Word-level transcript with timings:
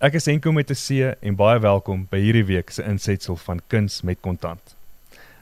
Ek 0.00 0.14
is 0.16 0.26
Enko 0.32 0.48
met 0.56 0.70
'n 0.70 0.80
C 0.80 1.12
en 1.20 1.34
baie 1.36 1.58
welkom 1.60 2.06
by 2.08 2.16
hierdie 2.16 2.46
week 2.48 2.70
se 2.70 2.82
insetsel 2.82 3.36
van 3.36 3.60
Kuns 3.68 4.00
met 4.02 4.20
Kontant. 4.20 4.74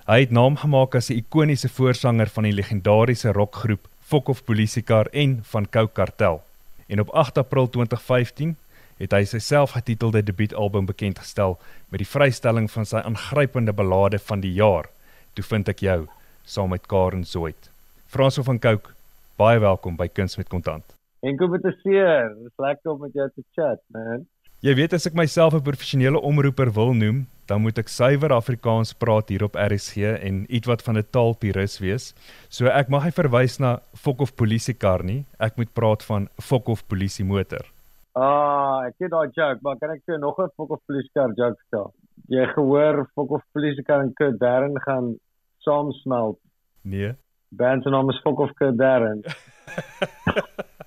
Hy 0.06 0.20
het 0.20 0.32
naam 0.34 0.56
gemaak 0.56 0.96
as 0.96 1.10
'n 1.10 1.20
ikoniese 1.22 1.68
voorsanger 1.68 2.26
van 2.26 2.42
die 2.42 2.52
legendariese 2.52 3.32
rockgroep 3.32 3.86
Fok 4.00 4.28
of 4.28 4.44
Polisiekar 4.44 5.06
en 5.12 5.38
van 5.44 5.70
Coke 5.70 5.92
Kartel. 5.92 6.42
En 6.88 7.00
op 7.00 7.08
8 7.10 7.38
April 7.38 7.68
2015 7.70 8.56
het 8.96 9.12
hy 9.12 9.24
sy 9.24 9.38
selfgetitelde 9.38 10.22
debuutalbum 10.22 10.86
bekend 10.86 11.18
gestel 11.18 11.58
met 11.88 11.98
die 11.98 12.10
vrystelling 12.10 12.70
van 12.70 12.86
sy 12.86 12.96
aangrypende 12.96 13.72
ballade 13.72 14.18
van 14.18 14.40
die 14.40 14.52
jaar. 14.52 14.88
Toe 15.34 15.44
vind 15.44 15.68
ek 15.68 15.78
jou 15.78 16.08
saam 16.44 16.70
met 16.70 16.86
Karen 16.86 17.24
Zoid. 17.24 17.70
Franso 18.06 18.42
van 18.42 18.58
Coke, 18.58 18.90
baie 19.36 19.58
welkom 19.58 19.96
by 19.96 20.08
Kuns 20.08 20.36
met 20.36 20.48
Kontant. 20.48 20.84
En 21.20 21.36
kom 21.36 21.50
met 21.50 21.64
'n 21.64 21.78
seer, 21.82 22.34
dis 22.42 22.56
lekker 22.56 22.90
om 22.90 23.00
met 23.00 23.12
jou 23.12 23.30
te 23.34 23.44
chat, 23.54 23.80
man. 23.86 24.26
Jy 24.58 24.72
weet 24.74 24.90
as 24.96 25.04
ek 25.06 25.14
myself 25.14 25.54
'n 25.54 25.62
professionele 25.62 26.18
omroeper 26.18 26.72
wil 26.74 26.90
noem, 26.90 27.18
dan 27.46 27.62
moet 27.62 27.78
ek 27.78 27.86
suiwer 27.86 28.32
Afrikaans 28.34 28.90
praat 28.92 29.28
hier 29.30 29.44
op 29.46 29.54
RSG 29.54 30.18
en 30.18 30.50
ietwat 30.50 30.82
van 30.82 30.98
'n 30.98 31.06
taalpurist 31.14 31.78
wees. 31.78 32.12
So 32.50 32.66
ek 32.66 32.88
mag 32.88 33.04
hy 33.04 33.12
verwys 33.14 33.60
na 33.60 33.78
Fok 33.94 34.20
of 34.20 34.34
Polisiekar 34.34 35.04
nie, 35.04 35.24
ek 35.38 35.56
moet 35.56 35.72
praat 35.72 36.02
van 36.02 36.26
Fok 36.42 36.68
of 36.68 36.82
Polisiemotor. 36.88 37.70
Ah, 38.16 38.82
ek 38.88 38.94
het 38.98 39.10
daai 39.10 39.30
joke, 39.30 39.60
maar 39.62 39.76
kan 39.78 39.90
ek 39.90 40.02
vir 40.04 40.18
nog 40.18 40.36
'n 40.40 40.50
Fok 40.56 40.70
of 40.70 40.80
Polisiekar 40.88 41.30
joke 41.36 41.62
stel? 41.66 41.94
Jy 42.26 42.44
gehoor 42.54 43.06
Fok 43.14 43.30
of 43.30 43.42
Polisiekar 43.54 44.00
en 44.00 44.12
Kurt 44.12 44.40
Darren 44.40 44.74
gaan 44.80 45.18
saamsmelt. 45.58 46.38
Nee. 46.82 47.14
Band 47.50 47.84
se 47.84 47.90
naam 47.90 48.10
is 48.10 48.20
Fok 48.24 48.40
of 48.40 48.50
Kurt 48.54 48.76
Darren. 48.76 49.22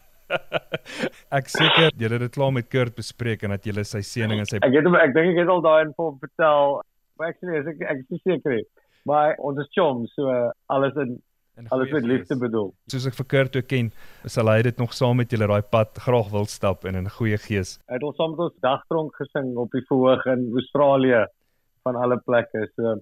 ek 1.40 1.50
seker 1.52 1.92
julle 1.98 2.18
het 2.18 2.26
dit 2.26 2.36
klaar 2.36 2.54
met 2.56 2.70
Kurt 2.70 2.96
bespreek 2.96 3.44
en 3.44 3.56
dat 3.56 3.66
julle 3.66 3.84
sy 3.88 4.04
seëning 4.06 4.44
en 4.44 4.50
sy 4.50 4.62
Ek 4.62 4.76
het 4.76 4.88
hom 4.88 4.98
ek 5.00 5.16
dink 5.18 5.34
ek 5.34 5.44
het 5.44 5.52
al 5.56 5.66
daai 5.66 5.82
info 5.88 6.14
vertel. 6.22 6.80
Maar 7.18 7.34
actually 7.34 7.60
is 7.60 7.68
ek 7.74 7.84
ek 7.96 8.06
is 8.10 8.24
seker. 8.24 8.64
Maar 9.10 9.36
ons 9.42 9.60
is 9.62 9.70
chom, 9.76 10.06
so 10.16 10.30
uh, 10.30 10.50
alles 10.70 10.98
in 11.02 11.20
alles 11.70 11.92
met 11.92 12.06
liefde 12.08 12.38
bedoel. 12.40 12.72
Soos 12.90 13.06
ek 13.10 13.16
vir 13.20 13.28
Kurt 13.34 13.58
ook 13.60 13.68
ken, 13.70 13.92
sal 14.30 14.50
hy 14.50 14.62
dit 14.66 14.78
nog 14.82 14.94
saam 14.98 15.20
met 15.22 15.32
julle 15.34 15.50
daai 15.52 15.62
pad 15.76 16.00
graag 16.06 16.32
wil 16.34 16.48
stap 16.50 16.86
en 16.90 16.96
in 16.96 17.06
'n 17.06 17.16
goeie 17.18 17.38
gees. 17.38 17.78
Hy 17.90 18.00
het 18.00 18.04
ons 18.08 18.18
saam 18.18 18.32
met 18.32 18.46
ons 18.48 18.58
dagtronk 18.62 19.16
gesing 19.16 19.56
op 19.58 19.70
die 19.72 19.84
verhoog 19.90 20.26
in 20.26 20.50
Australië 20.54 21.26
van 21.84 21.96
alle 21.96 22.18
plekke. 22.18 22.68
So 22.76 23.02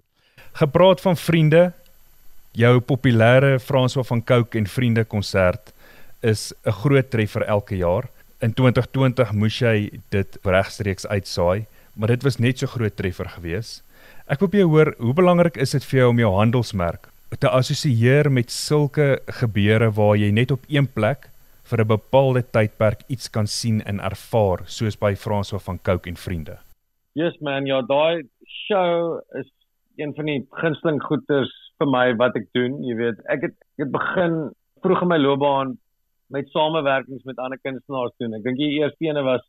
gepraat 0.54 1.02
van 1.02 1.16
vriende, 1.16 1.74
jou 2.52 2.80
populêre 2.80 3.60
François 3.60 4.08
van 4.08 4.24
Cooke 4.24 4.58
en 4.58 4.66
vriende 4.66 5.06
konsert 5.06 5.74
is 6.22 6.54
'n 6.66 6.72
groot 6.72 7.10
treffer 7.10 7.44
elke 7.44 7.78
jaar. 7.78 8.10
In 8.42 8.54
2020 8.54 9.34
moes 9.34 9.60
jy 9.60 10.02
dit 10.10 10.38
regstreeks 10.44 11.08
uitsaai, 11.08 11.66
maar 11.96 12.08
dit 12.08 12.24
was 12.24 12.40
net 12.40 12.58
so 12.58 12.68
groot 12.68 12.96
treffer 12.96 13.30
gewees. 13.30 13.84
Ek 14.28 14.40
wil 14.40 14.50
by 14.50 14.58
jou 14.58 14.70
hoor, 14.70 14.96
hoe 14.98 15.14
belangrik 15.14 15.58
is 15.58 15.72
dit 15.72 15.84
vir 15.84 16.00
jou 16.00 16.10
om 16.10 16.20
jou 16.20 16.32
handelsmerk 16.32 17.10
te 17.38 17.50
assosieer 17.50 18.32
met 18.32 18.50
sulke 18.50 19.20
gebeure 19.40 19.92
waar 19.94 20.16
jy 20.18 20.32
net 20.34 20.52
op 20.52 20.64
een 20.68 20.88
plek 20.88 21.30
vir 21.70 21.82
'n 21.82 21.88
bepaalde 21.88 22.42
tydperk 22.42 23.04
iets 23.08 23.30
kan 23.30 23.48
sien 23.48 23.82
en 23.86 24.00
ervaar, 24.00 24.66
soos 24.66 24.96
by 24.96 25.14
François 25.16 25.62
van 25.62 25.80
Cooke 25.82 26.10
en 26.10 26.16
vriende? 26.16 26.58
Yes 27.14 27.38
man, 27.42 27.66
ja, 27.66 27.82
daai 27.82 28.24
show 28.68 29.22
is 29.38 29.48
een 29.98 30.14
van 30.16 30.26
die 30.26 30.48
gunsteling 30.52 31.02
goeders 31.04 31.52
vir 31.78 31.88
my 31.88 32.16
wat 32.16 32.36
ek 32.36 32.48
doen, 32.54 32.84
jy 32.84 32.96
weet. 32.96 33.20
Ek 33.30 33.42
het 33.42 33.56
ek 33.78 33.86
het 33.86 33.92
begin 33.92 34.52
vroeg 34.82 35.02
in 35.02 35.08
my 35.08 35.18
loopbaan 35.18 35.78
met 36.30 36.50
samewerkings 36.54 37.26
met 37.26 37.40
ander 37.42 37.60
kunstenaars 37.64 38.14
doen. 38.22 38.36
Ek 38.38 38.46
dink 38.46 38.60
die 38.60 38.76
eerste 38.80 39.08
ene 39.08 39.24
was 39.26 39.46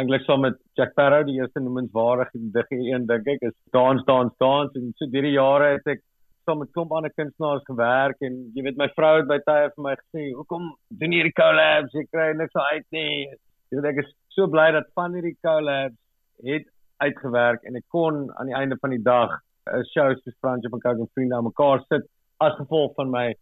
eintlik 0.00 0.24
saam 0.26 0.42
met 0.42 0.56
Jack 0.78 0.94
Barrow, 0.98 1.22
die 1.26 1.36
eerste 1.38 1.62
noemenswaardige 1.62 2.40
digge 2.56 2.80
een 2.80 3.06
dink 3.10 3.28
ek 3.36 3.46
is 3.50 3.54
Dance 3.76 4.04
Dance 4.08 4.34
Dance 4.42 4.74
en 4.80 4.90
so 4.98 5.10
drie 5.12 5.34
jare 5.36 5.74
het 5.76 5.86
ek 5.94 6.02
saam 6.44 6.60
met 6.60 6.72
klomp 6.76 6.92
ander 6.92 7.12
kunstenaars 7.14 7.64
gewerk 7.68 8.24
en 8.26 8.40
jy 8.56 8.64
weet 8.66 8.80
my 8.80 8.88
vrou 8.96 9.12
het 9.20 9.28
by 9.30 9.38
tye 9.46 9.70
vir 9.76 9.84
my 9.86 9.94
gesê, 10.00 10.24
"Hoekom 10.34 10.74
doen 11.00 11.12
jy 11.12 11.22
hierdie 11.22 11.38
collabs? 11.40 11.94
Jy 11.94 12.04
kry 12.10 12.32
niks 12.36 12.54
uit 12.72 12.86
nie." 12.92 13.28
Jy 13.70 13.80
weet 13.80 13.90
ek 13.92 14.04
is 14.04 14.10
so 14.36 14.46
bly 14.46 14.70
dat 14.72 14.90
van 14.94 15.14
hierdie 15.14 15.36
collabs 15.46 15.96
het 16.42 16.66
uitgewerk 17.00 17.64
en 17.64 17.76
ek 17.76 17.86
kon 17.88 18.30
aan 18.36 18.46
die 18.46 18.58
einde 18.60 18.76
van 18.80 18.90
die 18.90 19.02
dag 19.02 19.30
'n 19.72 19.84
show 19.92 20.12
soos 20.12 20.40
Franje 20.40 20.68
van 20.68 20.80
Kouke 20.80 21.06
vriende 21.14 21.36
aan 21.36 21.48
mekaar 21.50 21.80
sit 21.88 22.04
as 22.40 22.54
gevolg 22.60 22.94
van 22.94 23.10
my 23.10 23.34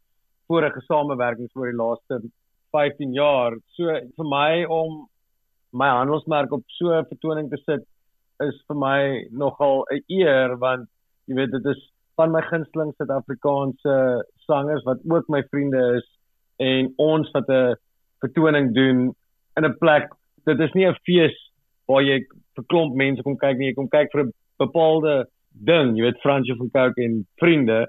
vorige 0.49 0.81
samewerkings 0.87 1.56
oor 1.56 1.70
die 1.70 1.81
laaste 1.82 2.20
15 2.72 3.12
jaar. 3.12 3.56
So 3.77 3.84
vir 4.16 4.28
my 4.28 4.65
om 4.65 5.06
my 5.72 5.88
handelsmerk 5.88 6.53
op 6.53 6.65
so 6.78 6.93
'n 6.93 7.09
vertoning 7.09 7.50
te 7.50 7.59
sit 7.65 7.87
is 8.41 8.56
vir 8.69 8.77
my 8.77 9.28
nogal 9.31 9.84
'n 9.91 10.03
eer 10.09 10.56
want 10.59 10.88
jy 11.27 11.34
weet 11.34 11.53
dit 11.53 11.66
is 11.66 11.81
van 12.16 12.32
my 12.32 12.43
gunsteling 12.43 12.93
Suid-Afrikaanse 12.97 14.25
sangers 14.47 14.84
wat 14.84 14.99
ook 15.09 15.28
my 15.28 15.43
vriende 15.50 15.97
is 15.97 16.06
en 16.59 16.93
ons 16.97 17.31
wat 17.32 17.49
'n 17.49 17.77
vertoning 18.21 18.75
doen 18.75 19.15
in 19.56 19.65
'n 19.65 19.78
plek 19.78 20.12
dit 20.44 20.61
is 20.61 20.72
nie 20.75 20.87
'n 20.87 21.03
fees 21.06 21.37
waar 21.88 22.03
jy 22.03 22.19
vir 22.56 22.65
klomp 22.72 22.94
mense 22.94 23.22
kom 23.22 23.37
kyk 23.37 23.59
nie 23.59 23.69
jy 23.71 23.75
kom 23.75 23.88
kyk 23.88 24.12
vir 24.12 24.25
'n 24.25 24.32
bepaalde 24.59 25.27
ding 25.53 25.97
jy 25.97 26.03
weet 26.03 26.22
Fransjo 26.22 26.56
van 26.56 26.71
Cooke 26.71 27.03
en 27.05 27.27
vriende 27.41 27.87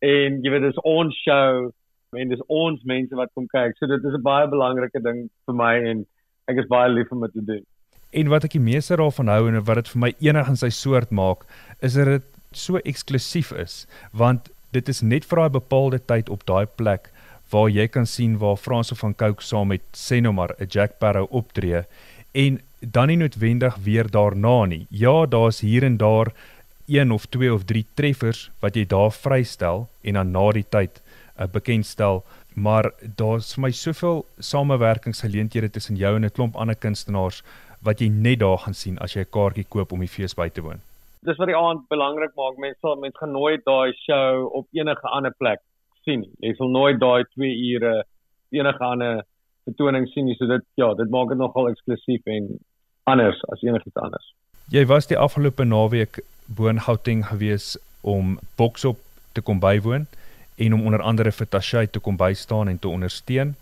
en 0.00 0.42
jy 0.42 0.50
weet 0.50 0.62
dis 0.62 0.84
ons 0.84 1.14
show 1.24 1.70
en 2.16 2.28
dis 2.28 2.44
ons 2.48 2.84
mense 2.88 3.16
wat 3.16 3.32
kom 3.34 3.48
kyk. 3.52 3.76
So 3.76 3.86
dit 3.86 4.04
is 4.04 4.14
'n 4.14 4.22
baie 4.22 4.48
belangrike 4.48 5.00
ding 5.02 5.28
vir 5.46 5.54
my 5.54 5.74
en 5.90 6.06
ek 6.48 6.56
is 6.58 6.68
baie 6.68 6.88
lief 6.88 7.12
om 7.12 7.20
dit 7.20 7.32
te 7.32 7.44
doen. 7.44 7.64
En 8.12 8.28
wat 8.28 8.44
ek 8.44 8.52
die 8.52 8.60
meeste 8.60 8.96
daarvan 8.96 9.28
hou 9.28 9.48
en 9.48 9.64
wat 9.64 9.76
dit 9.76 9.88
vir 9.88 10.00
my 10.00 10.14
enig 10.20 10.48
in 10.48 10.56
sy 10.56 10.70
soort 10.70 11.10
maak, 11.10 11.44
is 11.80 11.94
dat 11.94 12.06
dit 12.06 12.22
so 12.52 12.78
eksklusief 12.78 13.52
is, 13.52 13.86
want 14.12 14.48
dit 14.72 14.88
is 14.88 15.02
net 15.02 15.24
vir 15.24 15.36
daai 15.36 15.50
bepaalde 15.50 15.98
tyd 15.98 16.28
op 16.28 16.46
daai 16.46 16.66
plek 16.66 17.10
waar 17.50 17.68
jy 17.68 17.86
kan 17.88 18.06
sien 18.06 18.38
waar 18.38 18.56
Franso 18.56 18.94
van 18.94 19.14
Cooke 19.14 19.42
saam 19.42 19.68
met 19.68 19.82
Senomar 19.92 20.54
'n 20.58 20.66
Jack 20.68 20.98
Barrow 20.98 21.26
optree 21.30 21.84
en 22.32 22.60
dan 22.80 23.08
nie 23.08 23.16
noodwendig 23.16 23.76
weer 23.76 24.10
daarna 24.10 24.64
nie. 24.64 24.86
Ja, 24.90 25.26
daar's 25.26 25.60
hier 25.60 25.82
en 25.82 25.96
daar 25.96 26.32
een 26.86 27.10
of 27.10 27.26
twee 27.26 27.52
of 27.52 27.64
drie 27.64 27.86
treffers 27.94 28.50
wat 28.60 28.74
jy 28.74 28.86
daar 28.86 29.12
vrystel 29.12 29.88
en 30.02 30.14
dan 30.14 30.30
na 30.30 30.52
die 30.52 30.66
tyd 30.68 31.00
uh, 31.38 31.46
bekendstel, 31.52 32.24
maar 32.54 32.90
daar's 33.16 33.54
vir 33.54 33.62
my 33.62 33.70
soveel 33.70 34.24
samewerkingsgeleenthede 34.38 35.70
tussen 35.70 35.96
jou 35.96 36.14
en 36.16 36.24
'n 36.24 36.30
klomp 36.30 36.56
ander 36.56 36.76
kunstenaars 36.76 37.42
wat 37.82 38.00
jy 38.00 38.08
net 38.08 38.40
daar 38.40 38.58
gaan 38.58 38.74
sien 38.74 38.98
as 38.98 39.14
jy 39.14 39.20
'n 39.20 39.30
kaartjie 39.30 39.66
koop 39.68 39.92
om 39.92 40.00
die 40.00 40.14
fees 40.16 40.34
by 40.34 40.48
te 40.48 40.62
woon. 40.62 40.80
Dis 41.22 41.36
wat 41.36 41.48
die 41.48 41.56
aand 41.56 41.88
belangrik 41.88 42.34
maak. 42.36 42.58
Mense 42.58 42.78
sal 42.80 42.96
mense 42.96 43.18
gaan 43.18 43.32
nooit 43.32 43.64
daai 43.64 43.92
show 43.92 44.48
op 44.52 44.66
enige 44.72 45.08
ander 45.08 45.34
plek 45.38 45.60
sien 46.04 46.20
nie. 46.20 46.30
Jy 46.40 46.54
sal 46.54 46.68
nooit 46.68 47.00
daai 47.00 47.24
2 47.34 47.54
ure 47.74 48.04
enige 48.50 48.84
ander 48.84 49.24
vertoning 49.64 50.08
sien 50.08 50.24
nie. 50.24 50.36
So 50.38 50.46
dit 50.46 50.64
ja, 50.74 50.94
dit 50.94 51.10
maak 51.10 51.28
dit 51.28 51.38
nogal 51.38 51.68
eksklusief 51.68 52.26
en 52.26 52.58
anders 53.04 53.42
as 53.52 53.62
enigiets 53.62 53.96
anders. 53.96 54.34
Jy 54.70 54.86
was 54.86 55.06
die 55.06 55.18
afgelope 55.18 55.64
naweek 55.64 56.20
bo 56.46 56.68
in 56.68 56.80
Gauteng 56.80 57.24
gewees 57.26 57.76
om 58.00 58.38
Boksop 58.56 58.98
te 59.32 59.40
kom 59.40 59.60
bywoon 59.60 60.06
en 60.58 60.74
om 60.74 60.84
onder 60.90 61.02
andere 61.02 61.32
vir 61.32 61.48
Tashay 61.48 61.86
te 61.86 62.00
kom 62.02 62.16
bystaan 62.18 62.68
en 62.68 62.78
te 62.78 62.88
ondersteun. 62.88 63.54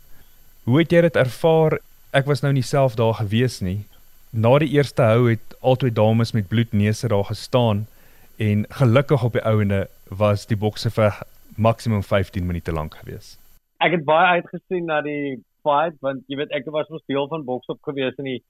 Hoe 0.64 0.78
het 0.80 0.92
jy 0.92 1.00
dit 1.04 1.16
ervaar? 1.16 1.78
Ek 2.16 2.26
was 2.26 2.42
nou 2.42 2.52
nie 2.56 2.64
self 2.64 2.96
daar 2.96 3.14
gewees 3.20 3.60
nie. 3.60 3.84
Na 4.32 4.56
die 4.58 4.72
eerste 4.74 5.04
hou 5.04 5.28
het 5.28 5.56
albei 5.60 5.92
dames 5.92 6.32
met 6.32 6.48
bloedneuse 6.48 7.08
daar 7.12 7.28
gestaan 7.28 7.84
en 8.42 8.64
gelukkig 8.80 9.24
op 9.24 9.36
die 9.36 9.44
ouene 9.44 9.86
was 10.08 10.46
die 10.46 10.56
bokse 10.56 10.90
vir 10.90 11.20
maksimum 11.56 12.02
15 12.02 12.46
minute 12.46 12.72
lank 12.72 12.96
gewees. 13.00 13.36
Ek 13.80 13.92
het 13.96 14.04
baie 14.08 14.40
uitgesien 14.40 14.88
na 14.88 15.00
die 15.04 15.38
fight 15.64 15.96
want 16.04 16.24
jy 16.28 16.40
weet 16.40 16.52
ek 16.56 16.68
was 16.72 16.88
mos 16.92 17.04
deel 17.08 17.28
van 17.28 17.44
boksop 17.44 17.80
gewees 17.88 18.16
in 18.20 18.30
die 18.32 18.42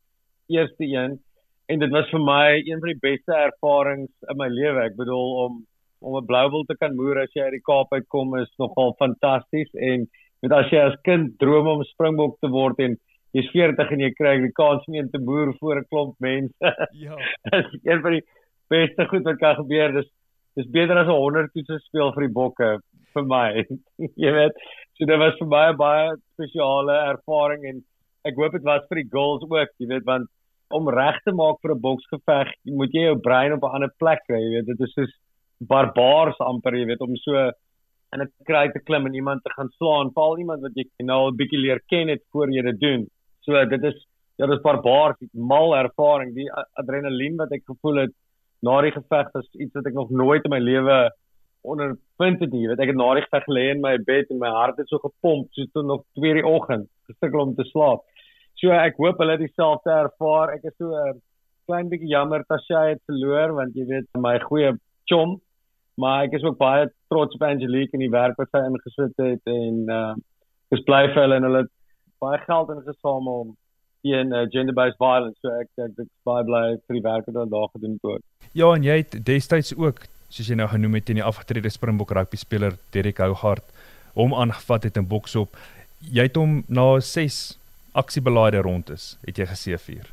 eerste 0.54 0.86
een 0.86 1.18
en 1.66 1.82
dit 1.82 1.94
was 1.94 2.10
vir 2.14 2.22
my 2.22 2.58
een 2.62 2.82
van 2.82 2.92
die 2.92 3.02
beste 3.02 3.34
ervarings 3.34 4.30
in 4.30 4.38
my 4.38 4.48
lewe. 4.50 4.84
Ek 4.86 4.98
bedoel 4.98 5.32
om 5.44 5.62
om 6.00 6.16
'n 6.16 6.26
blouwil 6.26 6.64
te 6.64 6.76
kan 6.76 6.96
moer 6.96 7.22
as 7.22 7.32
jy 7.34 7.42
uit 7.42 7.58
die 7.58 7.66
Kaap 7.66 7.92
uitkom 7.92 8.36
is 8.38 8.52
nogal 8.58 8.94
fantasties 8.98 9.70
en 9.74 10.08
met 10.42 10.52
as 10.52 10.70
jy 10.70 10.80
as 10.80 10.96
kind 11.04 11.38
droom 11.38 11.66
om 11.66 11.84
springbok 11.84 12.38
te 12.40 12.48
word 12.48 12.78
en 12.80 12.96
jy's 13.36 13.48
40 13.52 13.92
en 13.92 14.00
jy 14.04 14.10
kry 14.16 14.34
die 14.40 14.54
kans 14.56 14.84
om 14.88 14.94
een 14.94 15.10
te 15.10 15.18
boer 15.18 15.52
voor 15.60 15.80
'n 15.80 15.88
klomp 15.90 16.14
mense. 16.20 16.72
Ja. 17.04 17.16
Dis 17.50 17.80
een 17.84 18.00
van 18.02 18.12
die 18.12 18.24
beste 18.68 19.06
goed 19.08 19.24
wat 19.24 19.38
kan 19.38 19.56
gebeur. 19.56 19.92
Dis 19.92 20.10
dis 20.56 20.70
beter 20.70 20.96
as 20.96 21.08
'n 21.08 21.20
100 21.20 21.52
toetse 21.52 21.78
speel 21.88 22.12
vir 22.12 22.26
die 22.26 22.32
bokke 22.32 22.70
vir 23.14 23.24
my. 23.24 23.64
jy 24.24 24.32
weet, 24.38 24.56
so 24.96 25.04
dit 25.04 25.18
was 25.18 25.36
vir 25.40 25.48
my 25.48 25.66
'n 25.72 25.76
baie 25.76 26.16
spesiale 26.34 26.96
ervaring 27.12 27.64
en 27.64 27.84
ek 28.24 28.34
hoop 28.36 28.52
dit 28.52 28.64
was 28.64 28.86
vir 28.88 29.02
die 29.02 29.10
girls 29.12 29.44
ook, 29.44 29.70
jy 29.78 29.88
weet, 29.92 30.04
want 30.04 30.28
om 30.74 30.88
reg 30.90 31.20
te 31.24 31.32
maak 31.32 31.60
vir 31.62 31.74
'n 31.74 31.80
boksgeveg, 31.80 32.48
moet 32.80 32.92
jy 32.92 33.04
jou 33.10 33.18
brein 33.28 33.52
op 33.52 33.62
'n 33.62 33.74
ander 33.76 33.92
plek 33.98 34.20
kry, 34.28 34.40
jy 34.40 34.50
weet, 34.56 34.66
dit 34.66 34.80
is 34.80 34.94
soos 34.94 35.12
barbaars 35.58 36.38
amper, 36.38 36.74
jy 36.74 36.86
weet, 36.86 37.00
om 37.00 37.16
so 37.16 37.36
in 38.12 38.22
'n 38.22 38.30
kry 38.44 38.68
te 38.72 38.80
klim 38.80 39.06
en 39.06 39.14
iemand 39.14 39.42
te 39.42 39.50
gaan 39.56 39.70
slaan, 39.78 40.12
val 40.14 40.38
iemand 40.38 40.62
wat 40.62 40.74
jy 40.74 40.86
nou 41.04 41.18
al 41.26 41.32
bietjie 41.32 41.58
leer 41.58 41.80
ken 41.88 42.08
het 42.08 42.22
voor 42.32 42.50
jy 42.50 42.62
dit 42.62 42.80
doen. 42.80 43.06
So 43.40 43.64
dit 43.64 43.84
is 43.84 44.06
ja, 44.38 44.46
dis 44.46 44.60
barbaars, 44.60 45.16
mal 45.32 45.74
ervaring, 45.76 46.34
die 46.34 46.48
adrenalien 46.74 47.36
wat 47.36 47.52
ek 47.52 47.64
gevoel 47.64 48.04
het 48.04 48.12
na 48.62 48.80
die 48.84 48.92
geveg 48.92 49.30
was 49.32 49.48
iets 49.54 49.74
wat 49.74 49.86
ek 49.86 49.94
nog 49.94 50.10
nooit 50.10 50.44
in 50.44 50.50
my 50.50 50.60
lewe 50.60 50.96
ondervind 51.66 52.40
het 52.40 52.52
nie. 52.52 52.66
Weet 52.68 52.82
ek 52.82 52.92
het 52.92 52.98
na 53.00 53.08
die 53.16 53.24
geveg 53.24 53.46
gelê 53.48 53.64
in 53.74 53.80
my 53.84 53.96
bed 53.98 54.30
en 54.30 54.42
my 54.42 54.50
hart 54.52 54.78
het 54.80 54.88
so 54.88 55.00
gepomp 55.02 55.48
soos 55.56 55.70
toe 55.72 55.82
nog 55.82 56.04
2:00 56.18 56.40
die 56.40 56.46
oggend, 56.46 56.88
gesukkel 57.08 57.40
om 57.40 57.54
te 57.56 57.64
slaap. 57.72 58.04
So 58.60 58.72
ek 58.72 59.00
hoop 59.00 59.18
hulle 59.20 59.36
het 59.36 59.44
dieselfde 59.44 59.92
ervaar. 59.92 60.54
Ek 60.54 60.64
is 60.64 60.76
so 60.78 60.92
'n 60.92 61.20
klein 61.66 61.88
bietjie 61.90 62.12
jammer 62.12 62.44
Tasha 62.44 62.88
het 62.88 63.02
verloor 63.06 63.54
want 63.54 63.74
jy 63.74 63.86
weet 63.86 64.06
my 64.16 64.38
goeie 64.38 64.76
chom, 65.10 65.40
maar 66.00 66.24
ek 66.26 66.36
is 66.38 66.44
ook 66.44 66.58
baie 66.60 66.88
trots 67.12 67.34
op 67.34 67.46
Angelique 67.46 67.96
en 67.96 68.04
die 68.04 68.12
werk 68.12 68.36
wat 68.40 68.50
sy 68.52 68.64
ingesit 68.68 69.22
het 69.22 69.52
en 69.52 69.84
uh 69.90 70.14
ek 70.66 70.80
is 70.80 70.86
bly 70.88 71.04
vir 71.12 71.22
hulle 71.22 71.36
en 71.38 71.46
hulle 71.46 71.62
het 71.62 71.72
baie 72.22 72.38
geld 72.42 72.72
ingesamel 72.74 73.40
om 73.44 73.54
teen 74.06 74.32
uh, 74.32 74.44
gender-based 74.50 74.98
violence. 74.98 75.38
So 75.42 75.52
ek 75.54 75.68
ek 75.78 76.02
ek 76.04 76.10
baie 76.26 76.44
bly 76.46 76.64
vir 76.86 76.98
die 76.98 77.04
werk 77.04 77.28
wat 77.28 77.38
hulle 77.38 77.52
daar 77.52 77.70
gedoen 77.74 77.96
het. 78.02 78.24
Ja, 78.56 78.72
en 78.72 78.86
jy 78.86 79.00
het 79.02 79.16
destyds 79.26 79.74
ook, 79.76 80.06
soos 80.32 80.50
jy 80.50 80.58
nou 80.58 80.68
genoem 80.72 80.98
het, 80.98 81.06
teen 81.08 81.20
die 81.20 81.26
afgetrede 81.26 81.72
Springbok 81.72 82.14
rugby 82.16 82.40
speler 82.40 82.78
Derek 82.94 83.22
Hougaard 83.22 83.66
hom 84.16 84.34
aangevat 84.34 84.88
het 84.88 84.98
in 85.00 85.08
boksop. 85.08 85.56
Jy 86.00 86.28
het 86.28 86.38
hom 86.40 86.62
na 86.72 86.86
6 87.04 87.40
aksiebelaide 87.96 88.62
rond 88.64 88.90
is, 88.92 89.14
het 89.26 89.38
jy 89.40 89.48
gesê 89.50 89.78
vir. 89.80 90.08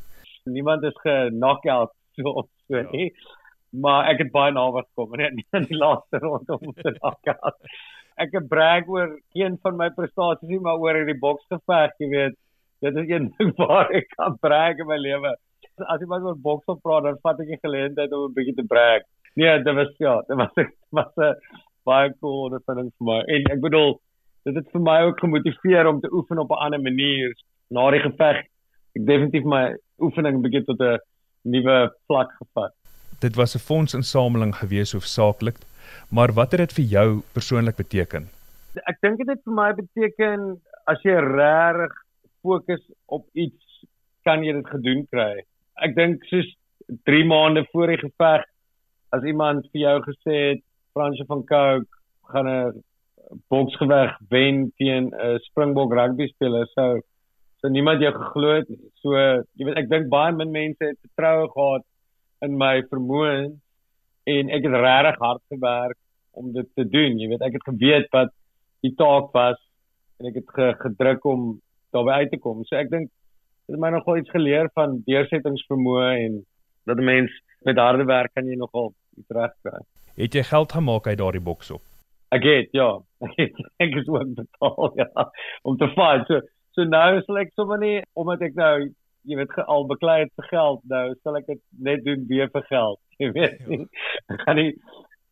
Niemand 0.48 0.84
is 0.84 0.96
ge-knockout 1.02 1.92
so 2.18 2.34
of 2.42 2.48
so 2.68 2.80
ja. 2.80 3.08
Maar 3.80 4.12
ek 4.12 4.22
het 4.22 4.30
baie 4.34 4.52
naby 4.54 4.84
gekom 4.84 5.14
in 5.18 5.40
die, 5.40 5.46
in 5.58 5.66
die 5.70 5.78
laaste 5.78 6.20
ronde 6.22 6.58
om 6.58 6.72
te 6.72 6.94
knockout. 6.98 7.58
Ek 8.22 8.30
het 8.36 8.46
brag 8.48 8.86
oor 8.88 9.16
een 9.34 9.58
van 9.62 9.76
my 9.76 9.88
prestasies 9.96 10.48
nie, 10.48 10.60
maar 10.62 10.78
oor 10.78 10.94
hierdie 10.94 11.18
boksgeveg, 11.18 11.96
jy 11.98 12.08
weet 12.12 12.36
dit 12.84 13.00
is 13.00 13.10
een 13.10 13.30
ding 13.38 13.52
waar 13.58 13.90
ek 13.96 14.10
kan 14.14 14.38
brag 14.38 14.78
in 14.82 14.90
my 14.90 14.98
lewe. 15.00 15.34
As 15.90 16.00
jy 16.00 16.06
maar 16.06 16.22
oor 16.22 16.38
boks 16.38 16.78
praat, 16.84 17.08
dan 17.08 17.18
vat 17.26 17.40
ek 17.42 17.50
die 17.54 17.62
geleentheid 17.62 18.12
om 18.14 18.28
'n 18.28 18.36
bietjie 18.36 18.56
te 18.60 18.66
brag. 18.70 19.06
Nee, 19.34 19.62
dit 19.66 19.74
was 19.74 19.94
ja, 19.98 20.20
dit 20.28 20.36
was 20.38 20.52
dit 20.54 20.70
was 20.90 21.10
'n 21.16 21.34
baie 21.84 22.12
cool 22.20 22.54
ervaring 22.54 22.92
vir 22.98 23.06
my. 23.10 23.18
En 23.34 23.50
ek 23.56 23.60
bedoel, 23.60 23.98
dit 24.44 24.54
het 24.54 24.70
vir 24.72 24.80
my 24.80 24.98
ook 25.08 25.18
gemotiveer 25.20 25.86
om 25.86 26.00
te 26.00 26.12
oefen 26.12 26.38
op 26.38 26.50
'n 26.50 26.62
ander 26.66 26.80
manier 26.80 27.34
na 27.70 27.90
die 27.90 28.04
geveg. 28.06 28.44
Ek 28.96 29.06
definitief 29.06 29.44
my 29.44 29.64
oefening 29.98 30.42
begin 30.42 30.64
tot 30.64 30.80
'n 30.80 30.98
nuwe 31.42 31.90
vlak 32.06 32.30
gevat. 32.38 32.83
Dit 33.24 33.36
was 33.36 33.54
'n 33.54 33.66
fondsinsameling 33.70 34.56
gewees 34.56 34.92
hoofsaaklik, 34.92 35.58
maar 36.08 36.32
wat 36.32 36.50
het 36.50 36.60
dit 36.60 36.72
vir 36.72 36.84
jou 36.84 37.08
persoonlik 37.32 37.76
beteken? 37.76 38.28
Ek 38.90 38.98
dink 39.00 39.16
dit 39.18 39.28
het 39.28 39.40
vir 39.44 39.54
my 39.54 39.70
beteken 39.72 40.60
as 40.84 41.00
jy 41.02 41.16
regtig 41.16 41.94
fokus 42.42 42.82
op 43.06 43.24
iets 43.32 43.86
kan 44.22 44.44
jy 44.44 44.52
dit 44.52 44.66
gedoen 44.66 45.06
kry. 45.10 45.44
Ek 45.86 45.94
dink 45.96 46.24
soos 46.24 46.50
3 47.04 47.24
maande 47.24 47.64
voor 47.72 47.86
die 47.86 48.02
geveg 48.02 48.44
as 49.08 49.22
iemand 49.22 49.64
vir 49.72 49.80
jou 49.80 49.96
gesê 50.02 50.36
het 50.50 50.62
Fransje 50.92 51.24
van 51.26 51.44
Cooke 51.44 51.88
gaan 52.28 52.48
'n 52.48 52.82
boksgeweg 53.48 54.18
wen 54.28 54.72
teen 54.76 55.04
'n 55.14 55.38
Springbok 55.38 55.92
rugby 55.92 56.26
speler 56.26 56.66
sou 56.74 57.00
so 57.60 57.68
niemand 57.68 58.00
jou 58.00 58.12
geglo 58.12 58.54
het. 58.54 58.68
So 59.00 59.16
jy 59.56 59.64
weet 59.64 59.78
ek 59.78 59.88
dink 59.88 60.08
baie 60.08 60.32
min 60.32 60.50
mense 60.50 60.84
het 60.84 60.98
vertroue 61.00 61.48
gehad 61.48 61.84
in 62.44 62.56
my 62.60 62.78
vermoë 62.90 63.34
en 64.34 64.50
ek 64.56 64.66
het 64.66 64.78
regtig 64.84 65.20
hard 65.20 65.42
gewerk 65.52 65.98
om 66.34 66.52
dit 66.52 66.68
te 66.74 66.84
doen. 66.88 67.18
Jy 67.20 67.28
weet 67.32 67.44
ek 67.46 67.58
het 67.58 67.68
geweet 67.68 68.08
wat 68.14 68.32
die 68.84 68.94
taak 68.98 69.30
was 69.36 69.60
en 70.20 70.30
ek 70.30 70.40
het 70.40 70.80
gedruk 70.82 71.24
om 71.28 71.54
daarby 71.94 72.18
uit 72.22 72.32
te 72.34 72.40
kom. 72.42 72.64
So 72.68 72.76
ek 72.78 72.90
dink 72.92 73.10
dit 73.64 73.76
het 73.76 73.80
my 73.80 73.90
nogal 73.94 74.20
iets 74.20 74.32
geleer 74.34 74.68
van 74.76 75.00
deursettingsvermoë 75.06 76.10
en 76.26 76.42
dat 76.84 76.98
'n 76.98 77.04
mens 77.04 77.30
met 77.64 77.78
harde 77.78 78.04
werk 78.04 78.34
kan 78.34 78.46
jy 78.46 78.56
nogal 78.56 78.92
iets 79.16 79.28
regkry. 79.28 79.80
Het 80.16 80.34
jy 80.34 80.42
geld 80.42 80.72
gemaak 80.72 81.06
uit 81.06 81.18
daardie 81.18 81.40
boks 81.40 81.70
op? 81.70 81.82
Ek 82.30 82.42
het 82.42 82.68
ja, 82.72 83.00
ek 83.20 83.32
het 83.36 83.56
ek 83.84 83.94
het 83.94 84.08
ook 84.08 84.34
betaal 84.34 84.92
ja 84.96 85.30
om 85.62 85.76
te 85.76 85.88
fight. 85.96 86.26
So 86.26 86.40
so 86.74 86.84
nou 86.84 87.22
sal 87.22 87.38
ek 87.38 87.52
sommer 87.54 87.78
nie 87.78 88.02
omdat 88.12 88.42
ek 88.42 88.54
nou 88.54 88.90
jy 89.24 89.38
weet 89.40 89.56
al 89.66 89.86
beklei 89.88 90.20
het 90.24 90.32
vir 90.36 90.48
geld 90.50 90.84
nou 90.90 91.06
sal 91.22 91.38
ek 91.40 91.46
dit 91.46 91.60
net 91.88 92.04
doen 92.04 92.26
weer 92.28 92.50
vir 92.52 92.64
geld. 92.68 93.00
Jy 93.22 93.30
weet 93.34 93.66
nie. 93.70 93.84
Ek 94.32 94.40
gaan 94.46 94.58
nie 94.58 94.70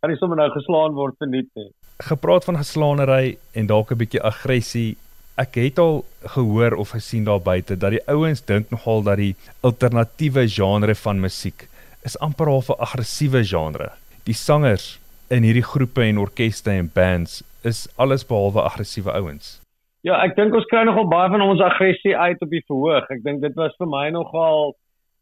kan 0.03 0.11
nie 0.11 0.19
sommer 0.19 0.39
nou 0.39 0.49
geslaan 0.50 0.97
word 0.99 1.15
vir 1.23 1.31
niks 1.31 1.50
nie. 1.59 1.71
Gepraat 2.03 2.47
van 2.49 2.59
geslaanery 2.59 3.37
en 3.55 3.71
dalk 3.71 3.93
'n 3.93 4.00
bietjie 4.00 4.23
aggressie 4.23 4.97
ek 5.41 5.55
het 5.56 5.79
al 5.79 6.05
gehoor 6.35 6.75
of 6.77 6.91
gesien 6.93 7.25
daar 7.25 7.41
buite 7.41 7.77
dat 7.77 7.94
die 7.94 8.03
ouens 8.06 8.43
dink 8.44 8.71
nogal 8.71 9.03
dat 9.03 9.17
die 9.17 9.35
alternatiewe 9.62 10.49
genre 10.49 10.94
van 10.94 11.21
musiek 11.21 11.69
is 12.05 12.19
amper 12.19 12.50
half 12.50 12.69
'n 12.69 12.81
aggressiewe 12.83 13.44
genre. 13.44 13.93
Die 14.25 14.35
sangers 14.35 14.99
in 15.31 15.43
hierdie 15.43 15.65
groepe 15.65 16.03
en 16.03 16.19
orkeste 16.19 16.71
en 16.71 16.91
bands 16.93 17.43
is 17.62 17.89
alles 17.97 18.27
behalwe 18.27 18.62
aggressiewe 18.62 19.12
ouens. 19.12 19.62
Ja, 20.02 20.16
ek 20.26 20.32
dink 20.34 20.54
ons 20.58 20.66
kry 20.66 20.81
nogal 20.82 21.04
baie 21.06 21.31
van 21.31 21.44
ons 21.44 21.60
aggressie 21.62 22.16
uit 22.19 22.40
op 22.43 22.50
die 22.50 22.64
verhoog. 22.66 23.04
Ek 23.14 23.20
dink 23.22 23.38
dit 23.44 23.54
was 23.54 23.75
vir 23.78 23.87
my 23.87 24.08
nogal 24.10 24.72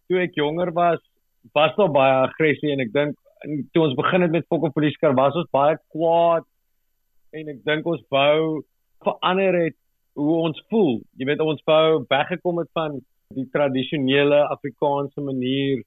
toe 0.08 0.22
ek 0.22 0.38
jonger 0.40 0.70
was, 0.72 1.02
was 1.52 1.74
daar 1.76 1.90
baie 1.92 2.14
aggressie 2.22 2.72
en 2.72 2.80
ek 2.86 2.94
dink 2.94 3.18
toe 3.74 3.82
ons 3.84 3.98
begin 3.98 4.24
het 4.24 4.32
met 4.32 4.46
Fokker 4.48 4.72
Police 4.72 4.96
Car 5.02 5.12
was 5.18 5.36
ons 5.36 5.50
baie 5.52 5.76
kwaad 5.92 6.46
en 7.36 7.50
ek 7.52 7.60
dink 7.68 7.90
ons 7.92 8.00
wou 8.16 8.62
verander 9.04 9.58
het 9.66 9.76
hoe 10.16 10.38
ons 10.46 10.64
voel. 10.72 10.96
Jy 11.20 11.28
weet 11.28 11.44
ons 11.44 11.60
wou 11.68 12.00
weggekom 12.08 12.62
het 12.64 12.72
van 12.80 12.96
die 13.36 13.46
tradisionele 13.52 14.40
Afrikaanse 14.48 15.20
manier 15.20 15.84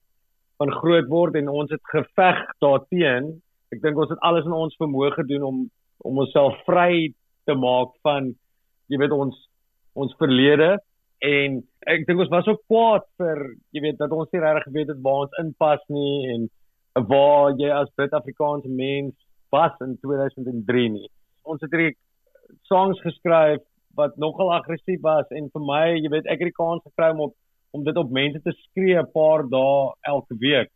van 0.62 0.70
groot 0.78 1.10
word 1.10 1.40
en 1.42 1.50
ons 1.50 1.74
het 1.74 1.82
geveg 1.90 2.46
daarteen. 2.62 3.32
Ek 3.74 3.82
dink 3.82 3.98
ons 3.98 4.14
het 4.14 4.22
alles 4.22 4.46
in 4.46 4.54
ons 4.54 4.78
vermoë 4.78 5.16
gedoen 5.18 5.50
om 5.50 5.60
om 6.04 6.18
onsself 6.20 6.62
vry 6.66 7.10
te 7.48 7.54
maak 7.58 7.90
van 8.06 8.34
jy 8.88 9.00
weet 9.00 9.14
ons 9.16 9.36
ons 9.94 10.14
verlede 10.18 10.74
en 11.24 11.60
ek 11.86 12.06
dink 12.08 12.20
ons 12.24 12.32
was 12.32 12.44
so 12.48 12.58
kwaad 12.68 13.04
vir 13.20 13.40
jy 13.76 13.84
weet 13.86 14.00
dat 14.00 14.12
ons 14.12 14.30
nie 14.32 14.42
regtig 14.42 14.66
geweet 14.68 14.90
het 14.92 15.02
waar 15.04 15.26
ons 15.26 15.38
inpas 15.42 15.84
nie 15.88 16.16
en 16.34 16.48
waar 17.10 17.54
jy 17.58 17.70
as 17.74 17.90
Suid-Afrikaanse 17.94 18.70
mens 18.70 19.14
was 19.54 19.74
in 19.82 19.96
2003 20.02 20.90
nie. 20.94 21.08
Ons 21.42 21.62
het 21.62 21.72
hierdie 21.74 21.96
songs 22.70 23.00
geskryf 23.02 23.62
wat 23.98 24.16
nogal 24.18 24.52
aggressief 24.54 25.00
was 25.02 25.26
en 25.30 25.50
vir 25.54 25.64
my, 25.66 25.82
jy 25.98 26.10
weet, 26.10 26.28
ek 26.30 26.42
het 26.42 26.50
die 26.50 26.56
kans 26.56 26.82
gekry 26.86 27.10
om 27.14 27.26
op, 27.28 27.34
om 27.74 27.84
dit 27.86 27.98
op 27.98 28.14
mense 28.14 28.40
te 28.42 28.54
skree 28.64 28.98
'n 28.98 29.10
paar 29.14 29.46
dae 29.50 29.92
elke 30.12 30.34
week. 30.38 30.70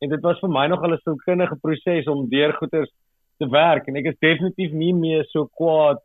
En 0.00 0.08
dit 0.08 0.22
was 0.22 0.40
vir 0.40 0.50
my 0.50 0.66
nogal 0.68 0.94
'n 0.94 1.04
sielkundige 1.04 1.56
proses 1.60 2.06
om 2.08 2.28
deur 2.28 2.52
goeters 2.60 2.90
te 3.38 3.48
werk 3.48 3.88
en 3.88 3.96
ek 3.96 4.06
is 4.12 4.20
definitief 4.20 4.72
nie 4.72 4.94
meer 4.94 5.24
so 5.24 5.48
kwaad 5.60 6.00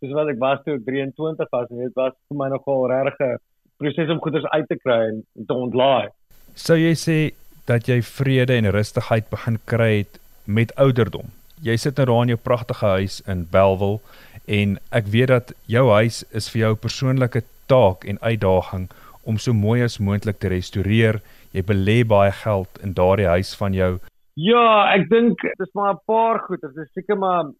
soos 0.00 0.14
wat 0.16 0.28
ek 0.32 0.40
was 0.40 0.60
toe 0.64 0.76
ek 0.78 0.84
23 0.88 1.48
was 1.52 1.70
en 1.70 1.82
dit 1.84 1.96
was 1.96 2.14
vir 2.28 2.38
my 2.38 2.48
nogal 2.52 2.86
regtig 2.90 3.20
'n 3.20 3.38
proses 3.78 4.10
om 4.10 4.20
goeters 4.20 4.46
uit 4.56 4.68
te 4.68 4.76
kry 4.76 5.00
en 5.08 5.22
te 5.46 5.54
ontlaai. 5.54 6.08
Sou 6.54 6.76
jy 6.78 6.94
sê 6.94 7.18
dat 7.66 7.88
jy 7.88 8.00
vrede 8.02 8.54
en 8.54 8.70
rustigheid 8.70 9.30
begin 9.30 9.58
kry 9.66 9.92
het 9.98 10.20
met 10.46 10.74
ouderdom? 10.76 11.32
Jy 11.62 11.76
sit 11.76 11.96
nou 11.96 12.06
daar 12.06 12.22
in 12.22 12.34
jou 12.34 12.38
pragtige 12.38 12.86
huis 12.86 13.22
in 13.26 13.46
Bellville 13.50 14.00
en 14.46 14.78
ek 14.92 15.06
weet 15.06 15.28
dat 15.28 15.52
jou 15.66 15.90
huis 15.90 16.24
is 16.30 16.50
vir 16.52 16.60
jou 16.60 16.74
persoonlike 16.76 17.42
taak 17.66 18.04
en 18.04 18.18
uitdaging 18.20 18.88
om 19.24 19.38
so 19.38 19.52
mooi 19.56 19.82
as 19.82 19.98
moontlik 19.98 20.38
te 20.38 20.48
restoreer. 20.52 21.20
Jy 21.52 21.62
belê 21.62 22.02
baie 22.06 22.32
geld 22.44 22.80
in 22.82 22.92
daardie 22.92 23.30
huis 23.30 23.54
van 23.56 23.74
jou. 23.74 23.92
Ja, 24.34 24.90
ek 24.94 25.08
dink 25.10 25.40
dis 25.58 25.74
maar 25.74 25.94
'n 25.94 26.02
paar 26.06 26.38
goed. 26.46 26.60
Dit 26.60 26.76
is 26.76 26.92
seker 26.92 27.16
maar 27.16 27.50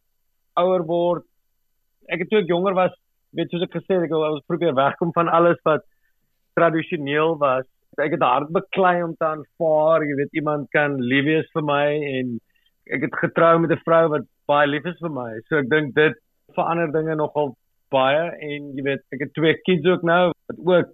ouer 0.57 0.85
word. 0.85 1.25
Ek 2.13 2.25
het 2.25 2.31
toe 2.31 2.43
ek 2.43 2.51
jonger 2.53 2.75
was, 2.77 2.95
weet 3.37 3.51
soos 3.51 3.65
ek 3.67 3.77
gesê 3.77 3.97
het, 3.97 4.07
ek 4.07 4.15
wou 4.15 4.41
probeer 4.49 4.75
wegkom 4.77 5.13
van 5.17 5.29
alles 5.29 5.61
wat 5.65 5.85
tradisioneel 6.59 7.37
was. 7.41 7.67
Ek 7.99 8.17
het 8.17 8.27
hard 8.27 8.51
beklei 8.55 9.03
om 9.05 9.15
te 9.15 9.27
aanvaar, 9.27 10.05
jy 10.07 10.19
weet 10.19 10.41
iemand 10.41 10.69
kan 10.75 10.99
lief 10.99 11.27
wees 11.29 11.51
vir 11.55 11.67
my 11.67 11.87
en 12.19 12.39
ek 12.95 13.07
het 13.07 13.21
getrou 13.23 13.59
met 13.63 13.73
'n 13.73 13.85
vrou 13.87 14.09
wat 14.15 14.27
baie 14.47 14.67
lief 14.69 14.87
is 14.87 14.99
vir 15.01 15.11
my. 15.11 15.31
So 15.49 15.57
ek 15.59 15.71
dink 15.71 15.95
dit 15.95 16.15
verander 16.55 16.93
dinge 16.93 17.15
nogal 17.17 17.55
baie 17.95 18.25
en 18.41 18.73
jy 18.77 18.83
weet 18.83 19.03
ek 19.15 19.25
het 19.25 19.35
twee 19.35 19.55
kids 19.67 19.87
ook 19.87 20.03
nou 20.03 20.33
wat 20.49 20.59
ook 20.67 20.93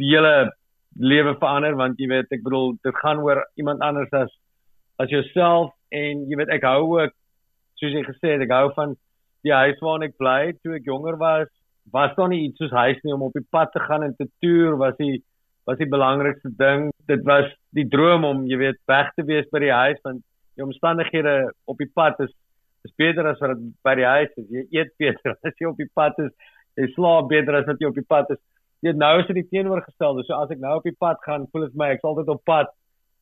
die 0.00 0.10
hele 0.12 0.52
lewe 0.96 1.34
verander 1.38 1.76
want 1.76 2.00
jy 2.00 2.08
weet 2.10 2.32
ek 2.34 2.42
bedoel 2.46 2.74
dit 2.86 2.96
gaan 3.02 3.22
oor 3.26 3.44
iemand 3.60 3.84
anders 3.86 4.12
as 4.12 4.32
as 5.02 5.12
jouself 5.14 5.72
en 6.02 6.26
jy 6.30 6.40
weet 6.40 6.52
ek 6.56 6.66
hou 6.68 6.82
ook 6.98 7.14
soos 7.80 7.94
jy 7.96 8.02
gesê 8.08 8.34
het 8.34 8.44
ek 8.46 8.56
hou 8.56 8.66
van 8.76 8.96
die 9.46 9.54
huis 9.54 9.80
waarin 9.80 10.08
ek 10.08 10.18
bly 10.20 10.52
toe 10.60 10.76
ek 10.78 10.88
jonger 10.88 11.16
was 11.20 11.48
was 11.92 12.14
daar 12.16 12.30
nie 12.30 12.44
iets 12.46 12.60
soos 12.62 12.74
huis 12.76 13.00
nie 13.04 13.14
om 13.14 13.26
op 13.28 13.36
die 13.36 13.46
pad 13.50 13.72
te 13.72 13.82
gaan 13.86 14.04
en 14.06 14.14
te 14.16 14.28
toer 14.44 14.76
was 14.80 14.96
die 14.98 15.22
was 15.68 15.78
die 15.78 15.90
belangrikste 15.90 16.52
ding 16.58 16.90
dit 17.08 17.24
was 17.28 17.48
die 17.76 17.88
droom 17.88 18.24
om 18.24 18.44
jy 18.50 18.60
weet 18.64 18.80
weg 18.90 19.10
te 19.16 19.26
wees 19.32 19.48
by 19.52 19.64
die 19.66 19.74
huis 19.74 20.00
want 20.04 20.22
die 20.56 20.66
omstandighede 20.66 21.34
op 21.70 21.78
die 21.80 21.90
pad 21.94 22.20
is 22.26 22.32
is 22.84 22.92
beter 22.96 23.26
as 23.28 23.40
wat 23.40 23.60
by 23.84 23.94
die 23.98 24.08
huis 24.08 24.30
is. 24.40 24.46
Jy 24.48 24.62
eet 24.78 24.94
beter 25.00 25.36
as 25.46 25.56
jy 25.60 25.68
op 25.68 25.80
die 25.80 25.90
pad 25.94 26.16
is. 26.24 26.32
Jy 26.80 26.88
slaap 26.94 27.28
beter 27.32 27.60
as 27.60 27.68
wat 27.68 27.82
jy 27.82 27.90
op 27.90 27.98
die 27.98 28.08
pad 28.08 28.32
is. 28.34 28.40
Dit 28.84 28.96
nou 28.96 29.12
is 29.20 29.28
dit 29.28 29.42
die 29.42 29.48
teenoorgestelde. 29.50 30.24
So 30.24 30.38
as 30.38 30.52
ek 30.54 30.62
nou 30.62 30.78
op 30.78 30.86
die 30.88 30.96
pad 30.96 31.20
gaan, 31.26 31.48
voel 31.52 31.66
dit 31.66 31.76
my 31.80 31.90
ek's 31.94 32.06
altyd 32.08 32.32
op 32.32 32.44
pad 32.48 32.72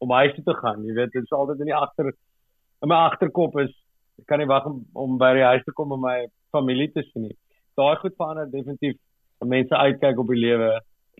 om 0.04 0.14
huis 0.14 0.34
toe 0.36 0.44
te 0.46 0.54
gaan. 0.60 0.84
Jy 0.86 0.94
weet, 0.94 1.14
dit 1.16 1.26
is 1.26 1.34
altyd 1.34 1.64
in 1.64 1.72
die 1.72 1.78
agter 1.78 2.12
in 2.12 2.92
my 2.92 3.00
agterkop 3.08 3.56
is 3.58 3.72
ek 4.18 4.26
kan 4.30 4.42
nie 4.42 4.50
wag 4.50 4.66
om, 4.68 4.80
om 4.94 5.18
by 5.20 5.32
die 5.38 5.46
huis 5.46 5.64
te 5.66 5.74
kom 5.76 5.92
om 5.94 6.02
my 6.04 6.18
familie 6.54 6.90
te 6.92 7.04
sien 7.10 7.28
nie. 7.28 7.36
Daai 7.78 7.96
goed 8.02 8.16
verander 8.18 8.48
definitief. 8.50 8.98
Mense 9.46 9.76
uitkyk 9.76 10.18
op 10.18 10.32
die 10.32 10.40
lewe, 10.42 10.72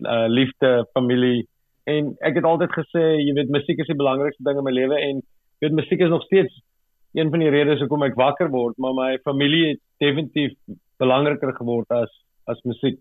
uh, 0.03 0.25
liefde, 0.27 0.83
familie 0.93 1.47
en 1.89 2.13
ek 2.25 2.39
het 2.39 2.47
altyd 2.47 2.73
gesê, 2.75 3.03
jy 3.23 3.33
weet, 3.37 3.53
musiek 3.53 3.79
is 3.81 3.89
die 3.89 3.97
belangrikste 3.97 4.45
ding 4.45 4.59
in 4.59 4.67
my 4.67 4.73
lewe 4.75 4.97
en 4.99 5.21
jy 5.21 5.67
weet 5.67 5.77
musiek 5.79 6.03
is 6.05 6.11
nog 6.13 6.25
steeds 6.27 6.53
een 7.17 7.31
van 7.33 7.41
die 7.41 7.49
redes 7.49 7.81
hoekom 7.81 8.05
ek 8.05 8.17
wakker 8.19 8.51
word, 8.53 8.77
maar 8.77 8.93
my 8.93 9.09
familie 9.25 9.71
het 9.71 9.81
definitief 10.03 10.53
belangriker 11.01 11.55
geword 11.57 11.89
as 11.95 12.11
as 12.49 12.61
musiek. 12.65 12.97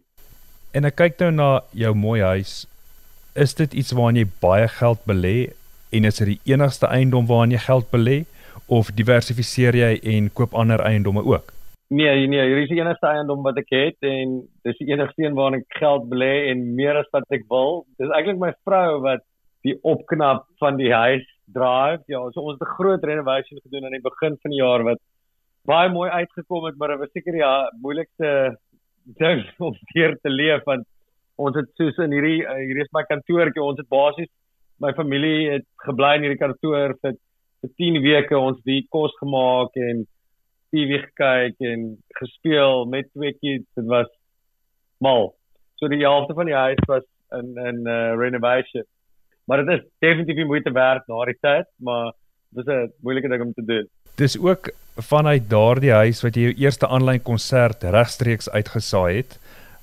En 0.76 0.84
ek 0.84 0.98
kyk 1.00 1.20
nou 1.22 1.30
na 1.32 1.48
jou 1.72 1.94
mooi 1.96 2.20
huis. 2.20 2.66
Is 3.32 3.54
dit 3.56 3.74
iets 3.80 3.94
waarin 3.96 4.20
jy 4.20 4.26
baie 4.42 4.66
geld 4.68 5.00
belê 5.08 5.36
en 5.96 6.08
is 6.08 6.20
dit 6.20 6.34
die 6.34 6.52
enigste 6.52 6.88
eiendom 6.92 7.28
waarin 7.28 7.54
jy 7.56 7.62
geld 7.64 7.88
belê 7.92 8.18
of 8.68 8.90
diversifiseer 8.96 9.76
jy 9.76 9.92
en 10.14 10.28
koop 10.30 10.54
ander 10.54 10.80
eiendomme 10.84 11.24
ook? 11.24 11.52
Nee, 11.88 12.26
nee, 12.28 12.44
hier 12.44 12.58
is 12.60 12.68
die 12.68 12.80
enigste 12.82 13.08
eiendom 13.08 13.40
wat 13.46 13.56
ek 13.62 13.70
het 13.72 14.04
en 14.04 14.42
dis 14.66 14.76
die 14.76 14.90
enigste 14.92 15.24
een 15.24 15.36
waarin 15.38 15.62
ek 15.62 15.78
geld 15.80 16.08
belê 16.10 16.50
en 16.50 16.66
meer 16.76 16.98
as 17.00 17.08
wat 17.16 17.24
ek 17.32 17.46
wil. 17.48 17.86
Dis 17.96 18.12
eintlik 18.12 18.40
my 18.42 18.50
vrou 18.68 19.00
wat 19.06 19.24
die 19.64 19.74
opknap 19.88 20.44
van 20.60 20.76
die 20.76 20.92
huis 20.92 21.24
drive. 21.56 22.04
Ja, 22.12 22.20
so 22.34 22.44
ons 22.44 22.58
het 22.58 22.68
'n 22.68 22.76
groot 22.76 23.04
renovation 23.04 23.60
gedoen 23.64 23.84
aan 23.84 23.96
die 23.96 24.04
begin 24.04 24.36
van 24.42 24.50
die 24.52 24.60
jaar 24.60 24.84
wat 24.84 25.00
baie 25.64 25.88
mooi 25.88 26.10
uitgekom 26.10 26.64
het, 26.64 26.76
maar 26.76 26.88
dit 26.88 26.98
was 26.98 27.12
seker 27.12 27.36
ja, 27.36 27.70
moeilikste 27.80 28.58
ding 29.18 29.44
om 29.66 29.74
hier 29.94 30.16
te 30.22 30.30
leef 30.30 30.64
want 30.64 30.84
ons 31.36 31.56
het 31.56 31.68
soos 31.78 31.96
in 32.04 32.12
hierdie 32.12 32.42
uh, 32.44 32.58
hier 32.66 32.82
is 32.82 32.92
my 32.92 33.04
kantoortjie, 33.08 33.62
ons 33.62 33.78
het 33.78 33.88
basies 33.88 34.30
my 34.78 34.92
familie 34.92 35.50
het 35.50 35.66
gebly 35.86 36.14
in 36.16 36.26
hierdie 36.26 36.42
kantoor 36.42 36.94
vir 37.02 37.16
vir 37.60 37.70
10 37.76 38.02
weke. 38.02 38.38
Ons 38.38 38.60
hier 38.64 38.86
kos 38.88 39.14
gemaak 39.22 39.76
en 39.76 40.06
TV 40.70 41.00
gekyk 41.06 41.56
en 41.60 41.96
gespeel 42.20 42.86
met 42.86 43.12
twee 43.12 43.32
kids. 43.32 43.66
Dit 43.74 43.86
was 43.86 44.10
mal. 44.98 45.34
So 45.76 45.88
die 45.88 46.04
helfte 46.04 46.34
van 46.34 46.46
die 46.46 46.58
huis 46.58 46.84
was 46.86 47.04
in 47.30 47.56
in 47.56 47.86
uh, 47.86 48.16
renovation 48.16 48.84
maar 49.48 49.64
dit 49.64 49.78
is 49.78 49.84
definitief 50.04 50.36
nie 50.36 50.48
moeite 50.48 50.72
werd 50.76 51.06
na 51.08 51.24
die 51.24 51.38
tyd, 51.40 51.68
maar 51.76 52.12
dis 52.52 52.66
'n 52.66 52.92
moeilike 53.00 53.28
ding 53.28 53.42
om 53.42 53.52
te 53.52 53.64
doen. 53.64 53.88
Dis 54.14 54.38
ook 54.38 54.70
vanuit 54.96 55.48
daardie 55.50 55.92
huis 55.92 56.22
wat 56.22 56.34
jy 56.34 56.42
jou 56.42 56.54
eerste 56.64 56.86
aanlyn 56.86 57.22
konsert 57.22 57.82
regstreeks 57.82 58.50
uitgesaai 58.50 59.16
het 59.16 59.38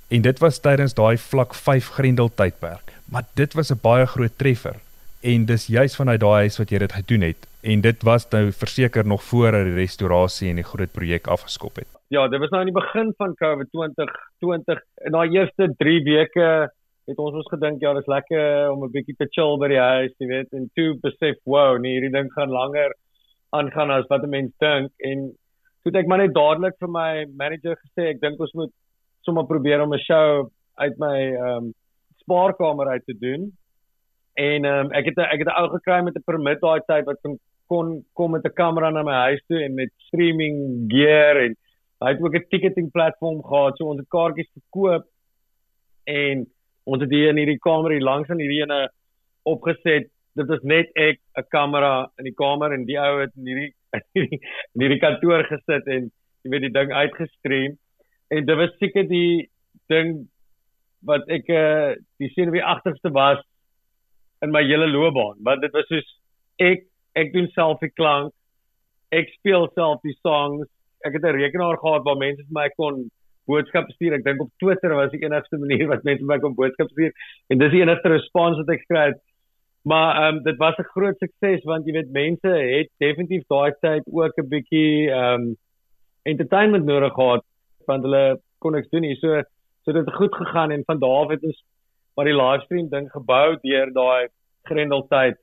en 0.08 0.22
dit 0.22 0.39
was 0.39 0.60
tydens 0.60 0.94
daai 0.94 1.17
vlak 1.17 1.53
5 1.53 1.88
Grendel 1.98 2.29
tydperk. 2.29 2.94
Maar 3.10 3.24
dit 3.34 3.53
was 3.53 3.72
'n 3.72 3.79
baie 3.82 4.05
groot 4.05 4.38
treffer 4.38 4.75
en 5.22 5.46
dis 5.46 5.67
juis 5.67 5.96
vanuit 5.96 6.20
daai 6.20 6.39
huis 6.46 6.58
wat 6.58 6.70
jy 6.70 6.77
dit 6.77 6.94
gedoen 6.94 7.22
het 7.22 7.48
en 7.65 7.81
dit 7.81 8.03
was 8.03 8.27
nou 8.29 8.51
verseker 8.51 9.07
nog 9.07 9.24
voor 9.24 9.51
dat 9.51 9.67
die 9.67 9.77
restaurasie 9.79 10.50
en 10.50 10.62
die 10.62 10.67
groot 10.72 10.91
projek 10.91 11.27
afgeskop 11.27 11.75
het. 11.81 11.89
Ja, 12.13 12.27
dit 12.27 12.39
was 12.39 12.51
nou 12.53 12.62
aan 12.62 12.69
die 12.69 12.79
begin 12.79 13.13
van 13.17 13.34
COVID 13.36 13.72
2020 13.72 14.84
en 15.07 15.15
daai 15.17 15.29
eerste 15.29 15.74
3 15.77 16.03
weke 16.03 16.50
het 17.05 17.22
ons 17.22 17.38
ons 17.41 17.50
gedink 17.53 17.81
ja, 17.81 17.93
dis 17.93 18.10
lekker 18.10 18.69
om 18.72 18.86
'n 18.86 18.91
bietjie 18.91 19.15
te 19.17 19.27
chill 19.29 19.57
by 19.62 19.67
die 19.74 19.81
huis, 19.81 20.13
jy 20.17 20.27
weet, 20.27 20.53
en 20.53 20.69
toe 20.75 20.93
besef, 21.01 21.38
wow, 21.45 21.77
nee, 21.77 21.98
hierdie 21.98 22.13
ding 22.13 22.31
gaan 22.34 22.50
langer 22.50 22.93
aangaan 23.50 23.91
as 23.91 24.07
wat 24.10 24.24
'n 24.24 24.29
mens 24.29 24.53
dink 24.60 24.91
en 25.00 25.29
toe 25.81 25.91
het 25.91 26.01
ek 26.01 26.07
maar 26.07 26.17
net 26.17 26.34
dadelik 26.34 26.75
vir 26.79 26.89
my 26.89 27.25
manager 27.38 27.75
gesê, 27.75 28.10
ek 28.13 28.22
dink 28.22 28.39
ons 28.39 28.53
moet 28.53 28.74
sommer 29.25 29.45
probeer 29.45 29.81
om 29.81 29.93
'n 29.93 30.05
show 30.05 30.50
uit 30.77 30.98
my 31.00 31.17
ehm 31.34 31.57
um, 31.57 31.74
spaarkamer 32.25 32.88
uit 32.88 33.05
te 33.05 33.17
doen. 33.19 33.51
En 34.34 34.65
ehm 34.65 34.86
um, 34.86 34.91
ek 34.91 35.05
het 35.05 35.17
ek 35.17 35.39
het 35.39 35.48
'n 35.48 35.57
ou 35.62 35.69
gekry 35.69 36.01
met 36.03 36.15
'n 36.15 36.25
permit 36.25 36.60
daai 36.62 36.81
tyd 36.88 37.05
wat 37.05 37.22
kon 37.72 38.03
kom 38.13 38.31
met 38.31 38.45
'n 38.45 38.53
kamera 38.62 38.89
na 38.91 39.03
my 39.03 39.17
huis 39.29 39.43
toe 39.48 39.60
en 39.63 39.74
met 39.74 39.91
streaming 40.07 40.89
gear 40.91 41.38
en 41.45 41.55
hy 42.01 42.10
het 42.12 42.22
ook 42.22 42.36
'n 42.36 42.50
ticketing 42.50 42.91
platform 42.91 43.41
gehad, 43.43 43.77
so 43.77 43.89
ons 43.89 44.00
het 44.00 44.10
kaartjies 44.10 44.51
verkoop 44.57 45.05
en 46.05 46.45
ons 46.86 47.01
het 47.01 47.12
hier 47.12 47.29
in 47.29 47.38
hierdie 47.38 47.60
kamer 47.60 47.91
hier 47.91 48.10
langs 48.12 48.29
aan 48.29 48.39
hierdie 48.39 48.62
ene 48.62 48.89
opgeset. 49.43 50.12
Dit 50.36 50.50
is 50.50 50.63
net 50.63 50.89
ek, 50.95 51.19
'n 51.38 51.48
kamera 51.50 52.12
in 52.17 52.24
die 52.25 52.38
kamer 52.43 52.74
en 52.74 52.86
die 52.86 53.00
ou 53.00 53.22
het 53.22 53.31
in 53.38 53.45
hierdie 53.45 53.74
in 54.74 54.81
hierdie 54.81 55.00
kantoor 55.00 55.43
gesit 55.43 55.88
en 55.88 56.12
jy 56.43 56.51
weet 56.51 56.67
die 56.67 56.75
ding 56.77 56.91
uitgestream 56.91 57.77
en 58.29 58.45
dit 58.45 58.57
was 58.57 58.74
seker 58.79 59.07
die 59.10 59.48
ding 59.91 60.25
wat 61.05 61.27
ek 61.29 61.50
uh, 61.50 61.93
die 62.22 62.31
senuweeagtigste 62.34 63.12
was 63.13 63.41
in 64.45 64.53
my 64.53 64.63
hele 64.65 64.88
loopbaan 64.91 65.41
want 65.48 65.62
dit 65.62 65.74
was 65.77 65.88
soos 65.91 66.12
ek 66.62 66.86
ek 67.15 67.34
doen 67.34 67.48
self 67.55 67.79
die 67.79 67.93
klank 67.95 68.34
ek 69.12 69.29
speel 69.38 69.69
self 69.74 70.01
die 70.03 70.17
songs 70.22 70.67
ek 71.05 71.13
het 71.13 71.24
'n 71.24 71.38
rekenaar 71.38 71.77
gehad 71.77 72.03
waar 72.03 72.17
mense 72.17 72.43
vir 72.43 72.57
my 72.62 72.69
kon 72.77 73.05
boodskap 73.50 73.89
stuur. 73.93 74.15
Ek 74.17 74.25
dink 74.25 74.41
op 74.41 74.51
Twitter 74.62 74.95
was 74.98 75.12
die 75.13 75.24
enigste 75.24 75.60
manier 75.62 75.88
wat 75.93 76.03
mense 76.03 76.25
my 76.25 76.39
kon 76.39 76.57
boodskap 76.57 76.89
stuur 76.93 77.13
en 77.53 77.62
dis 77.62 77.74
die 77.75 77.84
enigste 77.84 78.12
respons 78.13 78.57
wat 78.62 78.74
ek 78.75 78.86
het. 78.98 79.22
Maar 79.86 80.15
ehm 80.15 80.38
um, 80.38 80.43
dit 80.43 80.57
was 80.57 80.77
'n 80.79 80.91
groot 80.93 81.17
sukses 81.22 81.63
want 81.63 81.86
jy 81.86 81.93
weet 81.93 82.12
mense 82.12 82.50
het 82.50 82.89
definitief 82.98 83.43
daai 83.48 83.72
tyd 83.81 84.03
ook 84.10 84.34
'n 84.38 84.50
bietjie 84.50 85.12
ehm 85.12 85.41
um, 85.41 85.55
entertainment 86.24 86.86
nodig 86.86 87.13
gehad 87.13 87.43
want 87.88 88.03
hulle 88.03 88.39
kon 88.60 88.72
niks 88.74 88.89
doen 88.89 89.01
nie. 89.01 89.15
So 89.15 89.43
so 89.84 89.91
dit 89.91 90.05
het 90.05 90.15
goed 90.15 90.36
gegaan 90.36 90.72
en 90.72 90.84
van 90.86 91.00
daar 91.00 91.24
af 91.24 91.29
het 91.29 91.43
ons 91.43 91.63
maar 92.15 92.25
die 92.25 92.41
livestream 92.41 92.89
ding 92.89 93.12
gebou 93.12 93.57
deur 93.62 93.91
daai 93.93 94.27
Grendeltyd 94.63 95.38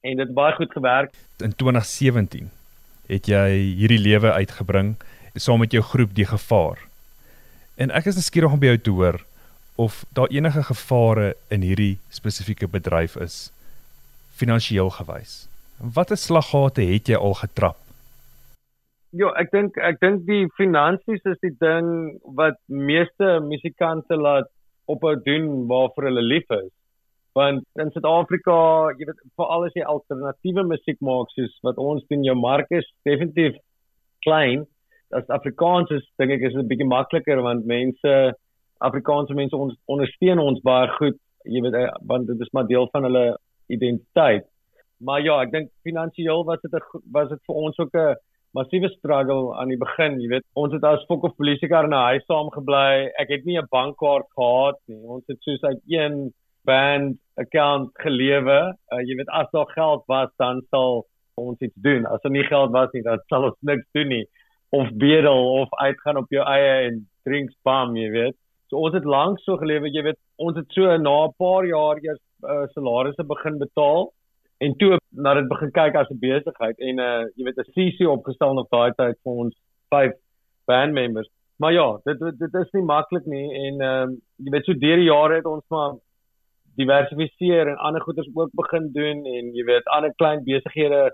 en 0.00 0.16
dit 0.16 0.26
het 0.26 0.34
baie 0.34 0.54
goed 0.54 0.72
gewerk. 0.72 1.14
In 1.36 1.54
2017 1.56 2.50
het 3.06 3.26
jy 3.26 3.46
hierdie 3.80 4.00
lewe 4.00 4.32
uitgebring 4.32 4.94
saam 5.34 5.60
met 5.62 5.72
jou 5.72 5.82
groep 5.82 6.14
Die 6.14 6.26
Gevaar. 6.26 6.78
En 7.76 7.90
ek 7.90 8.10
is 8.10 8.18
nuuskierig 8.18 8.52
om 8.52 8.60
by 8.60 8.72
jou 8.72 8.78
te 8.78 8.94
hoor 8.94 9.20
of 9.80 10.04
daar 10.12 10.28
enige 10.28 10.62
gevare 10.68 11.34
in 11.48 11.62
hierdie 11.64 11.98
spesifieke 12.12 12.68
bedryf 12.68 13.16
is 13.16 13.52
finansiëel 14.36 14.90
gewys. 14.98 15.46
Watter 15.80 16.16
slaggate 16.16 16.84
het 16.84 17.08
jy 17.08 17.16
al 17.16 17.36
getrap? 17.38 17.78
Ja, 19.16 19.32
ek 19.40 19.50
dink 19.50 19.78
ek 19.80 19.96
dink 20.04 20.26
die 20.28 20.44
finansies 20.58 21.24
is 21.26 21.40
die 21.42 21.54
ding 21.62 21.88
wat 22.36 22.60
meeste 22.68 23.38
musikante 23.42 24.16
laat 24.16 24.50
ophou 24.90 25.16
doen 25.24 25.66
waarvoor 25.70 26.10
hulle 26.10 26.26
lief 26.28 26.52
is. 26.54 26.70
Want 27.38 27.62
in 27.78 27.90
Suid-Afrika, 27.94 28.54
jy 28.98 29.06
weet, 29.06 29.20
veral 29.36 29.64
as 29.64 29.74
jy 29.74 29.82
alternatiewe 29.82 30.64
musiek 30.66 30.98
maak 31.00 31.30
soos 31.30 31.52
wat 31.62 31.78
ons 31.78 32.02
doen, 32.08 32.24
jou 32.24 32.34
mark 32.34 32.66
is 32.70 32.86
definitief 33.04 33.54
klein 34.24 34.66
as 35.16 35.26
Afrikaans 35.34 35.90
is 35.94 36.04
dink 36.20 36.32
ek 36.36 36.46
is 36.48 36.54
dit 36.54 36.62
'n 36.62 36.70
bietjie 36.70 36.86
makliker 36.86 37.42
want 37.42 37.66
mense 37.66 38.14
Afrikaanse 38.88 39.34
mense 39.34 39.56
ons 39.56 39.74
ondersteun 39.86 40.38
ons 40.38 40.62
baie 40.62 40.88
goed, 40.98 41.18
jy 41.44 41.60
weet 41.64 41.74
eh, 41.74 41.90
want 42.06 42.26
dit 42.26 42.40
is 42.40 42.52
maar 42.52 42.66
deel 42.66 42.88
van 42.92 43.04
hulle 43.08 43.36
identiteit. 43.68 44.46
Maar 45.00 45.20
ja, 45.20 45.40
ek 45.42 45.52
dink 45.52 45.70
finansiëel 45.84 46.44
was 46.44 46.60
dit 46.62 46.74
'n 46.74 47.02
was 47.12 47.28
dit 47.28 47.40
vir 47.46 47.56
ons 47.64 47.78
ook 47.78 47.94
'n 47.94 48.16
massiewe 48.54 48.88
struggle 48.88 49.54
aan 49.58 49.68
die 49.68 49.78
begin, 49.78 50.20
jy 50.20 50.28
weet. 50.28 50.46
Ons 50.54 50.72
het 50.72 50.84
as 50.84 51.04
fok 51.08 51.24
of 51.24 51.36
polisiekar 51.36 51.84
in 51.84 51.94
'n 51.94 52.06
huis 52.10 52.24
saam 52.26 52.50
gebly. 52.50 53.10
Ek 53.18 53.28
het 53.28 53.44
nie 53.44 53.58
'n 53.58 53.68
bankkaart 53.70 54.28
gehad 54.36 54.78
nie. 54.88 55.02
Ons 55.02 55.24
het 55.26 55.38
soos 55.42 55.62
uit 55.62 55.80
een 55.88 56.32
band 56.64 57.18
account 57.40 57.90
gelewe. 58.04 58.58
Uh, 58.92 59.00
jy 59.06 59.16
weet 59.16 59.32
as 59.40 59.48
daar 59.54 59.70
geld 59.74 60.04
was, 60.06 60.30
dan 60.36 60.62
sal 60.70 61.06
ons 61.40 61.60
iets 61.60 61.76
doen. 61.84 62.06
As 62.06 62.20
daar 62.22 62.32
nie 62.32 62.44
geld 62.44 62.70
was 62.70 62.92
nie, 62.92 63.02
dan 63.02 63.22
sal 63.32 63.48
ons 63.50 63.58
niks 63.60 63.86
doen 63.96 64.08
nie 64.08 64.26
of 64.70 64.90
bedel 65.02 65.40
of 65.60 65.72
uitgaan 65.82 66.20
op 66.20 66.30
jou 66.30 66.44
eie 66.46 66.74
en 66.88 67.00
drinks 67.26 67.56
bam, 67.66 67.96
jy 67.98 68.10
weet. 68.14 68.36
So 68.70 68.78
ons 68.78 68.94
het 68.94 69.04
lank 69.08 69.40
so 69.42 69.58
gelewe, 69.58 69.90
jy 69.90 70.04
weet, 70.06 70.18
ons 70.38 70.56
het 70.56 70.68
so 70.76 70.86
na 70.86 71.16
'n 71.26 71.34
paar 71.38 71.66
jaar 71.66 71.98
eers 71.98 72.22
uh, 72.46 72.66
salarisse 72.74 73.24
begin 73.26 73.58
betaal 73.58 74.12
en 74.60 74.76
toe 74.76 74.98
na 75.10 75.34
dit 75.34 75.48
begin 75.48 75.72
kyk 75.72 75.96
as 75.96 76.10
'n 76.10 76.22
besigheid 76.22 76.78
en 76.78 76.98
uh 77.00 77.24
jy 77.36 77.44
weet 77.44 77.58
'n 77.58 77.72
CC 77.74 78.06
opgestel 78.06 78.62
op 78.62 78.70
daai 78.70 78.92
tyd 78.96 79.16
vir 79.24 79.32
ons 79.44 79.54
vyf 79.90 80.12
band 80.66 80.92
members. 80.92 81.28
Maar 81.58 81.72
ja, 81.72 81.88
dit 82.04 82.18
dit 82.38 82.54
is 82.54 82.70
nie 82.72 82.82
maklik 82.82 83.26
nie 83.26 83.48
en 83.64 83.80
ehm 83.80 84.08
um, 84.08 84.10
jy 84.44 84.50
weet 84.54 84.64
so 84.64 84.72
deur 84.72 84.96
die 85.02 85.10
jare 85.10 85.34
het 85.40 85.46
ons 85.46 85.64
maar 85.68 85.98
diversifiseer 86.80 87.68
en 87.70 87.82
ander 87.88 88.02
goeders 88.04 88.28
ook 88.34 88.52
begin 88.62 88.92
doen 88.96 89.26
en 89.34 89.50
jy 89.56 89.64
weet 89.68 89.90
ander 89.96 90.14
klein 90.22 90.44
besighede 90.44 91.10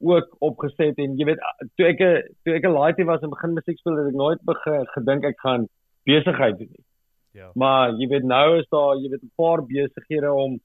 ook 0.00 0.36
opgeset 0.48 0.98
en 1.00 1.16
jy 1.18 1.24
weet 1.30 1.40
toe 1.76 1.86
ek 1.88 2.02
toe 2.44 2.54
ek 2.56 2.66
'n 2.68 2.76
laaitie 2.76 3.08
was 3.08 3.22
en 3.22 3.32
begin 3.32 3.56
musiek 3.58 3.78
speel 3.78 3.96
het 3.96 4.12
ek 4.12 4.20
nooit 4.22 4.42
begin 4.52 4.84
gedink 4.96 5.24
ek 5.24 5.40
gaan 5.40 5.68
besigheid 6.04 6.58
doen 6.58 6.72
nie. 6.72 6.84
Ja. 7.32 7.50
Maar 7.54 7.96
jy 8.00 8.08
weet 8.08 8.24
nou 8.24 8.58
is 8.58 8.68
daar 8.70 8.96
jy 8.96 9.10
weet 9.10 9.22
'n 9.22 9.32
paar 9.36 9.64
besighede 9.66 10.32
om 10.32 10.60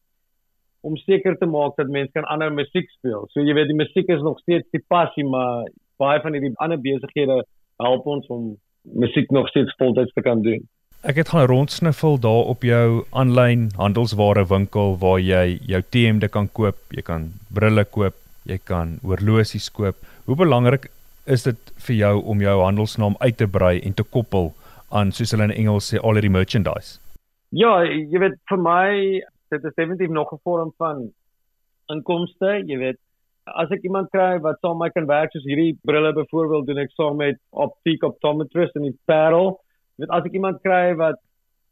om 0.81 0.97
seker 0.97 1.37
te 1.37 1.45
maak 1.45 1.75
dat 1.77 1.87
mense 1.87 2.11
kan 2.11 2.25
ander 2.25 2.51
musiek 2.51 2.89
speel. 2.89 3.27
So 3.29 3.41
jy 3.41 3.53
weet 3.53 3.67
die 3.67 3.81
musiek 3.83 4.07
is 4.09 4.21
nog 4.21 4.39
steeds 4.39 4.67
die 4.71 4.83
passie 4.87 5.25
maar 5.25 5.69
baie 5.97 6.21
van 6.21 6.33
hierdie 6.33 6.55
ander 6.55 6.81
besighede 6.81 7.45
help 7.77 8.05
ons 8.05 8.27
om 8.27 8.57
musiek 8.81 9.29
nog 9.29 9.47
steeds 9.47 9.75
voltyds 9.77 10.13
te 10.13 10.21
kan 10.21 10.41
doen. 10.41 10.67
Ek 11.01 11.17
het 11.17 11.31
gaan 11.33 11.47
rondsniffel 11.49 12.19
daar 12.21 12.45
op 12.45 12.61
jou 12.61 13.05
aanlyn 13.09 13.71
handelsware 13.73 14.43
winkel 14.45 14.91
waar 15.01 15.17
jy 15.17 15.57
jou 15.65 15.79
T-hemde 15.81 16.27
kan 16.29 16.45
koop, 16.53 16.77
jy 16.93 17.01
kan 17.01 17.23
brille 17.49 17.81
koop, 17.89 18.13
jy 18.45 18.59
kan 18.61 18.99
horlosies 19.01 19.71
koop. 19.73 19.97
Hoe 20.29 20.37
belangrik 20.37 20.85
is 21.25 21.47
dit 21.47 21.71
vir 21.87 21.95
jou 21.95 22.11
om 22.33 22.43
jou 22.45 22.53
handelsnaam 22.61 23.15
uit 23.17 23.37
te 23.37 23.47
brei 23.49 23.79
en 23.81 23.97
te 23.97 24.05
koppel 24.05 24.51
aan 24.93 25.09
soos 25.09 25.33
hulle 25.33 25.47
in 25.49 25.55
Engels 25.63 25.89
sê 25.89 25.97
all 25.97 26.21
the 26.21 26.29
merchandise? 26.29 26.99
Ja, 27.49 27.81
jy 27.81 28.21
weet 28.21 28.37
vir 28.53 28.61
my 28.61 28.93
dit 29.49 29.65
is 29.71 29.75
definitief 29.81 30.13
nog 30.13 30.29
'n 30.33 30.41
vorm 30.43 30.69
van 30.77 31.09
inkomste, 31.89 32.61
jy 32.69 32.77
weet 32.77 33.01
as 33.45 33.71
ek 33.71 33.89
iemand 33.89 34.13
kry 34.13 34.37
wat 34.37 34.61
saam 34.61 34.77
my 34.77 34.89
kan 34.93 35.07
werk 35.07 35.33
soos 35.33 35.49
hierdie 35.49 35.73
brille 35.81 36.13
byvoorbeeld 36.13 36.67
doen 36.67 36.85
ek 36.85 36.93
saam 36.93 37.17
met 37.17 37.41
optiek 37.49 38.03
optometrist 38.03 38.75
in 38.75 38.83
die 38.83 38.97
Parel. 39.07 39.57
Jy 40.01 40.07
weet 40.07 40.13
as 40.17 40.25
ek 40.25 40.33
iemand 40.33 40.63
kry 40.65 40.95
wat 40.97 41.19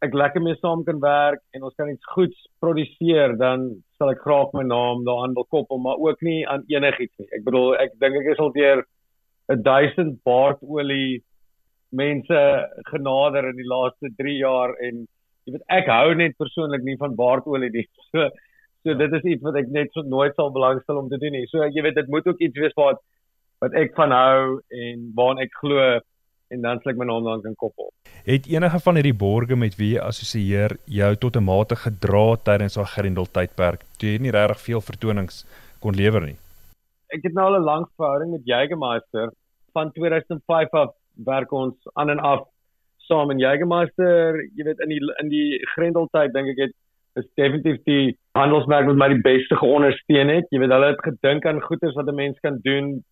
ek 0.06 0.14
lekker 0.14 0.44
mee 0.46 0.58
saam 0.62 0.84
kan 0.86 1.00
werk 1.02 1.40
en 1.58 1.64
ons 1.66 1.74
kan 1.80 1.90
iets 1.90 2.10
goeds 2.14 2.44
produseer 2.62 3.32
dan 3.40 3.64
sal 3.98 4.12
ek 4.12 4.20
graag 4.22 4.52
my 4.54 4.62
naam 4.70 5.02
daaraan 5.08 5.34
wil 5.34 5.48
koppel 5.50 5.82
maar 5.82 5.98
ook 5.98 6.22
nie 6.22 6.44
aan 6.46 6.62
enigiets 6.70 7.18
nie. 7.18 7.26
Ek 7.34 7.42
bedoel 7.48 7.74
ek 7.82 7.96
dink 8.04 8.20
ek 8.20 8.30
is 8.36 8.44
al 8.44 8.54
deur 8.54 8.84
1000 9.50 10.20
baardolie 10.30 11.24
mense 11.90 12.44
genader 12.92 13.50
in 13.50 13.58
die 13.58 13.66
laaste 13.66 14.14
3 14.22 14.36
jaar 14.38 14.76
en 14.78 15.02
jy 15.50 15.56
weet 15.56 15.66
ek 15.80 15.90
hou 15.90 16.14
net 16.22 16.38
persoonlik 16.38 16.86
nie 16.86 17.00
van 17.02 17.18
baardolie 17.18 17.72
nie. 17.74 17.88
So 18.14 18.30
so 18.86 18.94
dit 18.94 19.18
is 19.18 19.26
iets 19.34 19.44
wat 19.44 19.58
ek 19.58 19.74
net 19.74 19.90
so 19.98 20.06
nooit 20.06 20.38
sal 20.38 20.54
belangstel 20.54 21.02
om 21.02 21.10
te 21.10 21.18
doen 21.18 21.34
nie. 21.34 21.50
So 21.50 21.66
jy 21.66 21.82
weet 21.82 21.98
dit 21.98 22.14
moet 22.14 22.30
ook 22.30 22.46
iets 22.46 22.62
wees 22.62 22.78
wat 22.78 23.02
wat 23.66 23.74
ek 23.74 23.98
van 23.98 24.14
hou 24.14 24.62
en 24.70 25.10
waaraan 25.18 25.42
ek 25.50 25.58
glo 25.66 25.98
en 26.50 26.62
dan 26.62 26.82
sal 26.82 26.92
ek 26.94 27.00
my 27.00 27.06
naam 27.06 27.24
dan 27.24 27.42
kan 27.42 27.56
koppel. 27.56 27.92
Het 28.26 28.48
enige 28.50 28.80
van 28.86 29.00
hierdie 29.00 29.16
borge 29.16 29.56
met 29.56 29.78
wie 29.80 29.94
jy 29.96 30.04
assosieer 30.04 30.78
jou 30.86 31.16
tot 31.16 31.38
'n 31.38 31.44
mate 31.44 31.76
gedra 31.76 32.36
tydens 32.50 32.76
daai 32.76 32.94
Grendel 32.96 33.26
tydperk 33.26 33.86
toe 33.98 34.10
jy 34.10 34.22
nie 34.22 34.32
regtig 34.32 34.60
veel 34.68 34.82
vertonings 34.82 35.46
kon 35.80 35.96
lewer 35.96 36.22
nie? 36.22 36.38
Ek 37.10 37.24
het 37.24 37.34
nou 37.34 37.46
al 37.46 37.60
'n 37.60 37.70
lang 37.72 37.86
verhouding 37.98 38.32
met 38.32 38.46
Jägermeister 38.46 39.32
van 39.74 39.92
2005 39.92 40.74
af 40.74 40.94
werk 41.26 41.52
ons 41.52 41.76
aan 41.94 42.10
en 42.10 42.20
af 42.20 42.48
saam 43.08 43.32
in 43.32 43.40
Jägermeister, 43.40 44.38
jy 44.56 44.64
weet 44.64 44.80
in 44.86 44.90
die 44.90 45.02
in 45.24 45.30
die 45.30 45.60
Grendeltyd 45.74 46.34
dink 46.34 46.54
ek 46.54 46.62
het 46.68 46.76
is 47.20 47.28
definitief 47.36 47.82
die 47.90 48.18
handelsmerk 48.38 48.86
wat 48.88 49.00
my 49.02 49.10
die 49.10 49.24
beste 49.26 49.56
geondersteun 49.56 50.30
het. 50.30 50.50
Jy 50.54 50.62
weet 50.62 50.74
hulle 50.76 50.92
het 50.94 51.06
gedink 51.08 51.46
aan 51.46 51.62
goeders 51.62 51.96
wat 51.98 52.08
'n 52.08 52.16
mens 52.16 52.38
kan 52.46 52.60
doen 52.64 53.04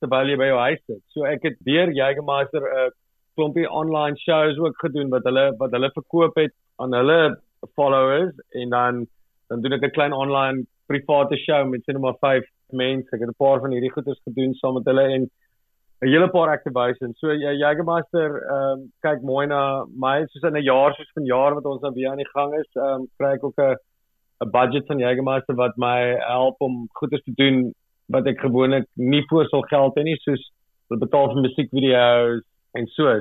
terwyl 0.00 0.30
jy 0.30 0.36
by 0.36 0.48
jou 0.50 0.60
huis 0.60 0.82
sit. 0.86 1.02
So 1.14 1.24
ek 1.24 1.42
het 1.48 1.58
deur 1.68 1.92
Jägermeister 1.98 2.62
'n 2.62 2.86
uh, 2.86 2.90
klompie 3.36 3.68
online 3.68 4.16
shows 4.16 4.58
ook 4.58 4.78
gedoen 4.84 5.10
wat 5.14 5.24
hulle 5.28 5.46
wat 5.60 5.74
hulle 5.76 5.90
verkoop 5.94 6.36
het 6.40 6.54
aan 6.82 6.92
hulle 6.92 7.36
followers 7.74 8.34
en 8.60 8.70
dan 8.70 9.06
dan 9.48 9.60
doen 9.62 9.72
ek 9.72 9.84
'n 9.84 9.96
klein 9.98 10.12
online 10.12 10.66
private 10.86 11.36
show 11.36 11.66
met 11.68 11.84
sien 11.84 12.00
maar 12.00 12.18
5 12.20 12.44
mense. 12.70 13.08
Ek 13.14 13.20
het 13.20 13.28
'n 13.28 13.42
paar 13.44 13.60
van 13.60 13.70
hierdie 13.70 13.92
goeders 13.96 14.20
gedoen 14.24 14.54
saam 14.54 14.74
met 14.74 14.84
hulle 14.84 15.02
en 15.16 15.22
'n 16.02 16.08
hele 16.08 16.28
paar 16.28 16.48
activations. 16.48 17.18
So 17.18 17.32
ja, 17.32 17.52
Jägermeister 17.52 18.30
ehm 18.42 18.72
um, 18.72 18.92
kyk 19.00 19.22
mooi 19.22 19.46
na 19.46 19.84
my 20.04 20.26
soos 20.26 20.42
in 20.42 20.56
'n 20.56 20.68
jaar 20.72 20.94
soos 20.94 21.12
vanjaar 21.14 21.54
wat 21.54 21.64
ons 21.64 21.80
nou 21.82 21.92
weer 21.94 22.10
aan 22.10 22.24
die 22.24 22.34
gang 22.34 22.54
is, 22.54 22.70
ehm 22.74 23.00
um, 23.00 23.08
kry 23.18 23.32
ek 23.34 23.44
ook 23.44 23.58
'n 23.58 23.76
'n 24.44 24.50
budget 24.50 24.86
van 24.86 24.98
Jägermeister 24.98 25.54
wat 25.54 25.76
my 25.76 26.16
help 26.18 26.56
om 26.60 26.88
goeders 26.92 27.22
te 27.22 27.32
doen 27.34 27.74
wat 28.12 28.26
ek 28.30 28.40
gewoonlik 28.40 28.86
nie 28.94 29.22
voor 29.30 29.48
sal 29.50 29.64
geld 29.70 29.96
hê 29.98 30.04
nie, 30.06 30.18
soos 30.22 30.42
wil 30.90 31.00
betaal 31.02 31.32
vir 31.32 31.42
musiekvideo's 31.46 32.44
en 32.78 32.90
so. 32.94 33.14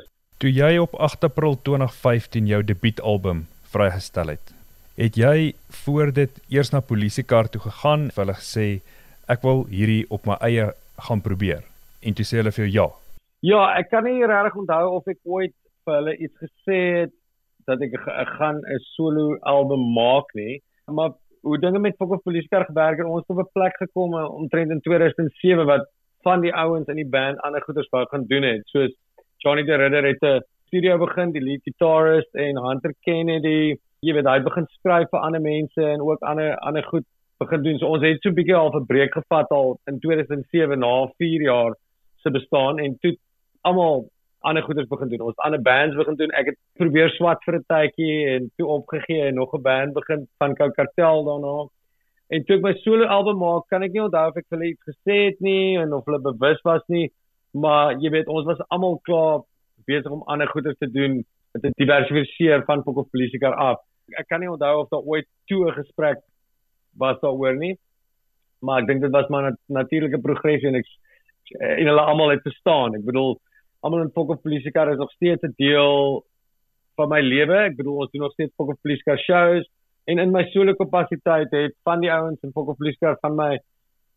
Toe 0.43 0.51
jy 0.51 0.75
op 0.83 0.95
8 0.99 1.23
April 1.29 1.55
2015 1.63 2.49
jou 2.51 2.61
debuutalbum 2.63 3.45
vrygestel 3.71 4.35
het, 4.35 4.51
het 4.99 5.17
jy 5.19 5.53
voor 5.85 6.11
dit 6.15 6.41
eers 6.51 6.71
na 6.71 6.83
polisiekar 6.83 7.49
toe 7.51 7.61
gegaan, 7.63 8.09
vir 8.13 8.25
hulle 8.25 8.37
gesê 8.37 8.67
ek 9.31 9.41
wil 9.47 9.65
hierdie 9.71 10.03
op 10.13 10.27
my 10.29 10.37
eie 10.45 10.69
gaan 11.07 11.23
probeer 11.25 11.65
en 12.05 12.13
toe 12.15 12.25
sê 12.27 12.39
hulle 12.39 12.53
vir 12.55 12.67
jou 12.67 12.75
ja. 12.75 12.87
Ja, 13.45 13.61
ek 13.77 13.91
kan 13.91 14.05
nie 14.07 14.25
regtig 14.25 14.55
onthou 14.57 14.95
of 14.98 15.09
ek 15.11 15.19
ooit 15.29 15.53
vir 15.85 15.98
hulle 16.00 16.15
iets 16.17 16.37
gesê 16.41 16.77
het 17.01 17.11
dat 17.69 17.81
ek, 17.81 17.93
ek 17.93 18.31
gaan 18.39 18.61
'n 18.61 18.81
solo 18.93 19.37
album 19.41 19.83
maak 19.93 20.29
nie, 20.33 20.61
maar 20.87 21.13
hoe 21.46 21.60
dinge 21.60 21.79
met 21.79 21.96
Fokker 21.98 22.20
Police 22.25 22.48
Car 22.48 22.66
gewerk 22.66 22.98
het, 22.98 23.08
ons 23.08 23.24
het 23.27 23.38
op 23.38 23.44
'n 23.44 23.51
plek 23.53 23.75
gekom 23.77 24.14
eh, 24.18 24.34
omtrent 24.34 24.72
in 24.72 24.81
2007 24.81 25.66
wat 25.66 25.86
van 26.25 26.42
die 26.42 26.53
ouens 26.53 26.88
in 26.88 26.96
die 26.96 27.10
band 27.16 27.40
ander 27.40 27.62
goeders 27.62 27.90
wou 27.90 28.05
gaan 28.10 28.25
doen 28.27 28.44
het, 28.44 28.62
soos 28.66 28.94
Johnny 29.38 29.64
the 29.66 29.75
Ridder 29.75 30.05
het 30.05 30.22
'n 30.22 30.44
studio 30.68 30.98
begin, 30.98 31.31
die 31.31 31.42
lead 31.42 31.62
guitarist 31.64 32.34
en 32.34 32.58
Hunter 32.68 32.94
Kennedy, 33.00 33.75
jy 34.00 34.14
weet, 34.14 34.25
hy 34.25 34.40
begin 34.40 34.66
skryf 34.77 35.10
vir 35.10 35.20
ander 35.20 35.42
mense 35.42 35.81
en 35.81 36.01
ook 36.01 36.22
ander 36.22 36.58
ander 36.58 36.84
goed 36.84 37.05
begin 37.38 37.64
doen. 37.64 37.77
So 37.77 37.88
ons 37.88 38.03
het 38.03 38.22
so 38.22 38.29
'n 38.29 38.34
bietjie 38.34 38.55
al 38.55 38.74
'n 38.74 38.86
breek 38.86 39.14
gevat 39.14 39.50
al 39.50 39.79
in 39.86 40.00
2007 40.00 40.79
na 40.79 41.08
4 41.18 41.42
jaar 41.42 41.75
se 42.24 42.31
bestaan 42.31 42.79
en 42.79 42.98
toe 43.00 43.18
almal 43.62 44.10
ander 44.50 44.64
goeders 44.64 44.88
begin 44.88 45.10
doen. 45.10 45.27
Ons 45.29 45.42
ander 45.46 45.62
bands 45.62 45.96
begin 45.98 46.18
doen. 46.20 46.34
Ek 46.40 46.51
het 46.51 46.58
probeer 46.79 47.10
swat 47.16 47.44
vir 47.46 47.58
'n 47.60 47.66
tydjie 47.74 48.18
en 48.34 48.51
toe 48.58 48.68
opgegee 48.77 49.27
en 49.27 49.36
nog 49.36 49.53
'n 49.53 49.62
band 49.62 49.94
begin 49.94 50.27
van 50.40 50.55
Kou 50.55 50.72
Kartel 50.72 51.24
daarna. 51.29 51.55
En 52.29 52.46
toe 52.46 52.55
ek 52.58 52.62
my 52.62 52.74
solo 52.81 53.05
album 53.05 53.38
maak, 53.38 53.68
kan 53.70 53.84
ek 53.84 53.92
nie 53.94 54.01
onthou 54.01 54.29
of 54.29 54.38
ek 54.38 54.46
hulle 54.50 54.72
iets 54.72 54.84
gesê 54.90 55.16
het 55.29 55.40
nie 55.40 55.77
en 55.77 55.94
of 55.94 56.05
hulle 56.05 56.22
bewus 56.22 56.62
was 56.64 56.81
nie, 56.88 57.12
maar 57.53 57.94
jy 58.01 58.10
weet 58.10 58.27
ons 58.27 58.46
was 58.46 58.62
almal 58.70 59.00
klaar 59.03 59.44
besig 59.86 60.12
om 60.12 60.24
ander 60.25 60.48
goeders 60.48 60.77
te 60.77 60.90
doen 60.92 61.24
met 61.53 61.64
'n 61.64 61.74
diversifiseer 61.77 62.64
van 62.66 62.84
Fok 62.84 62.98
of 62.98 63.10
Polisie 63.10 63.46
af. 63.46 63.79
Ek 64.18 64.27
kan 64.27 64.40
nie 64.40 64.50
onthou 64.50 64.79
of 64.81 64.90
daar 64.90 65.05
ooit 65.05 65.27
toe 65.48 65.68
'n 65.68 65.74
gesprek 65.74 66.18
was 66.98 67.20
daaroor 67.22 67.55
nie. 67.55 67.77
Maar 68.62 68.81
ek 68.81 68.88
dink 68.88 69.01
dit 69.01 69.12
was 69.12 69.29
maar 69.29 69.51
'n 69.51 69.58
natuurlike 69.68 70.22
progressie 70.22 70.68
en 70.68 70.75
ek 70.75 70.86
en 71.60 71.86
hulle 71.86 72.01
almal 72.01 72.29
het 72.29 72.42
verstaan. 72.42 72.96
Ek 72.96 73.05
bedoel 73.05 73.40
almal 73.81 74.01
in 74.01 74.11
Fokker 74.14 74.38
Polisiekar 74.38 74.92
is 74.92 74.98
nog 74.98 75.11
steeds 75.11 75.44
'n 75.44 75.53
deel 75.57 76.24
van 76.96 77.09
my 77.09 77.22
lewe. 77.22 77.55
Ek 77.55 77.75
bedoel 77.75 77.96
ons 77.96 78.11
doen 78.11 78.22
nog 78.22 78.33
steeds 78.33 78.53
Fokker 78.55 78.77
Polisiekar 78.81 79.18
shows 79.18 79.66
en 80.05 80.20
in 80.20 80.31
my 80.31 80.44
solo 80.53 80.74
kapasiteit 80.74 81.51
het 81.51 81.74
van 81.83 82.00
die 82.00 82.11
ouens 82.11 82.42
in 82.42 82.51
Fokker 82.51 82.75
Polisiekar 82.75 83.18
van 83.22 83.35
my 83.35 83.59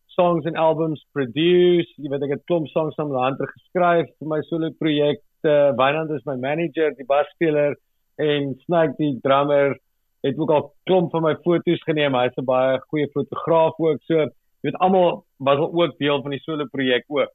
songs 0.05 0.45
en 0.45 0.55
albums 0.55 1.05
produce. 1.11 1.93
Jy 1.97 2.09
weet 2.09 2.25
ek 2.27 2.35
het 2.37 2.45
klomp 2.45 2.67
songs 2.67 2.95
saam 2.95 3.11
met 3.11 3.21
Hunter 3.23 3.47
geskryf 3.47 4.09
vir 4.19 4.27
my 4.27 4.41
solo 4.49 4.71
projek. 4.81 5.21
Uh, 5.43 5.71
Wynand 5.79 6.11
is 6.11 6.25
my 6.27 6.35
manager, 6.35 6.91
die 6.97 7.07
basspeler 7.07 7.77
en 8.19 8.55
Snake 8.65 8.97
die 8.97 9.13
drummer 9.23 9.77
het 10.25 10.39
ook 10.39 10.51
al 10.51 10.65
klomp 10.83 11.13
van 11.15 11.23
my 11.23 11.35
foto's 11.45 11.83
geneem. 11.87 12.15
Hy's 12.15 12.35
'n 12.35 12.45
baie 12.45 12.79
goeie 12.89 13.07
fotograaf 13.13 13.79
ook. 13.79 14.01
So 14.03 14.13
jy 14.15 14.29
weet 14.61 14.79
almal 14.83 15.23
was 15.37 15.59
ook 15.59 15.97
deel 15.97 16.21
van 16.21 16.31
die 16.31 16.43
solo 16.43 16.65
projek 16.65 17.05
ook. 17.07 17.31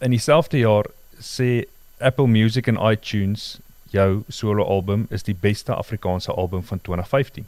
In 0.00 0.10
dieselfde 0.10 0.58
jaar 0.58 0.86
sê 1.24 1.64
Apple 2.00 2.28
Music 2.28 2.68
en 2.68 2.78
iTunes 2.92 3.54
jou 3.94 4.22
solo 4.28 4.64
album 4.64 5.06
is 5.10 5.24
die 5.24 5.36
beste 5.40 5.74
Afrikaanse 5.74 6.32
album 6.32 6.62
van 6.62 6.80
2015. 6.80 7.46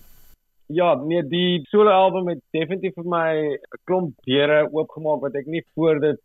Ja, 0.67 0.95
nee, 0.95 1.23
die 1.23 1.63
solo 1.71 1.91
album 1.95 2.31
het 2.33 2.41
definitief 2.57 2.95
vir 2.99 3.09
my 3.11 3.33
'n 3.55 3.83
klomp 3.87 4.15
deure 4.27 4.67
oopgemaak 4.73 5.21
wat 5.23 5.35
ek 5.35 5.47
nie 5.47 5.63
voor 5.75 6.01
dit 6.01 6.19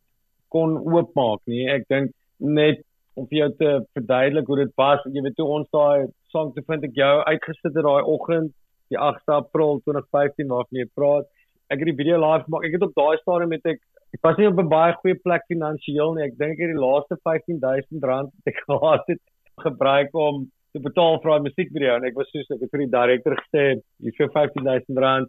kon 0.49 0.77
oopmaak 0.77 1.41
nie. 1.45 1.67
Ek 1.69 1.87
dink 1.89 2.11
net 2.37 2.81
om 3.15 3.27
vir 3.27 3.37
jou 3.37 3.49
te 3.59 3.69
verduidelik 3.93 4.47
hoe 4.47 4.57
dit 4.63 4.73
was, 4.77 4.99
jy 5.05 5.21
weet 5.21 5.35
toe 5.35 5.47
ons 5.47 5.67
daai 5.71 6.07
song 6.31 6.53
te 6.55 6.63
vind 6.67 6.83
ek 6.83 6.95
jou 6.95 7.13
uitgesit 7.27 7.75
het 7.75 7.85
daai 7.85 8.03
oggend, 8.03 8.51
die 8.89 8.97
8 8.97 9.29
April 9.29 9.81
2015 9.85 10.47
waarvan 10.47 10.79
jy 10.79 10.87
praat 10.95 11.27
ek 11.71 11.79
het 11.79 11.87
die 11.87 11.99
video 12.03 12.17
live 12.19 12.43
gemaak. 12.43 12.65
Ek 12.67 12.75
het 12.75 12.83
op 12.83 12.95
daai 12.95 13.17
stadium 13.21 13.49
met 13.49 13.65
ek 13.65 13.79
ek 14.15 14.24
was 14.28 14.38
nie 14.38 14.47
op 14.47 14.60
'n 14.60 14.69
baie 14.71 14.93
goeie 15.02 15.19
plek 15.26 15.43
finansiëel 15.47 16.15
nie. 16.15 16.26
Ek 16.28 16.38
dink 16.38 16.54
ek 16.54 16.63
het 16.65 16.74
die 16.76 16.86
laaste 16.86 17.17
15000 17.24 18.04
rand 18.04 18.32
wat 18.36 18.54
ek 18.54 18.60
gehad 18.67 19.06
het 19.08 19.21
gebruik 19.63 20.15
om 20.15 20.50
te 20.74 20.80
betaal 20.80 21.19
vir 21.21 21.32
'n 21.38 21.47
musiekvideo 21.47 21.95
en 21.95 22.06
ek 22.06 22.15
was 22.15 22.32
soos 22.32 22.52
ek 22.52 22.62
het 22.62 22.71
vir 22.71 22.84
die 22.86 22.95
direkteur 22.97 23.36
gesê, 23.43 23.63
"Hier 24.00 24.13
vir 24.17 24.30
15000 24.30 24.97
rand 24.97 25.28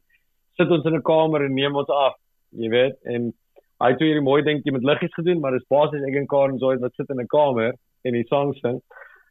sit 0.56 0.70
ons 0.70 0.86
in 0.86 0.96
'n 0.96 1.02
kamer 1.02 1.44
en 1.44 1.54
neem 1.54 1.76
ons 1.76 1.88
af." 1.88 2.14
Jy 2.52 2.68
weet, 2.68 2.96
en 3.04 3.32
hy 3.80 3.88
het 3.90 3.98
hierdie 3.98 4.28
mooi 4.30 4.42
dingetjie 4.42 4.72
met 4.72 4.84
liggies 4.84 5.14
gedoen, 5.14 5.40
maar 5.40 5.52
dis 5.52 5.70
basies 5.70 6.02
ek 6.06 6.14
en 6.14 6.26
Karen 6.26 6.58
Zoid 6.58 6.80
wat 6.80 6.94
sit 6.94 7.10
in 7.10 7.20
'n 7.20 7.26
kamer 7.26 7.74
en 8.04 8.12
die 8.12 8.26
songs 8.26 8.60
sing. 8.60 8.80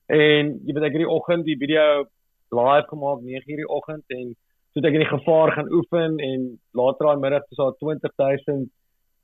En 0.09 0.59
jy 0.65 0.73
weet 0.73 0.83
ek 0.83 0.95
het 0.95 1.03
die 1.05 1.15
oggend 1.17 1.45
die 1.45 1.57
video 1.57 2.05
live 2.51 2.87
gemaak 2.87 3.19
9:00 3.21 3.55
die 3.55 3.69
oggend 3.69 4.03
en 4.09 4.35
toe 4.73 4.83
ek 4.87 4.93
in 4.93 5.03
die 5.03 5.17
gevaar 5.17 5.51
gaan 5.51 5.71
oefen 5.71 6.19
en 6.19 6.59
later 6.73 7.05
daai 7.05 7.19
middag 7.19 7.43
was 7.49 7.57
daar 7.57 7.77
20000 7.79 8.69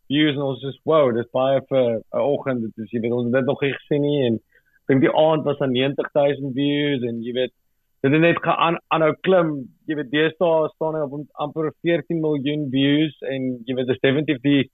views 0.08 0.36
en 0.36 0.46
ons 0.50 0.64
is 0.70 0.80
wow 0.90 1.12
dis 1.16 1.30
baie 1.34 1.62
vir 1.70 2.00
'n 2.00 2.26
oggend. 2.34 2.62
Dit 2.62 2.86
is 2.86 2.92
jy 2.92 3.02
weet 3.02 3.16
ons 3.18 3.26
het 3.26 3.34
dit 3.34 3.46
nog 3.46 3.62
nie 3.62 3.74
gesien 3.74 4.02
nie. 4.02 4.26
En 4.28 4.40
dink 4.88 5.02
die 5.02 5.16
aand 5.26 5.44
was 5.44 5.58
daar 5.60 5.72
90000 5.72 6.54
views 6.54 7.04
en 7.04 7.22
jy 7.24 7.34
weet 7.34 7.54
dit 8.04 8.12
het 8.12 8.22
net 8.22 8.42
gaan 8.42 8.78
aanhou 8.94 9.14
klim. 9.22 9.68
Jy 9.88 9.96
weet 9.96 10.12
deesdae 10.12 10.70
staan 10.76 10.96
hy 10.96 11.02
op 11.02 11.26
amper 11.44 11.72
14 11.82 12.22
miljoen 12.22 12.70
views 12.72 13.16
en 13.22 13.64
jy 13.66 13.76
weet 13.76 13.88
dis 13.88 14.04
definitief 14.04 14.42
die 14.44 14.70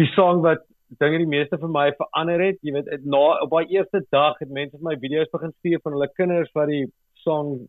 die 0.00 0.08
song 0.16 0.40
wat 0.42 0.62
dinge 1.00 1.18
die 1.18 1.28
meeste 1.28 1.58
vir 1.58 1.68
my 1.68 1.90
verander 1.98 2.40
het. 2.40 2.58
Jy 2.62 2.72
weet 2.76 3.04
na 3.04 3.22
op 3.44 3.50
daai 3.50 3.72
eerste 3.76 4.02
dag 4.10 4.38
het 4.40 4.50
mense 4.50 4.78
my 4.80 4.96
video's 5.04 5.30
begin 5.32 5.52
stuur 5.58 5.80
van 5.84 5.96
hulle 5.96 6.08
kinders 6.16 6.52
wat 6.54 6.68
die 6.68 6.86
song 7.24 7.68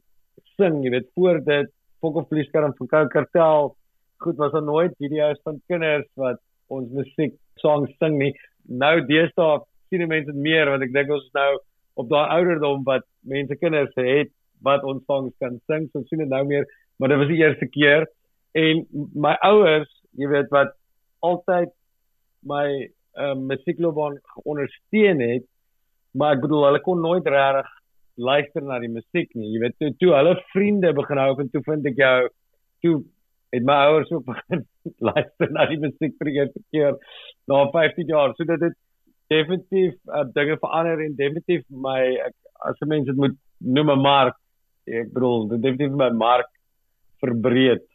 sing, 0.58 0.82
jy 0.84 0.92
weet, 0.94 1.10
voor 1.16 1.40
dit. 1.46 1.72
Fok 2.04 2.20
of 2.20 2.28
Police 2.30 2.52
en 2.60 2.76
van 2.78 2.90
Kou 2.92 3.06
Kartel, 3.08 3.76
goed 4.24 4.38
was 4.38 4.52
daar 4.52 4.64
nooit 4.64 4.96
video's 5.00 5.40
van 5.44 5.62
kinders 5.68 6.08
wat 6.20 6.40
ons 6.78 6.90
musiek 6.98 7.36
songs 7.62 7.92
sing 8.02 8.18
nie. 8.20 8.32
Nou 8.68 8.96
deesdae 9.08 9.62
sien 9.90 10.04
die 10.04 10.10
mense 10.10 10.34
meer 10.34 10.72
want 10.72 10.86
ek 10.86 10.94
dink 10.96 11.12
ons 11.14 11.26
is 11.28 11.38
nou 11.38 11.52
op 12.02 12.10
daai 12.10 12.34
ouderdom 12.40 12.86
wat 12.88 13.06
mense 13.30 13.56
kinders 13.62 13.94
het 14.00 14.32
wat 14.66 14.86
ons 14.88 15.04
songs 15.10 15.34
kan 15.44 15.60
sing. 15.70 15.90
So 15.92 16.06
sien 16.08 16.24
dit 16.24 16.32
nou 16.32 16.44
meer, 16.48 16.68
maar 16.98 17.12
dit 17.12 17.22
was 17.22 17.32
die 17.32 17.42
eerste 17.44 17.70
keer 17.70 18.08
en 18.58 18.84
my 19.18 19.34
ouers, 19.50 19.90
jy 20.18 20.30
weet 20.30 20.52
wat 20.54 20.76
altyd 21.26 21.72
my 22.46 22.68
uh, 23.18 23.34
musiekloopbaan 23.40 24.20
ondersteun 24.44 25.24
het, 25.24 25.46
maar 26.14 26.36
ek 26.36 26.44
bedoel 26.44 26.68
hulle 26.68 26.84
kon 26.86 27.02
nooit 27.02 27.28
regtig 27.28 27.72
luister 28.22 28.62
na 28.62 28.78
die 28.82 28.92
musiek 28.94 29.32
nie. 29.34 29.50
Jy 29.56 29.62
weet 29.64 29.78
toe, 29.80 29.92
toe 29.98 30.12
hulle 30.14 30.36
vriende 30.52 30.94
begin 30.94 31.22
hou 31.22 31.32
en 31.42 31.50
toe 31.54 31.64
vind 31.66 31.88
ek 31.90 32.02
jou 32.02 32.18
toe 32.86 32.96
het 33.54 33.66
my 33.68 33.76
ouers 33.88 34.12
ook 34.12 34.26
begin 34.26 34.66
luister 35.10 35.52
na 35.54 35.68
die 35.70 35.80
musiek 35.82 36.16
vir 36.20 36.30
die 36.30 36.38
eerste 36.40 36.62
keer 36.74 36.98
na 37.52 37.66
15 37.74 38.10
jaar. 38.10 38.34
So 38.38 38.48
dit 38.50 38.66
het 38.66 38.78
definitief 39.34 39.96
uh, 40.10 40.26
dinge 40.36 40.58
verander 40.62 41.04
en 41.06 41.18
definitief 41.20 41.66
my 41.70 42.00
ek, 42.28 42.36
as 42.70 42.80
'n 42.82 42.90
mens 42.90 43.10
dit 43.10 43.18
moet 43.18 43.36
noem 43.58 43.92
'n 43.92 44.02
mark, 44.02 44.38
ek 44.90 45.12
bedoel, 45.14 45.48
dit 45.56 45.62
definitief 45.62 45.98
my 45.98 46.10
mark 46.10 46.50
verbreed. 47.24 47.86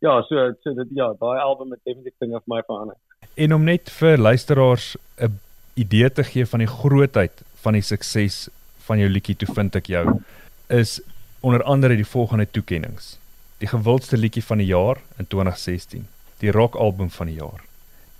Ja, 0.00 0.20
so 0.28 0.52
so 0.62 0.74
dit 0.74 0.96
ja, 0.96 1.12
daai 1.20 1.38
album 1.40 1.72
het 1.76 1.84
definitief 1.84 2.16
dinge 2.18 2.40
vir 2.40 2.54
my 2.54 2.62
verander. 2.66 2.96
En 3.36 3.54
om 3.54 3.64
net 3.64 3.90
vir 3.90 4.18
luisteraars 4.18 4.96
'n 5.20 5.38
idee 5.74 6.10
te 6.12 6.24
gee 6.24 6.46
van 6.46 6.58
die 6.58 6.72
grootheid 6.80 7.42
van 7.62 7.72
die 7.72 7.82
sukses 7.82 8.48
van 8.86 8.98
jou 8.98 9.08
liedjie 9.08 9.36
toe 9.36 9.54
vind 9.54 9.76
ek 9.76 9.86
jou 9.86 10.20
is 10.68 11.00
onder 11.40 11.62
andere 11.62 11.96
die 11.96 12.06
volgende 12.06 12.46
toekenninge. 12.50 13.19
Die 13.60 13.68
gewildste 13.68 14.16
liedjie 14.16 14.42
van 14.44 14.62
die 14.62 14.70
jaar 14.70 14.96
in 15.20 15.26
2016, 15.28 16.06
die 16.40 16.52
rock 16.56 16.78
album 16.80 17.10
van 17.12 17.28
die 17.28 17.36
jaar. 17.36 17.60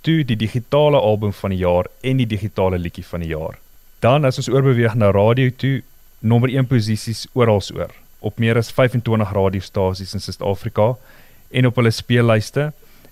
Toe 0.05 0.21
die 0.25 0.37
digitale 0.37 0.99
album 1.01 1.33
van 1.33 1.49
die 1.49 1.61
jaar 1.63 1.89
en 2.01 2.21
die 2.21 2.27
digitale 2.29 2.77
liedjie 2.77 3.05
van 3.05 3.25
die 3.25 3.31
jaar. 3.31 3.57
Dan 4.05 4.25
as 4.25 4.37
ons 4.37 4.49
oorbeweeg 4.49 4.93
na 4.97 5.09
radio 5.11 5.49
toe, 5.57 5.81
nommer 6.21 6.49
1 6.53 6.69
posisies 6.69 7.25
oral 7.33 7.61
oor 7.73 7.93
op 8.21 8.37
meer 8.37 8.57
as 8.57 8.69
25 8.69 9.33
radiostasies 9.33 10.13
in 10.13 10.21
Suid-Afrika 10.21 10.91
en 11.49 11.65
op 11.65 11.79
hulle 11.81 11.91
speellyste 11.91 12.67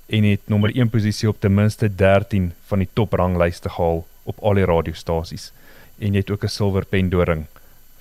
en 0.05 0.27
het 0.29 0.51
nommer 0.53 0.73
1 0.75 0.91
posisie 0.93 1.29
op 1.29 1.39
ten 1.41 1.53
minste 1.53 1.89
13 1.89 2.51
van 2.69 2.83
die 2.83 2.89
topranglyste 2.93 3.73
gehaal 3.73 4.03
op 4.29 4.43
al 4.45 4.61
die 4.61 4.67
radiostasies 4.69 5.49
en 5.97 6.13
het 6.13 6.29
ook 6.29 6.43
'n 6.45 6.53
silwer 6.57 6.85
pendoring 6.85 7.47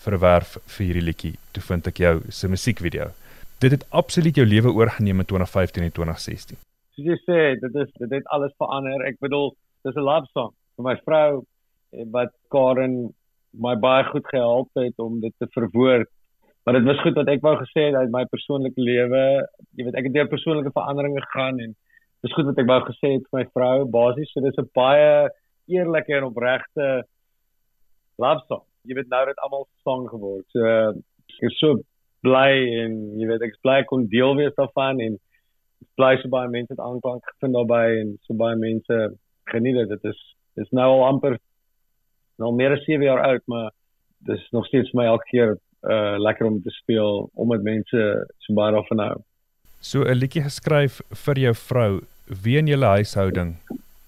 verwerf 0.04 0.58
vir 0.66 0.84
hierdie 0.86 1.06
liedjie. 1.08 1.34
Toe 1.52 1.62
vind 1.62 1.86
ek 1.86 1.96
jou 1.96 2.20
se 2.28 2.48
musiekvideo. 2.48 3.10
Dit 3.58 3.70
het 3.74 3.86
absoluut 3.90 4.34
jou 4.34 4.46
lewe 4.46 4.72
oorgeneem 4.72 5.20
in 5.20 5.26
2015 5.26 5.82
en 5.82 5.92
2016. 5.92 6.58
Soos 6.94 7.06
jy 7.06 7.18
sê, 7.26 7.38
dit 7.60 7.74
is 7.74 7.90
dit 7.98 8.10
het 8.10 8.26
alles 8.34 8.54
verander. 8.58 9.06
Ek 9.06 9.18
bedoel, 9.20 9.54
dis 9.84 9.96
'n 9.96 10.06
love 10.10 10.26
song 10.32 10.52
vir 10.76 10.84
my 10.84 10.96
vrou 11.04 11.44
eh, 11.92 12.04
wat 12.10 12.32
Karen 12.50 13.14
my 13.52 13.74
baie 13.76 14.04
goed 14.04 14.26
gehelp 14.28 14.68
het 14.74 14.98
om 14.98 15.20
dit 15.20 15.34
te 15.38 15.46
verwoord 15.56 16.08
maar 16.68 16.76
dit 16.76 16.86
was 16.86 17.00
goed 17.00 17.14
wat 17.16 17.30
ek 17.32 17.40
wou 17.40 17.54
gesê 17.56 17.86
het 17.86 17.94
uit 17.96 18.10
my 18.12 18.26
persoonlike 18.28 18.76
lewe. 18.76 19.20
Jy 19.72 19.86
weet, 19.86 19.94
ek 19.96 20.08
het 20.10 20.12
deur 20.12 20.26
persoonlike 20.28 20.72
veranderinge 20.74 21.22
gegaan 21.24 21.62
en 21.64 21.70
dis 22.26 22.34
goed 22.36 22.50
wat 22.50 22.58
ek 22.60 22.68
wou 22.68 22.76
gesê 22.90 23.12
het 23.14 23.24
vir 23.30 23.38
my 23.38 23.44
vrou 23.56 23.86
basies. 23.94 24.28
So 24.34 24.44
dis 24.44 24.58
'n 24.60 24.68
baie 24.76 25.30
eerlike 25.72 26.12
en 26.12 26.26
opregte 26.28 26.88
love 28.20 28.44
song. 28.50 28.66
Jy 28.84 28.98
weet 28.98 29.08
nou 29.08 29.22
dit 29.30 29.40
almal 29.46 29.64
song 29.80 30.04
geword. 30.12 30.44
So 30.52 30.60
ek 30.68 31.48
is 31.48 31.56
so 31.56 31.80
bly 32.26 32.52
en 32.82 32.94
jy 33.20 33.28
weet 33.30 33.44
ek 33.46 33.54
is 33.54 33.64
bly 33.66 33.82
kon 33.88 34.08
deel 34.12 34.34
wees 34.38 34.54
daarvan 34.58 35.00
en 35.04 35.18
bly 35.98 36.16
so 36.18 36.30
baie 36.32 36.50
mense 36.50 36.72
het 36.72 36.82
aanklank 36.82 37.24
gevind 37.34 37.56
daarbey 37.56 38.00
en 38.00 38.16
so 38.26 38.34
baie 38.38 38.56
mense 38.58 38.98
geniet 39.52 39.78
dit. 39.80 39.88
Dit 39.94 40.10
is 40.12 40.20
dis 40.58 40.70
nou 40.74 40.88
al 40.96 41.06
amper 41.12 41.38
nou 42.42 42.52
meer 42.54 42.74
as 42.76 42.84
7 42.86 43.02
jaar 43.02 43.22
oud, 43.26 43.42
maar 43.46 43.70
dis 44.26 44.42
nog 44.54 44.66
steeds 44.66 44.92
my 44.94 45.06
elke 45.10 45.30
keer 45.30 45.56
uh 45.86 46.18
lekker 46.18 46.46
om 46.46 46.62
te 46.62 46.70
speel 46.74 47.28
omdat 47.34 47.62
mense 47.62 48.06
so 48.44 48.54
baie 48.54 48.74
daarvan 48.74 49.04
hou. 49.04 49.18
So 49.80 50.02
'n 50.02 50.18
liedjie 50.18 50.42
geskryf 50.42 51.00
vir 51.24 51.38
jou 51.38 51.54
vrou, 51.54 52.00
wie 52.42 52.58
in 52.58 52.66
julle 52.66 52.86
huishouding 52.86 53.56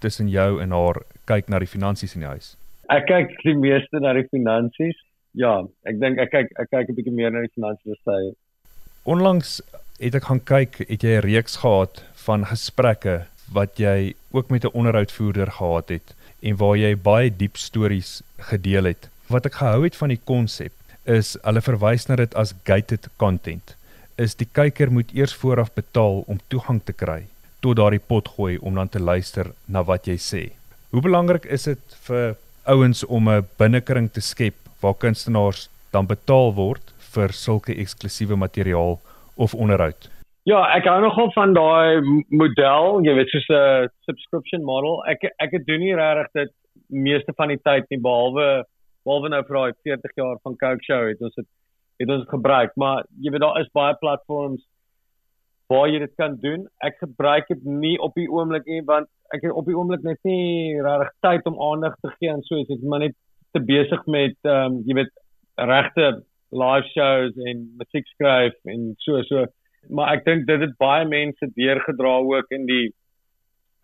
tussen 0.01 0.29
jou 0.29 0.61
en 0.63 0.71
haar 0.71 1.03
kyk 1.25 1.49
na 1.49 1.59
die 1.59 1.71
finansies 1.71 2.15
in 2.15 2.21
die 2.21 2.33
huis? 2.33 2.57
Ek 2.91 3.07
kyk 3.07 3.37
die 3.45 3.55
meeste 3.55 4.01
na 4.01 4.13
die 4.13 4.27
finansies. 4.33 4.99
Ja, 5.39 5.61
ek 5.87 6.01
dink 6.03 6.19
ek 6.19 6.33
kyk 6.33 6.49
ek 6.59 6.71
kyk 6.71 6.89
'n 6.91 6.97
bietjie 6.97 7.15
meer 7.15 7.31
na 7.31 7.43
die 7.45 7.55
finansies 7.55 7.95
as 7.95 8.03
sy. 8.05 8.35
Onlangs 9.05 9.61
het 10.01 10.15
ek 10.15 10.25
gaan 10.25 10.41
kyk, 10.41 10.79
het 10.89 11.03
jy 11.03 11.19
'n 11.19 11.27
reeks 11.27 11.57
gehad 11.63 12.03
van 12.27 12.45
gesprekke 12.45 13.27
wat 13.53 13.79
jy 13.79 14.15
ook 14.33 14.51
met 14.51 14.65
'n 14.65 14.75
onderhoudvoerder 14.75 15.51
gehad 15.51 15.89
het 15.89 16.15
en 16.43 16.57
waar 16.57 16.77
jy 16.77 16.97
baie 16.97 17.31
diep 17.31 17.57
stories 17.57 18.23
gedeel 18.39 18.85
het. 18.85 19.09
Wat 19.29 19.47
ek 19.47 19.55
gehou 19.55 19.85
het 19.85 19.97
van 19.97 20.09
die 20.09 20.21
konsep 20.25 20.73
is 21.05 21.37
hulle 21.43 21.61
verwys 21.61 22.09
na 22.09 22.17
dit 22.17 22.35
as 22.35 22.55
gated 22.65 23.09
content. 23.17 23.77
Is 24.17 24.35
die 24.35 24.49
kyker 24.53 24.91
moet 24.91 25.15
eers 25.15 25.35
vooraf 25.35 25.73
betaal 25.75 26.25
om 26.27 26.41
toegang 26.49 26.81
te 26.85 26.93
kry 26.93 27.27
tot 27.61 27.77
daardie 27.77 28.01
pot 28.07 28.29
gooi 28.29 28.59
om 28.59 28.75
dan 28.75 28.89
te 28.89 28.99
luister 28.99 29.53
na 29.67 29.83
wat 29.83 30.07
jy 30.07 30.17
sê. 30.17 30.51
Hoe 30.91 31.03
belangrik 31.03 31.45
is 31.45 31.65
dit 31.65 31.97
vir 32.07 32.37
ouens 32.65 33.05
om 33.05 33.29
'n 33.29 33.47
binnekring 33.59 34.13
te 34.13 34.21
skep 34.21 34.55
waar 34.83 34.95
kunstenaars 34.95 35.69
dan 35.93 36.07
betaal 36.07 36.55
word 36.55 36.95
vir 37.15 37.35
sulke 37.35 37.75
eksklusiewe 37.75 38.37
materiaal 38.37 38.99
of 39.37 39.55
onderhoud? 39.55 40.11
Ja, 40.49 40.63
ek 40.77 40.87
hou 40.89 41.01
nogal 41.03 41.31
van 41.35 41.53
daai 41.55 42.01
model, 42.29 43.03
jy 43.05 43.15
weet 43.15 43.29
soos 43.29 43.49
'n 43.51 43.89
subscription 44.09 44.65
model. 44.65 45.05
Ek 45.07 45.23
ek 45.39 45.67
doen 45.67 45.81
nie 45.81 45.95
regtig 45.95 46.33
dit 46.35 46.53
meeste 46.91 47.33
van 47.37 47.53
die 47.53 47.61
tyd 47.63 47.87
nie 47.91 48.01
behalwe 48.03 48.65
behalwe 49.07 49.31
nou 49.33 49.41
vir 49.47 49.57
daai 49.57 49.79
40 49.89 50.19
jaar 50.21 50.41
van 50.45 50.57
Coke 50.61 50.85
show 50.85 51.07
het 51.09 51.23
ons 51.25 51.37
dit 51.39 51.49
het 52.03 52.13
ons 52.17 52.29
gebruik 52.33 52.75
maar 52.81 53.05
jy 53.21 53.33
weet 53.33 53.45
daar 53.45 53.61
is 53.61 53.73
baie 53.77 53.97
platforms 54.03 54.63
waar 55.73 55.89
jy 55.89 56.03
dit 56.03 56.15
kan 56.21 56.37
doen 56.43 56.67
ek 56.87 56.99
gebruik 57.05 57.49
dit 57.53 57.65
nie 57.65 57.97
op 58.03 58.17
die 58.19 58.29
oomblik 58.29 58.67
nie 58.67 58.83
want 58.93 59.09
ek 59.35 59.47
het 59.47 59.55
op 59.55 59.69
die 59.69 59.77
oomblik 59.79 60.05
net 60.07 60.21
nie 60.27 60.77
regtig 60.83 61.13
tyd 61.27 61.51
om 61.51 61.61
aandag 61.71 61.97
te 62.03 62.13
gee 62.19 62.33
aan 62.33 62.45
so 62.49 62.59
iets 62.59 62.75
ek 62.75 62.83
is 62.83 62.93
maar 62.93 63.05
net 63.07 63.17
te 63.57 63.63
besig 63.73 64.07
met 64.07 64.37
ehm 64.45 64.73
um, 64.73 64.83
jy 64.87 64.99
weet 65.01 65.13
regte 65.71 66.09
live 66.63 66.89
shows 66.95 67.37
en 67.51 67.67
musiek 67.81 68.07
skryf 68.15 68.57
en 68.75 68.95
so 69.05 69.23
so 69.29 69.47
maar 69.89 70.15
ek 70.17 70.25
dink 70.25 70.47
dit 70.49 70.61
het 70.61 70.75
baie 70.79 71.07
mense 71.09 71.53
deurgedra 71.57 72.17
ook 72.33 72.51
in 72.59 72.67
die 72.67 72.89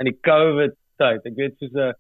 in 0.01 0.11
die 0.11 0.19
COVID 0.29 0.75
tyd 1.03 1.31
ek 1.31 1.39
weet 1.41 1.57
soos 1.59 1.77
'n 1.77 1.95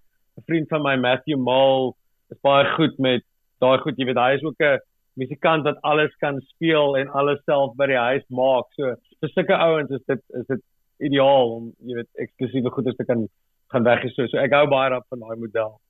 vriend 0.51 0.69
van 0.69 0.83
my 0.83 0.97
Matthew 0.97 1.39
Mall 1.39 1.95
is 2.31 2.41
baie 2.43 2.67
goed 2.77 2.99
met 2.99 3.25
daai 3.63 3.79
goed, 3.81 3.97
jy 3.99 4.07
weet 4.11 4.21
hy 4.21 4.33
is 4.37 4.45
ook 4.45 4.61
'n 4.61 4.81
musikant 5.17 5.65
wat 5.65 5.81
alles 5.83 6.15
kan 6.21 6.41
speel 6.53 6.97
en 6.97 7.09
alles 7.09 7.41
self 7.45 7.75
by 7.77 7.87
die 7.87 8.03
huis 8.09 8.25
maak. 8.29 8.67
So 8.77 8.95
vir 9.21 9.31
sulke 9.33 9.57
ouens 9.57 9.91
is 9.91 10.05
dit 10.07 10.23
is 10.41 10.47
dit 10.47 10.63
ideaal 11.09 11.53
om 11.57 11.73
jy 11.89 11.95
weet 12.01 12.11
eksklusiewe 12.25 12.71
goederes 12.71 12.97
te 12.97 13.05
kan 13.05 13.29
gaan 13.73 13.85
weggee 13.85 14.13
so. 14.13 14.27
So 14.27 14.39
ek 14.39 14.53
hou 14.53 14.67
baie 14.69 14.91
daarvan 14.91 15.25
daai 15.25 15.37
model. 15.37 15.81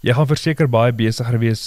Jy 0.00 0.14
gaan 0.16 0.28
verseker 0.30 0.68
baie 0.72 0.92
besiger 0.96 1.36
wees 1.42 1.66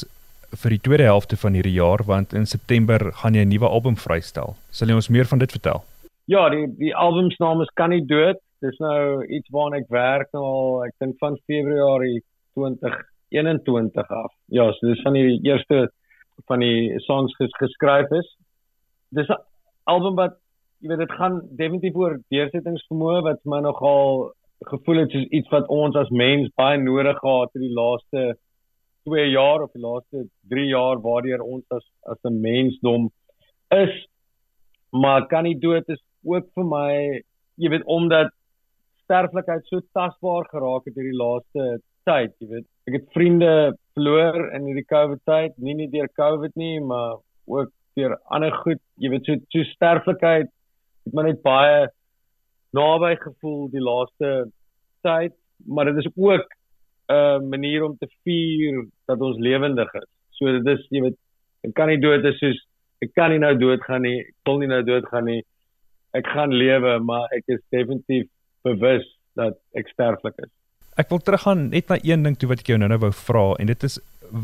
vir 0.58 0.74
die 0.74 0.82
tweede 0.82 1.06
helfte 1.06 1.38
van 1.38 1.54
hierdie 1.54 1.76
jaar 1.76 2.02
want 2.08 2.32
in 2.34 2.48
September 2.50 3.12
gaan 3.20 3.36
jy 3.38 3.44
'n 3.46 3.52
nuwe 3.54 3.70
album 3.70 3.96
vrystel. 3.96 4.56
Sal 4.72 4.90
jy 4.90 4.96
ons 4.96 5.10
meer 5.10 5.28
van 5.30 5.38
dit 5.38 5.52
vertel? 5.52 5.84
Ja, 6.26 6.50
die 6.50 6.66
die 6.80 6.96
album 6.96 7.30
se 7.30 7.44
naam 7.44 7.62
is 7.62 7.70
Kan 7.76 7.92
nie 7.92 8.02
dood. 8.02 8.42
Dis 8.62 8.80
nou 8.80 9.26
iets 9.28 9.50
waarna 9.52 9.78
ek 9.78 9.90
werk 9.90 10.34
nou 10.34 10.44
al, 10.44 10.86
ek 10.86 10.94
dink 11.00 11.16
van 11.20 11.38
Februarie 11.46 12.24
20 12.56 12.98
21 13.30 14.10
af. 14.10 14.34
Ja, 14.48 14.72
so 14.72 14.88
dis 14.88 15.02
van 15.02 15.14
die 15.14 15.40
eerste 15.44 15.92
van 16.48 16.60
die 16.60 17.00
songs 17.06 17.36
ges 17.36 17.54
geskryf 17.60 18.10
is. 18.12 18.36
Dis 19.12 19.30
'n 19.30 19.38
album 19.84 20.16
wat 20.16 20.40
jy 20.82 20.88
weet 20.90 21.06
dit 21.06 21.12
gaan 21.12 21.42
definitief 21.52 21.96
oor 21.96 22.18
deursettingsvermoë 22.32 23.22
wat 23.22 23.40
my 23.46 23.60
nogal 23.60 24.34
gevoel 24.70 25.04
het 25.04 25.12
soos 25.12 25.30
iets 25.30 25.50
wat 25.54 25.68
ons 25.68 25.96
as 26.00 26.10
mens 26.10 26.50
baie 26.60 26.78
nodig 26.78 27.18
gehad 27.20 27.52
het 27.54 27.62
die 27.62 27.74
laaste 27.74 28.24
2 29.10 29.30
jaar 29.32 29.64
of 29.64 29.72
die 29.76 29.84
laaste 29.84 30.26
3 30.50 30.66
jaar 30.70 31.02
waardeur 31.04 31.44
ons 31.44 31.66
as 31.78 31.86
as 32.12 32.20
'n 32.24 32.42
mensdom 32.42 33.12
is. 33.72 33.94
Maar 34.92 35.28
kan 35.28 35.44
nie 35.44 35.60
dood 35.60 35.90
is 35.90 36.02
ook 36.24 36.48
vir 36.56 36.66
my, 36.66 37.22
jy 37.58 37.70
weet 37.70 37.86
omdat 37.86 38.32
sterflikheid 39.04 39.66
so 39.66 39.82
tasbaar 39.94 40.46
geraak 40.52 40.86
het 40.86 40.96
hierdie 40.96 41.18
laaste 41.18 41.82
tyd, 42.08 42.34
jy 42.40 42.48
weet. 42.48 42.68
Ek 42.88 42.94
het 42.94 43.12
vriende 43.16 43.76
verloor 43.96 44.54
in 44.56 44.66
hierdie 44.66 44.88
COVID 44.88 45.22
tyd, 45.26 45.58
nie 45.58 45.76
net 45.76 45.92
deur 45.92 46.10
COVID 46.20 46.56
nie, 46.56 46.80
maar 46.80 47.18
ook 47.48 47.72
deur 47.96 48.18
ander 48.26 48.52
goed, 48.64 48.82
jy 48.98 49.10
weet, 49.10 49.26
so 49.26 49.36
so 49.50 49.64
sterflikheid 49.64 50.50
het 51.06 51.14
my 51.14 51.24
net 51.24 51.42
baie 51.44 51.88
naby 52.74 53.16
gevoel 53.22 53.70
die 53.74 53.84
laaste 53.84 54.34
tyd, 55.06 55.34
maar 55.66 55.86
dit 55.92 55.98
is 56.04 56.10
ook 56.16 56.46
'n 57.10 57.14
uh, 57.14 57.40
manier 57.40 57.84
om 57.84 57.98
te 57.98 58.08
vier 58.24 58.86
dat 59.06 59.22
ons 59.22 59.38
lewendig 59.38 59.94
is. 59.94 60.10
So 60.30 60.52
dit 60.52 60.68
is 60.68 60.86
jy 60.90 61.02
weet, 61.02 61.18
ek 61.64 61.74
kan 61.74 61.88
nie 61.88 62.00
dood 62.00 62.26
is 62.26 62.40
soos 62.40 62.60
ek 63.04 63.12
kan 63.16 63.32
nie 63.34 63.42
nou 63.42 63.54
doodgaan 63.58 64.02
nie. 64.02 64.20
Ek 64.20 64.48
wil 64.48 64.60
nie 64.62 64.72
nou 64.72 64.84
doodgaan 64.84 65.26
nie. 65.26 65.42
Ek 66.14 66.28
gaan 66.28 66.54
lewe, 66.54 67.00
maar 67.00 67.28
ek 67.36 67.44
is 67.48 67.62
definitief 67.74 68.30
bewus 68.64 69.06
dat 69.36 69.58
ek 69.76 69.90
sterflik 69.92 70.38
is. 70.46 70.52
Ek 71.02 71.10
wil 71.10 71.20
teruggaan 71.26 71.70
net 71.74 71.90
na 71.90 71.98
een 72.06 72.24
ding 72.24 72.38
toe 72.38 72.50
wat 72.52 72.62
ek 72.62 72.70
jou 72.70 72.78
nou-nou 72.78 73.00
wou 73.08 73.12
vra 73.18 73.46
en 73.60 73.72
dit 73.72 73.84
is 73.84 73.98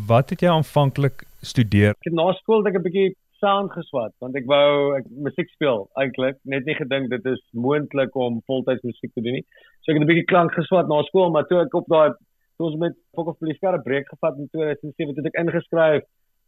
wat 0.09 0.33
het 0.33 0.41
jy 0.41 0.49
aanvanklik 0.49 1.23
studeer? 1.45 1.93
Ek 1.93 2.09
het 2.09 2.17
na 2.17 2.31
skool 2.41 2.65
ek 2.67 2.79
'n 2.79 2.85
bietjie 2.87 3.15
sound 3.43 3.71
geswat 3.71 4.13
want 4.23 4.35
ek 4.39 4.47
wou 4.51 4.95
ek 4.97 5.07
musiek 5.25 5.49
speel 5.55 5.85
eintlik 6.01 6.37
net 6.53 6.65
nie 6.69 6.75
gedink 6.77 7.09
dit 7.13 7.25
is 7.31 7.41
moontlik 7.65 8.15
om 8.15 8.41
voltyds 8.47 8.85
musiek 8.87 9.13
te 9.13 9.23
doen 9.25 9.39
nie. 9.39 9.45
So 9.81 9.91
ek 9.91 9.99
het 9.99 10.03
'n 10.05 10.11
bietjie 10.11 10.31
klank 10.31 10.53
geswat 10.53 10.87
na 10.87 11.01
skool, 11.07 11.31
maar 11.31 11.47
toe 11.47 11.61
ek 11.61 11.73
op 11.73 11.87
daai 11.87 12.13
toe 12.57 12.67
ons 12.67 12.79
met 12.79 12.95
Fok 13.15 13.27
of 13.27 13.39
Police 13.39 13.59
Car 13.59 13.75
'n 13.77 13.83
breek 13.83 14.07
gevat 14.07 14.37
in 14.37 14.49
2007 14.51 15.15
het 15.15 15.25
ek 15.31 15.39
ingeskryf 15.43 16.03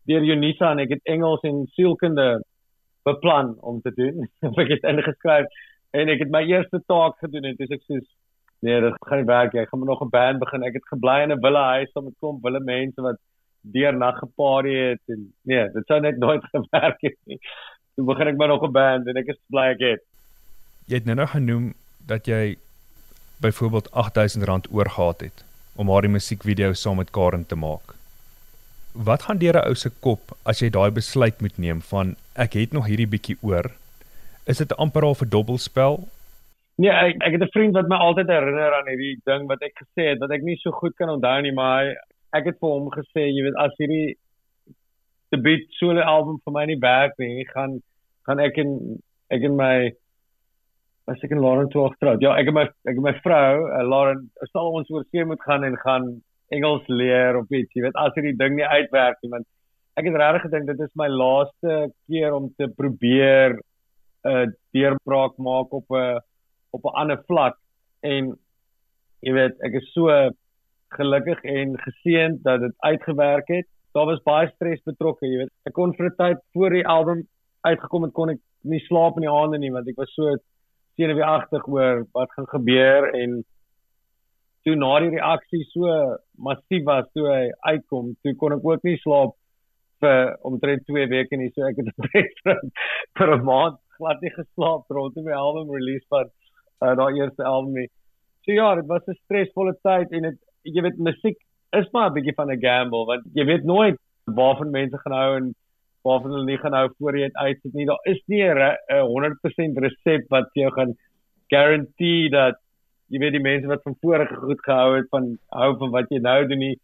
deur 0.07 0.23
Unisa 0.35 0.71
en 0.71 0.79
ek 0.79 0.89
het 0.89 1.03
Engels 1.05 1.41
en 1.43 1.67
sielkunde 1.75 2.43
beplan 3.03 3.55
om 3.61 3.81
te 3.81 3.91
doen. 3.95 4.27
ek 4.63 4.69
het 4.75 4.83
ingeskryf 4.83 5.47
en 5.91 6.09
ek 6.09 6.19
het 6.19 6.29
my 6.29 6.43
eerste 6.43 6.81
taak 6.87 7.17
gedoen 7.19 7.45
en 7.45 7.55
dis 7.55 7.71
ek 7.77 7.83
sê 7.87 8.01
nee, 8.61 8.81
dit 8.81 8.93
gaan 9.07 9.17
nie 9.17 9.25
werk. 9.25 9.55
Ek 9.55 9.69
gaan 9.69 9.85
nog 9.85 10.03
'n 10.03 10.09
band 10.09 10.39
begin. 10.39 10.63
Ek 10.63 10.73
het 10.73 10.87
gebly 10.93 11.23
in 11.23 11.31
'n 11.31 11.41
wille 11.41 11.63
huis 11.73 11.91
saam 11.91 12.05
met 12.05 12.17
klomp 12.19 12.43
wille 12.43 12.59
mense 12.59 13.01
wat 13.01 13.17
deur 13.61 13.93
nag 13.93 14.17
geparty 14.19 14.73
het 14.73 15.13
en 15.13 15.33
nee, 15.41 15.69
dit 15.73 15.85
sou 15.85 15.99
net 15.99 16.17
nooit 16.17 16.43
gewerk 16.53 17.01
het 17.01 17.17
nie. 17.25 17.39
Toe 17.95 18.05
begin 18.05 18.27
ek 18.27 18.37
maar 18.37 18.47
nog 18.47 18.63
'n 18.63 18.71
band 18.71 19.07
en 19.07 19.17
ek 19.17 19.33
is 19.33 19.39
bly 19.47 19.67
ek 19.75 19.79
het. 19.79 20.03
Jy 20.87 20.95
het 20.95 21.05
nou 21.05 21.15
nog 21.15 21.31
genoem 21.31 21.73
dat 22.07 22.25
jy 22.25 22.57
byvoorbeeld 23.41 23.89
R8000 23.89 24.71
oorgehad 24.71 25.21
het 25.21 25.45
om 25.75 25.89
haar 25.89 26.09
musiekvideo 26.09 26.73
saam 26.73 26.97
met 26.97 27.11
Karen 27.11 27.45
te 27.45 27.55
maak. 27.55 27.95
Wat 28.91 29.21
gaan 29.21 29.37
deur 29.37 29.55
'n 29.55 29.67
ou 29.67 29.75
se 29.75 29.89
kop 29.99 30.35
as 30.43 30.59
jy 30.59 30.69
daai 30.69 30.91
besluit 30.91 31.41
moet 31.41 31.57
neem 31.57 31.81
van 31.81 32.15
ek 32.35 32.53
het 32.53 32.71
nog 32.71 32.85
hierdie 32.85 33.07
bietjie 33.07 33.37
oor? 33.41 33.71
Is 34.45 34.57
dit 34.57 34.75
amper 34.77 35.03
al 35.03 35.15
'n 35.21 35.29
dobbelspel? 35.29 36.07
Nee, 36.75 36.89
ek 36.91 37.15
ek 37.21 37.31
het 37.31 37.43
'n 37.43 37.53
vriend 37.53 37.73
wat 37.73 37.87
my 37.87 37.95
altyd 37.95 38.27
herinner 38.27 38.73
aan 38.73 38.87
hierdie 38.87 39.19
ding 39.23 39.47
wat 39.47 39.61
ek 39.61 39.75
gesê 39.83 40.09
het 40.09 40.19
wat 40.19 40.31
ek 40.31 40.41
nie 40.41 40.57
so 40.57 40.71
goed 40.71 40.95
kan 40.95 41.09
onthou 41.09 41.41
nie, 41.41 41.51
maar 41.51 41.83
hy, 41.83 41.95
ek 42.37 42.51
het 42.51 42.59
vir 42.59 42.73
hom 42.73 42.89
gesê, 42.93 43.27
jy 43.27 43.45
weet 43.45 43.57
as 43.59 43.73
hierdie 43.79 44.15
debuut 45.31 45.67
solo 45.79 46.03
album 46.03 46.39
vir 46.45 46.55
my 46.55 46.65
nie 46.69 46.79
werk 46.81 47.17
nie, 47.19 47.45
gaan 47.53 47.79
gaan 48.27 48.41
ek 48.43 48.59
en 48.61 48.75
ek 49.33 49.45
en 49.47 49.55
my 49.57 49.75
as 51.11 51.23
ek 51.25 51.33
en 51.35 51.41
Lauren 51.43 51.69
toe 51.73 51.87
getroud. 51.95 52.21
Ja, 52.23 52.35
ek 52.39 52.51
en 52.51 52.57
my 52.59 52.65
ek 52.87 52.97
en 52.97 53.05
my 53.05 53.15
vrou, 53.23 53.63
uh, 53.67 53.81
Lauren, 53.87 54.27
sal 54.51 54.69
ons 54.71 54.91
oor 54.93 55.07
see 55.09 55.25
moet 55.27 55.41
gaan 55.47 55.65
en 55.67 55.79
gaan 55.85 56.11
Engels 56.51 56.87
leer 56.91 57.37
of 57.39 57.51
iets, 57.55 57.71
jy 57.75 57.85
weet 57.85 57.97
as 57.99 58.13
hierdie 58.17 58.35
ding 58.35 58.57
nie 58.57 58.67
uitwerk 58.67 59.21
nie, 59.23 59.31
want 59.31 59.47
ek 59.99 60.07
het 60.07 60.17
regtig 60.19 60.45
gedink 60.47 60.67
dit 60.67 60.81
is 60.83 60.91
my 60.99 61.07
laaste 61.11 61.77
keer 62.09 62.35
om 62.35 62.49
te 62.59 62.67
probeer 62.75 63.55
'n 63.55 64.29
uh, 64.29 64.45
deurbraak 64.75 65.39
maak 65.39 65.71
op 65.73 65.87
'n 65.89 66.19
op 66.75 66.83
'n 66.85 66.97
ander 67.01 67.19
vlak 67.27 67.57
en 68.03 68.35
jy 69.21 69.33
weet, 69.33 69.55
ek 69.63 69.79
is 69.79 69.87
so 69.93 70.09
gelukkig 70.97 71.43
en 71.43 71.75
geseënd 71.79 72.43
dat 72.43 72.59
dit 72.61 72.75
uitgewerk 72.77 73.47
het. 73.47 73.67
Daar 73.95 74.05
was 74.05 74.23
baie 74.23 74.47
stres 74.55 74.81
betrokke, 74.87 75.27
jy 75.27 75.43
weet. 75.43 75.53
Ek 75.67 75.73
kon 75.73 75.93
vir 75.93 76.09
'n 76.09 76.17
tyd 76.17 76.39
voor 76.53 76.69
die 76.69 76.87
album 76.87 77.27
uitgekom 77.61 78.03
het 78.03 78.13
kon 78.13 78.29
ek 78.29 78.39
nie 78.63 78.79
slaap 78.87 79.17
in 79.17 79.25
die 79.27 79.31
aande 79.31 79.59
nie 79.61 79.71
want 79.71 79.87
ek 79.87 79.97
was 79.97 80.13
so 80.15 80.35
senuweeagtig 80.97 81.67
oor 81.67 82.05
wat 82.13 82.31
gaan 82.35 82.47
gebeur 82.47 83.09
en 83.13 83.43
toe 84.65 84.75
na 84.75 84.99
die 84.99 85.13
reaksie 85.15 85.63
so 85.73 85.85
massief 86.37 86.83
was 86.85 87.07
toe 87.13 87.27
hy 87.27 87.43
uitkom, 87.73 88.15
toe 88.21 88.35
kon 88.35 88.53
ek 88.53 88.65
ook 88.65 88.83
nie 88.83 88.97
slaap 89.01 89.33
vir 90.01 90.35
omtrent 90.47 90.85
2 90.89 91.07
weke 91.09 91.37
nie. 91.37 91.49
So 91.55 91.65
ek 91.67 91.81
het 91.81 91.89
vir 92.43 92.61
vir 93.19 93.35
'n 93.37 93.45
maand 93.45 93.79
glad 93.97 94.21
nie 94.21 94.33
geslaap 94.33 94.89
rondom 94.89 95.25
die 95.29 95.37
album 95.37 95.73
release 95.73 96.05
van 96.09 96.29
uh, 96.81 96.93
daai 96.97 97.19
eerste 97.21 97.43
album 97.45 97.73
nie. 97.77 97.89
So 98.45 98.53
ja, 98.57 98.75
dit 98.75 98.87
was 98.87 99.05
'n 99.07 99.17
stresvolle 99.23 99.75
tyd 99.83 100.11
en 100.11 100.29
dit 100.29 100.39
jy 100.63 100.81
weet 100.81 100.97
musiek 100.97 101.37
is 101.71 101.87
maar 101.91 102.09
'n 102.09 102.13
bietjie 102.13 102.35
van 102.35 102.51
'n 102.51 102.61
gamble 102.61 103.05
want 103.05 103.23
jy 103.33 103.45
weet 103.45 103.63
nooit 103.63 103.97
waarvan 104.25 104.71
mense 104.71 104.97
gaan 104.97 105.17
hou 105.17 105.35
en 105.37 105.55
waarvan 106.03 106.31
hulle 106.31 106.45
nie 106.45 106.57
gaan 106.57 106.73
hou 106.73 106.89
voor 106.97 107.17
jy 107.17 107.29
dit 107.29 107.35
uitsit 107.35 107.73
nie. 107.73 107.85
Daar 107.85 108.03
is 108.03 108.21
nie 108.27 108.43
'n 108.43 109.05
100% 109.05 109.77
resep 109.77 110.29
wat 110.29 110.49
jou 110.53 110.71
gaan 110.71 110.95
guarantee 111.47 112.29
dat 112.29 112.55
jy 113.11 113.19
weet 113.19 113.35
die 113.35 113.43
mense 113.43 113.67
wat 113.67 113.83
van 113.83 113.95
voor 114.01 114.25
goed 114.27 114.61
gehou 114.63 114.95
het 114.95 115.07
van 115.09 115.37
hou 115.49 115.77
van 115.77 115.91
wat 115.91 116.09
jy 116.09 116.19
nou 116.19 116.47
doen 116.47 116.59
nie. 116.59 116.79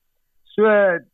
So 0.55 0.63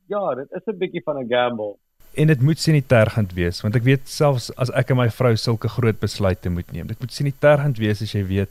ja, 0.07 0.35
dit 0.35 0.51
is 0.51 0.67
'n 0.67 0.77
bietjie 0.77 1.03
van 1.03 1.17
'n 1.17 1.29
gamble. 1.29 1.75
En 2.13 2.27
dit 2.27 2.41
moet 2.41 2.59
sinitergend 2.59 3.33
wees 3.33 3.61
want 3.61 3.75
ek 3.75 3.83
weet 3.83 4.07
selfs 4.07 4.55
as 4.55 4.71
ek 4.71 4.89
en 4.89 4.97
my 4.97 5.09
vrou 5.09 5.35
sulke 5.35 5.67
groot 5.67 5.99
besluite 5.99 6.49
moet 6.49 6.71
neem. 6.71 6.87
Dit 6.87 6.99
moet 6.99 7.11
sinitergend 7.11 7.77
wees 7.77 8.01
as 8.01 8.11
jy 8.11 8.25
weet 8.25 8.49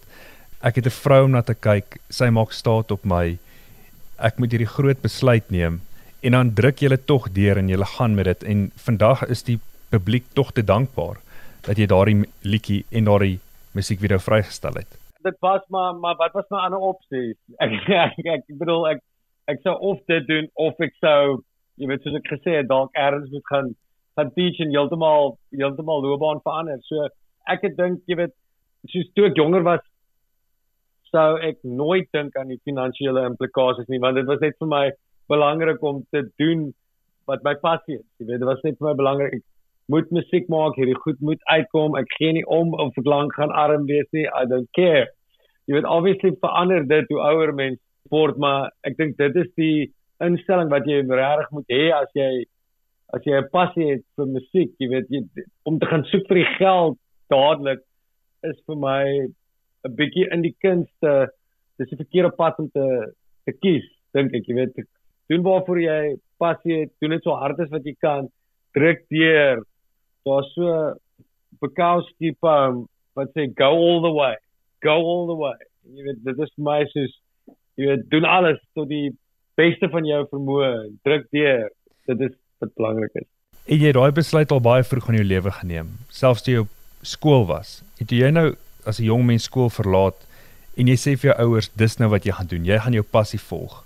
ek 0.62 0.75
het 0.77 0.87
'n 0.87 1.01
vrou 1.05 1.25
om 1.25 1.31
na 1.31 1.42
te 1.42 1.55
kyk. 1.55 1.98
Sy 2.09 2.31
maak 2.31 2.53
staat 2.53 2.90
op 2.90 3.05
my. 3.05 3.38
Ek 4.22 4.38
moet 4.38 4.52
hierdie 4.54 4.70
groot 4.70 5.00
besluit 5.02 5.48
neem 5.50 5.80
en 6.22 6.37
dan 6.37 6.50
druk 6.54 6.78
jy 6.78 6.96
tog 7.11 7.24
deur 7.35 7.58
en 7.58 7.68
jy 7.68 7.78
gaan 7.96 8.14
met 8.14 8.28
dit 8.30 8.44
en 8.52 8.61
vandag 8.85 9.24
is 9.35 9.42
die 9.42 9.58
publiek 9.90 10.28
tog 10.38 10.52
te 10.54 10.62
dankbaar 10.62 11.18
dat 11.66 11.78
jy 11.78 11.88
daardie 11.90 12.28
liedjie 12.46 12.85
en 12.90 13.08
daardie 13.11 13.40
musiekvideo 13.74 14.20
vrygestel 14.22 14.78
het. 14.78 14.87
Dit 15.26 15.38
was 15.42 15.62
maar 15.74 15.98
maar 15.98 16.14
wat 16.20 16.35
was 16.38 16.46
my 16.50 16.61
ander 16.66 16.78
opsie? 16.78 17.35
Ek 17.64 17.74
ek, 17.90 18.20
ek 18.37 18.44
bedoel 18.62 18.87
ek 18.94 19.02
ek 19.50 19.62
sou 19.66 19.74
of 19.90 19.98
dit 20.06 20.26
doen 20.30 20.46
of 20.54 20.78
ek 20.78 20.94
sou 21.02 21.42
jy 21.82 21.90
weet 21.90 22.06
soos 22.06 22.18
ek 22.20 22.30
gesê 22.30 22.61
het 22.61 22.70
dalk 22.70 22.94
eers 22.94 23.26
moet 23.35 23.48
gaan 23.50 23.74
gaan 24.18 24.30
teach 24.38 24.61
en 24.62 24.70
heeltemal 24.70 25.35
heeltemal 25.50 26.02
loopbaan 26.06 26.42
verander. 26.46 26.78
So 26.87 27.08
ek 27.50 27.66
het 27.66 27.74
dink 27.78 28.06
jy 28.06 28.22
weet 28.22 28.35
soos 28.94 29.11
toe 29.16 29.26
ek 29.30 29.38
jonger 29.42 29.66
was 29.66 29.82
sou 31.14 31.38
ek 31.44 31.61
nooit 31.62 32.09
dink 32.16 32.37
aan 32.37 32.53
die 32.53 32.61
finansiële 32.66 33.25
implikasies 33.31 33.88
nie 33.92 34.01
want 34.03 34.18
dit 34.20 34.29
was 34.29 34.40
net 34.44 34.59
vir 34.61 34.70
my 34.72 34.85
belangrik 35.33 35.83
om 35.83 36.03
te 36.11 36.25
doen 36.40 36.70
wat 37.31 37.44
my 37.46 37.55
passie 37.62 37.98
is. 38.01 38.07
Jy 38.18 38.27
weet, 38.27 38.40
dit 38.42 38.48
was 38.48 38.62
net 38.66 38.79
vir 38.81 38.90
my 38.90 38.94
belangrik. 38.98 39.35
Ek 39.38 39.92
moet 39.92 40.11
musiek 40.14 40.48
maak, 40.53 40.77
hierdie 40.79 40.98
goed 41.05 41.20
moet 41.20 41.42
uitkom. 41.51 41.96
Ek 42.01 42.11
gee 42.18 42.33
nie 42.38 42.44
om 42.51 42.75
of 42.75 42.96
ek 42.98 43.09
lank 43.09 43.35
gaan 43.38 43.55
arm 43.55 43.87
wees 43.90 44.09
nie. 44.16 44.27
I 44.27 44.44
don't 44.51 44.70
care. 44.79 45.07
Jy 45.68 45.77
weet, 45.77 45.88
obviously 45.88 46.33
verander 46.42 46.87
dit 46.88 47.12
hoe 47.12 47.20
ouer 47.31 47.55
mens 47.55 47.79
word, 48.11 48.38
maar 48.42 48.72
ek 48.88 48.98
dink 48.98 49.16
dit 49.20 49.37
is 49.38 49.53
die 49.61 49.92
instelling 50.22 50.70
wat 50.72 50.88
jy 50.90 51.03
regtig 51.07 51.55
moet 51.55 51.70
hê 51.72 51.85
as 51.96 52.11
jy 52.18 52.33
as 53.12 53.25
jy 53.29 53.37
'n 53.37 53.48
passie 53.53 53.87
het 53.90 54.05
vir 54.16 54.27
musiek, 54.27 54.70
jy 54.81 54.88
weet, 54.88 55.09
jy, 55.12 55.20
om 55.68 55.79
te 55.79 55.87
gaan 55.87 56.05
soek 56.09 56.25
vir 56.29 56.38
die 56.40 56.53
geld 56.57 56.96
dadelik 57.29 57.83
is 58.48 58.57
vir 58.66 58.77
my 58.77 59.05
'n 59.87 59.95
bietjie 59.99 60.29
in 60.31 60.42
die 60.42 60.55
kunste 60.61 61.33
dis 61.79 61.90
die 61.90 62.01
verkeerde 62.01 62.31
pad 62.37 62.59
om 62.59 62.71
te 62.71 62.87
te 63.47 63.53
kies 63.53 63.87
dink 64.14 64.35
ek 64.35 64.47
jy 64.47 64.55
weet. 64.55 64.87
Doen 65.29 65.42
waarvoor 65.42 65.81
jy 65.81 66.16
passie 66.38 66.83
het 66.83 66.92
doen 67.01 67.16
dit 67.16 67.23
so 67.25 67.35
hard 67.35 67.61
as 67.61 67.71
wat 67.71 67.85
jy 67.85 67.95
kan. 67.99 68.29
Druk 68.77 69.03
deur. 69.11 69.64
Daar's 70.25 70.53
so 70.55 70.95
Bukowski 71.61 72.33
poem 72.40 72.87
wat 73.14 73.33
sê 73.37 73.49
go 73.57 73.71
all 73.71 74.01
the 74.03 74.12
way 74.12 74.37
go 74.83 74.95
all 74.95 75.27
the 75.27 75.38
way. 75.38 75.59
Jy 75.95 76.07
weet 76.07 76.23
dit 76.27 76.42
is 76.45 76.55
my 76.59 76.83
soos 76.92 77.14
jy 77.79 77.88
weet 77.88 78.09
doen 78.12 78.27
alles 78.29 78.61
tot 78.77 78.90
die 78.90 79.11
beste 79.59 79.88
van 79.92 80.07
jou 80.09 80.25
vermoë. 80.31 80.73
Druk 81.07 81.29
deur. 81.35 81.71
Dit 82.11 82.27
is 82.29 82.35
wat 82.62 82.75
belangrik 82.79 83.14
is. 83.23 83.29
En 83.71 83.79
jy 83.79 83.92
het 83.92 83.99
daai 83.99 84.14
besluit 84.14 84.51
al 84.51 84.62
baie 84.62 84.85
vroeg 84.87 85.12
in 85.12 85.21
jou 85.21 85.27
lewe 85.29 85.53
geneem 85.55 85.92
selfs 86.11 86.42
toe 86.42 86.55
jy 86.55 86.64
op 86.64 86.73
skool 87.07 87.47
was? 87.47 87.81
Het 88.01 88.14
jy 88.18 88.31
nou 88.35 88.53
as 88.87 88.99
'n 88.99 89.05
jong 89.05 89.25
mens 89.27 89.45
skool 89.45 89.71
verlaat 89.71 90.16
en 90.77 90.87
jy 90.87 90.97
sê 90.97 91.16
vir 91.16 91.31
jou 91.31 91.37
ouers 91.47 91.71
dis 91.77 91.99
nou 91.99 92.09
wat 92.09 92.25
jy 92.25 92.33
gaan 92.33 92.47
doen, 92.47 92.64
jy 92.64 92.79
gaan 92.79 92.92
jou 92.92 93.03
passie 93.03 93.40
volg. 93.40 93.85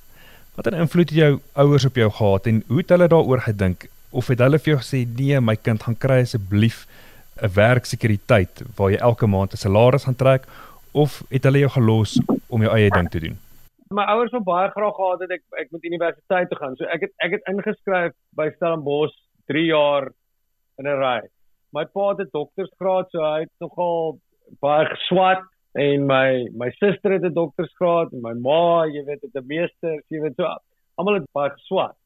Watter 0.56 0.74
invloed 0.74 1.10
het 1.10 1.18
jou 1.18 1.40
ouers 1.54 1.84
op 1.84 1.96
jou 1.96 2.10
gehad 2.10 2.46
en 2.46 2.62
hoe 2.68 2.78
het 2.78 2.88
hulle 2.88 3.08
daaroor 3.08 3.40
gedink 3.40 3.88
of 4.10 4.28
het 4.32 4.38
hulle 4.38 4.58
vir 4.58 4.72
jou 4.72 4.78
gesê 4.80 5.06
nee, 5.18 5.40
my 5.40 5.56
kind 5.56 5.82
gaan 5.82 5.98
kry 5.98 6.20
asseblief 6.22 6.86
'n 7.42 7.52
werksekuriteit 7.52 8.62
waar 8.76 8.90
jy 8.90 8.98
elke 8.98 9.26
maand 9.26 9.52
'n 9.52 9.56
salaris 9.56 10.04
gaan 10.04 10.16
trek 10.16 10.46
of 10.92 11.22
het 11.28 11.44
hulle 11.44 11.58
jou 11.58 11.70
gelos 11.70 12.18
om 12.48 12.62
jou 12.62 12.72
eie 12.72 12.90
ding 12.90 13.10
te 13.10 13.20
doen? 13.20 13.36
My 13.90 14.02
ouers 14.02 14.32
wou 14.32 14.42
baie 14.42 14.70
graag 14.70 14.94
gehad 14.94 15.20
het 15.20 15.30
ek 15.30 15.42
ek 15.60 15.70
moet 15.70 15.84
universiteit 15.84 16.48
toe 16.48 16.58
gaan. 16.58 16.76
So 16.76 16.84
ek 16.84 17.00
het 17.00 17.12
ek 17.22 17.32
het 17.36 17.48
ingeskryf 17.52 18.12
by 18.34 18.48
Stellenbosch 18.56 19.14
3 19.46 19.66
jaar 19.66 20.08
in 20.78 20.86
'n 20.86 20.98
ry. 20.98 21.20
My 21.72 21.84
pa 21.84 22.08
het 22.08 22.20
'n 22.20 22.32
doktorsgraad, 22.32 23.10
so 23.10 23.20
hy 23.20 23.40
het 23.40 23.52
nogal 23.60 24.18
baie 24.60 24.86
geswat 24.94 25.44
en 25.76 26.06
my 26.06 26.48
my 26.56 26.70
suster 26.80 27.12
het 27.12 27.24
'n 27.24 27.34
doktorsgraad 27.34 28.12
en 28.12 28.22
my 28.22 28.32
ma, 28.32 28.86
jy 28.86 29.04
weet, 29.04 29.22
het 29.22 29.34
'n 29.34 29.46
meester, 29.46 30.02
jy 30.08 30.20
weet 30.20 30.36
so 30.36 30.48
almal 30.96 31.14
het 31.14 31.32
baie 31.32 31.50
geswat. 31.50 31.96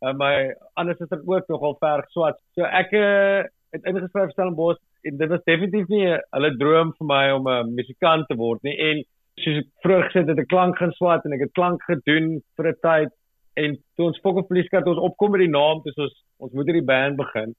En 0.00 0.16
my 0.16 0.54
ander 0.74 0.96
suster 0.96 1.20
ook 1.24 1.48
nogal 1.48 1.76
ver 1.80 2.02
geswat. 2.02 2.36
So 2.54 2.62
ek 2.62 2.92
uh, 2.92 3.42
het 3.72 3.84
ingeskryf 3.84 4.30
Stellenbosch 4.30 4.80
en 5.02 5.16
dit 5.16 5.28
was 5.28 5.44
definitief 5.44 5.88
nie 5.88 6.06
hulle 6.06 6.56
droom 6.56 6.92
vir 6.98 7.06
my 7.06 7.24
om 7.30 7.48
'n 7.48 7.74
musikant 7.74 8.26
te 8.28 8.36
word 8.36 8.62
nie 8.62 8.76
en 8.88 9.04
soos 9.42 9.58
ek 9.62 9.68
vroeër 9.84 10.04
gesê 10.08 10.18
het, 10.20 10.28
het 10.28 10.38
ek 10.38 10.48
klank 10.48 10.78
gaan 10.78 10.92
swat 10.92 11.24
en 11.24 11.32
ek 11.32 11.46
het 11.46 11.52
klank 11.58 11.82
gedoen 11.82 12.40
vir 12.56 12.68
'n 12.68 12.80
tyd 12.82 13.10
en 13.56 13.76
toe 13.96 14.06
ons 14.06 14.20
Fok 14.22 14.36
of 14.36 14.48
Police 14.48 14.68
kat 14.68 14.86
ons 14.86 14.98
opkom 14.98 15.30
met 15.30 15.40
die 15.40 15.54
naam, 15.54 15.82
dis 15.84 15.96
ons 15.96 16.14
ons 16.38 16.52
moet 16.52 16.66
hierdie 16.66 16.86
band 16.86 17.16
begin 17.16 17.54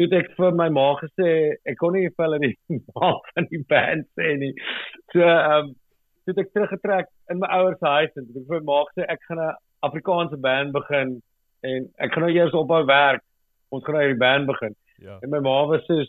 toe 0.00 0.08
het 0.08 0.14
ek 0.16 0.30
vir 0.38 0.54
my 0.56 0.70
ma 0.72 0.86
gesê 0.96 1.30
ek 1.68 1.76
kon 1.76 1.92
nie 1.92 2.08
vir 2.08 2.24
hulle 2.24 2.38
die 2.40 2.54
naam 2.96 3.18
van 3.30 3.48
die 3.50 3.60
band 3.68 4.06
sê 4.16 4.32
nie. 4.40 4.52
So 5.12 5.20
ehm 5.20 5.56
um, 5.56 5.74
toe 6.24 6.32
het 6.32 6.40
ek 6.44 6.52
teruggetrek 6.54 7.10
in 7.32 7.40
my 7.42 7.48
ouers 7.56 7.76
se 7.80 7.90
huis 7.96 8.14
en 8.16 8.28
ek 8.30 8.46
vir 8.48 8.62
my 8.62 8.62
ma 8.70 8.78
gesê 8.88 9.04
ek 9.12 9.26
gaan 9.28 9.42
'n 9.44 9.58
Afrikaanse 9.88 10.38
band 10.46 10.72
begin 10.72 11.12
en 11.68 11.88
ek 11.98 12.14
gaan 12.14 12.24
nou 12.24 12.32
eers 12.32 12.56
ophou 12.56 12.80
werk. 12.88 13.24
Ons 13.70 13.84
gaan 13.84 13.98
nou 13.98 14.04
hierdie 14.06 14.24
band 14.24 14.48
begin. 14.48 14.74
Ja. 15.04 15.18
En 15.20 15.30
my 15.34 15.40
ma 15.44 15.58
was 15.68 15.84
so 15.86 16.00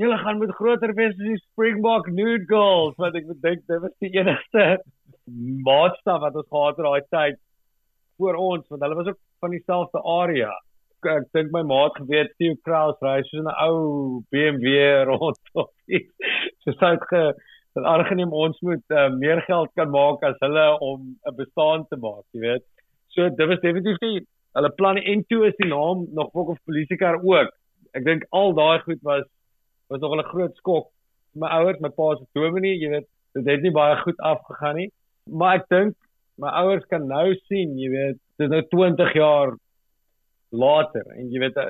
Julle 0.00 0.16
gaan 0.18 0.38
met 0.38 0.50
groter 0.56 0.94
wees 0.96 1.12
as 1.12 1.20
die 1.20 1.40
Springbok 1.52 2.08
Nude 2.08 2.44
Girls 2.48 2.96
wat 3.00 3.14
ek 3.14 3.28
dink 3.44 3.64
dit 3.68 3.80
was 3.80 3.92
die 4.00 4.12
enigste 4.16 4.64
maatstaf 5.68 6.20
wat 6.20 6.36
ons 6.40 6.48
gehad 6.48 6.78
het 6.80 6.86
daai 6.86 7.08
tyd 7.16 7.40
voor 8.18 8.40
ons 8.40 8.68
want 8.72 8.82
hulle 8.82 8.98
was 9.00 9.10
ook 9.12 9.20
van 9.44 9.50
dieselfde 9.56 10.02
area. 10.02 10.52
Ek, 11.02 11.24
dink 11.34 11.50
my 11.50 11.62
maat 11.66 11.96
geweet 11.98 12.30
Theo 12.38 12.54
Kraus 12.64 12.98
ry 13.02 13.20
so 13.26 13.40
'n 13.42 13.48
ou 13.66 14.22
BMW 14.30 15.04
rond 15.08 15.38
iets. 15.88 16.12
So 16.62 16.70
sou 16.78 16.92
dit 16.94 17.08
ge 17.10 17.22
dat 17.74 17.84
aangeneem 17.84 18.32
ons 18.32 18.58
moet 18.60 18.84
uh, 18.94 19.08
meer 19.10 19.40
geld 19.48 19.70
kan 19.74 19.90
maak 19.90 20.22
as 20.22 20.36
hulle 20.44 20.66
om 20.78 21.16
'n 21.26 21.34
bestaan 21.36 21.86
te 21.88 21.96
maak, 21.96 22.22
jy 22.32 22.40
weet. 22.40 22.64
So 23.14 23.28
dit 23.28 23.48
was 23.48 23.60
definitief 23.64 23.98
nie 24.00 24.20
hulle 24.54 24.70
plan 24.78 24.96
en 24.96 25.24
toe 25.26 25.46
is 25.48 25.56
die 25.56 25.68
naam 25.68 26.06
nog 26.14 26.30
ook 26.32 26.54
of 26.54 26.64
polisiekar 26.68 27.18
ook. 27.18 27.50
Ek 27.98 28.04
dink 28.04 28.26
al 28.30 28.54
daai 28.54 28.78
goed 28.86 29.02
was 29.02 29.26
was 29.88 30.00
nog 30.00 30.14
'n 30.16 30.30
groot 30.32 30.54
skok. 30.56 30.86
My 31.34 31.48
ouers, 31.48 31.80
my 31.80 31.88
pa 31.88 32.14
se 32.16 32.24
dominee, 32.32 32.78
jy 32.78 32.88
weet, 32.88 33.08
dit 33.34 33.46
het 33.46 33.62
nie 33.62 33.72
baie 33.72 33.96
goed 33.96 34.18
afgegaan 34.20 34.76
nie. 34.76 34.90
Maar 35.30 35.56
ek 35.56 35.68
dink 35.68 35.96
my 36.38 36.48
ouers 36.48 36.84
kan 36.86 37.06
nou 37.08 37.34
sien, 37.48 37.76
jy 37.78 37.90
weet, 37.90 38.18
dit 38.38 38.46
is 38.46 38.52
nou 38.52 38.62
20 38.70 39.12
jaar 39.14 39.56
later 40.52 41.04
en 41.16 41.30
jy 41.32 41.40
weet 41.42 41.60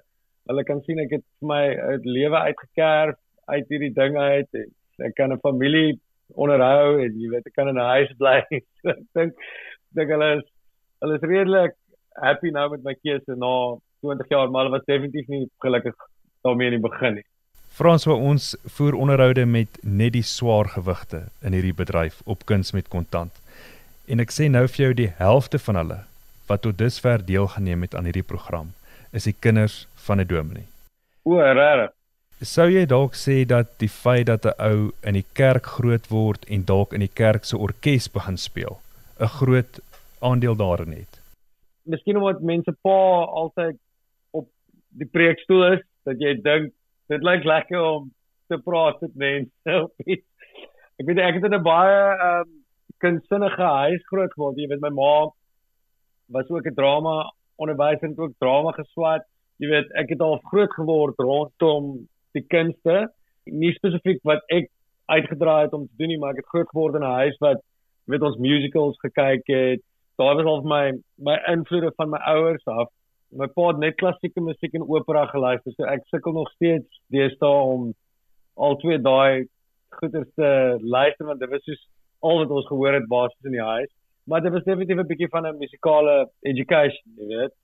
hulle 0.51 0.65
kan 0.69 0.81
sien 0.87 1.01
ek 1.03 1.19
het 1.19 1.27
my 1.41 1.63
uit 1.93 2.07
lewe 2.07 2.39
uitgekerf 2.49 3.19
uit 3.53 3.69
hierdie 3.71 3.93
ding 3.95 4.17
uit 4.19 4.59
en 4.63 4.71
ek 5.09 5.15
kan 5.19 5.33
'n 5.33 5.43
familie 5.43 6.01
onderhou 6.35 6.99
en 7.03 7.21
jy 7.21 7.31
weet 7.31 7.47
ek 7.47 7.55
kan 7.55 7.69
in 7.69 7.79
'n 7.79 7.93
huis 7.97 8.13
bly. 8.19 8.41
so, 8.83 8.89
ek 8.91 9.07
dink 9.15 9.33
dink 9.95 10.11
hulle 10.11 10.31
is 10.39 10.47
hulle 11.03 11.19
is 11.19 11.29
redelik 11.29 11.75
happy 12.21 12.51
nou 12.51 12.69
met 12.71 12.85
my 12.85 12.95
keuse 12.95 13.37
na 13.37 13.53
20 14.03 14.29
jaar, 14.29 14.51
maar 14.51 14.65
hulle 14.65 14.79
was 14.79 14.87
definitief 14.87 15.29
nie 15.29 15.47
gelukkig 15.65 15.95
daarmee 16.43 16.73
in 16.73 16.81
die 16.81 16.89
begin 16.89 17.15
nie. 17.15 17.27
Frans, 17.73 18.05
waar 18.05 18.21
ons 18.21 18.53
voer 18.77 18.95
onderhoude 18.95 19.47
met 19.47 19.79
net 19.83 20.13
die 20.13 20.27
swaar 20.27 20.69
gewigte 20.69 21.29
in 21.41 21.55
hierdie 21.57 21.75
bedryf 21.75 22.21
op 22.25 22.45
kuns 22.45 22.73
met 22.77 22.89
kontant. 22.93 23.33
En 24.07 24.21
ek 24.21 24.35
sê 24.35 24.51
nou 24.51 24.67
vir 24.69 24.85
jou 24.85 24.95
die 24.95 25.13
helfte 25.17 25.59
van 25.59 25.81
hulle 25.81 26.01
wat 26.53 26.63
tot 26.67 26.79
dusver 26.79 27.25
deelgeneem 27.25 27.87
het 27.87 27.95
aan 27.97 28.09
hierdie 28.09 28.29
program 28.35 28.73
is 29.17 29.29
die 29.29 29.37
kinders 29.45 29.87
van 30.07 30.21
'n 30.21 30.29
dominee. 30.29 30.69
O, 31.25 31.37
regtig? 31.37 31.93
Sou 32.43 32.69
jy 32.69 32.85
dalk 32.87 33.15
sê 33.15 33.45
dat 33.47 33.69
die 33.79 33.89
feit 33.89 34.27
dat 34.27 34.45
'n 34.45 34.55
ou 34.59 34.91
in 35.09 35.15
die 35.15 35.29
kerk 35.41 35.67
groot 35.77 36.07
word 36.09 36.45
en 36.49 36.65
dalk 36.65 36.93
in 36.93 37.01
die 37.01 37.15
kerk 37.23 37.45
se 37.45 37.57
orkes 37.57 38.09
begin 38.09 38.37
speel, 38.37 38.81
'n 39.21 39.35
groot 39.39 39.81
aandeel 40.21 40.57
daarin 40.57 40.93
het? 40.93 41.21
Miskien 41.85 42.17
omdat 42.17 42.41
mense 42.41 42.73
pa 42.83 43.01
altyd 43.43 43.77
op 44.31 44.49
die 44.89 45.09
preekstoel 45.09 45.73
is, 45.73 45.83
dat 46.05 46.17
jy 46.21 46.35
dink 46.43 46.73
dit 47.09 47.23
lyk 47.23 47.45
lekker 47.45 47.81
om 47.81 48.13
te 48.49 48.59
praat 48.59 49.01
met 49.01 49.15
mense. 49.15 49.71
ek 50.99 51.07
weet 51.07 51.19
ek 51.19 51.35
het 51.35 51.45
in 51.45 51.55
'n 51.55 51.63
baie 51.63 52.01
ehm 52.19 52.41
um, 52.41 52.51
kunsinnige 52.99 53.63
huis 53.63 54.03
groot 54.11 54.33
geword. 54.33 54.59
Jy 54.59 54.69
weet 54.69 54.81
my 54.81 54.91
ma 54.91 55.31
was 56.27 56.49
ook 56.49 56.67
'n 56.67 56.75
drama 56.75 57.33
onderwyser 57.57 58.09
en 58.09 58.19
ook 58.19 58.33
drama 58.39 58.71
geswat. 58.71 59.25
Jy 59.57 59.69
weet 59.69 59.91
ek 59.93 60.09
het 60.09 60.21
al 60.21 60.41
groot 60.51 60.73
geword 60.73 61.19
rondom 61.19 62.09
die 62.33 62.45
kunste. 62.47 63.13
Nie 63.45 63.73
spesifiek 63.73 64.23
wat 64.23 64.43
ek 64.47 64.71
uitgedraai 65.07 65.63
het 65.63 65.73
om 65.73 65.87
te 65.87 65.97
doen 65.97 66.09
nie 66.09 66.19
maar 66.19 66.31
ek 66.31 66.43
het 66.43 66.53
groot 66.55 66.69
geword 66.69 66.95
in 66.95 67.05
'n 67.05 67.19
huis 67.21 67.39
wat 67.39 67.63
weet 68.05 68.23
ons 68.23 68.37
musicals 68.37 68.99
gekyk 68.99 69.47
het. 69.47 69.81
Daar 70.17 70.35
was 70.37 70.45
al 70.45 70.63
my 70.63 70.93
my 71.17 71.37
invloede 71.47 71.93
van 71.97 72.11
my 72.11 72.19
ouers 72.19 72.65
af. 72.65 72.89
My 73.31 73.47
pa 73.47 73.69
het 73.69 73.79
net 73.79 73.95
klassieke 73.95 74.41
musiek 74.41 74.75
en 74.75 74.89
opera 74.89 75.27
geluister 75.27 75.73
so 75.73 75.85
ek 75.85 76.03
sukkel 76.11 76.33
nog 76.33 76.51
steeds 76.51 77.01
deesdae 77.07 77.63
om 77.75 77.95
al 78.55 78.77
twee 78.77 78.99
daai 78.99 79.49
goeders 79.89 80.29
te 80.35 80.79
luister 80.81 81.27
want 81.27 81.41
dit 81.41 81.51
was 81.51 81.65
soos 81.65 81.89
al 82.21 82.39
wat 82.39 82.51
ons 82.51 82.67
gehoor 82.67 82.93
het 82.93 83.09
basies 83.09 83.49
in 83.51 83.57
die 83.57 83.69
huis 83.69 83.91
maar 84.27 84.43
dit 84.43 84.53
was 84.53 84.65
definitief 84.65 84.99
'n 84.99 85.11
bietjie 85.13 85.29
van 85.29 85.47
'n 85.47 85.59
musikale 85.59 86.29
education 86.43 87.07
jy 87.17 87.27
weet 87.37 87.55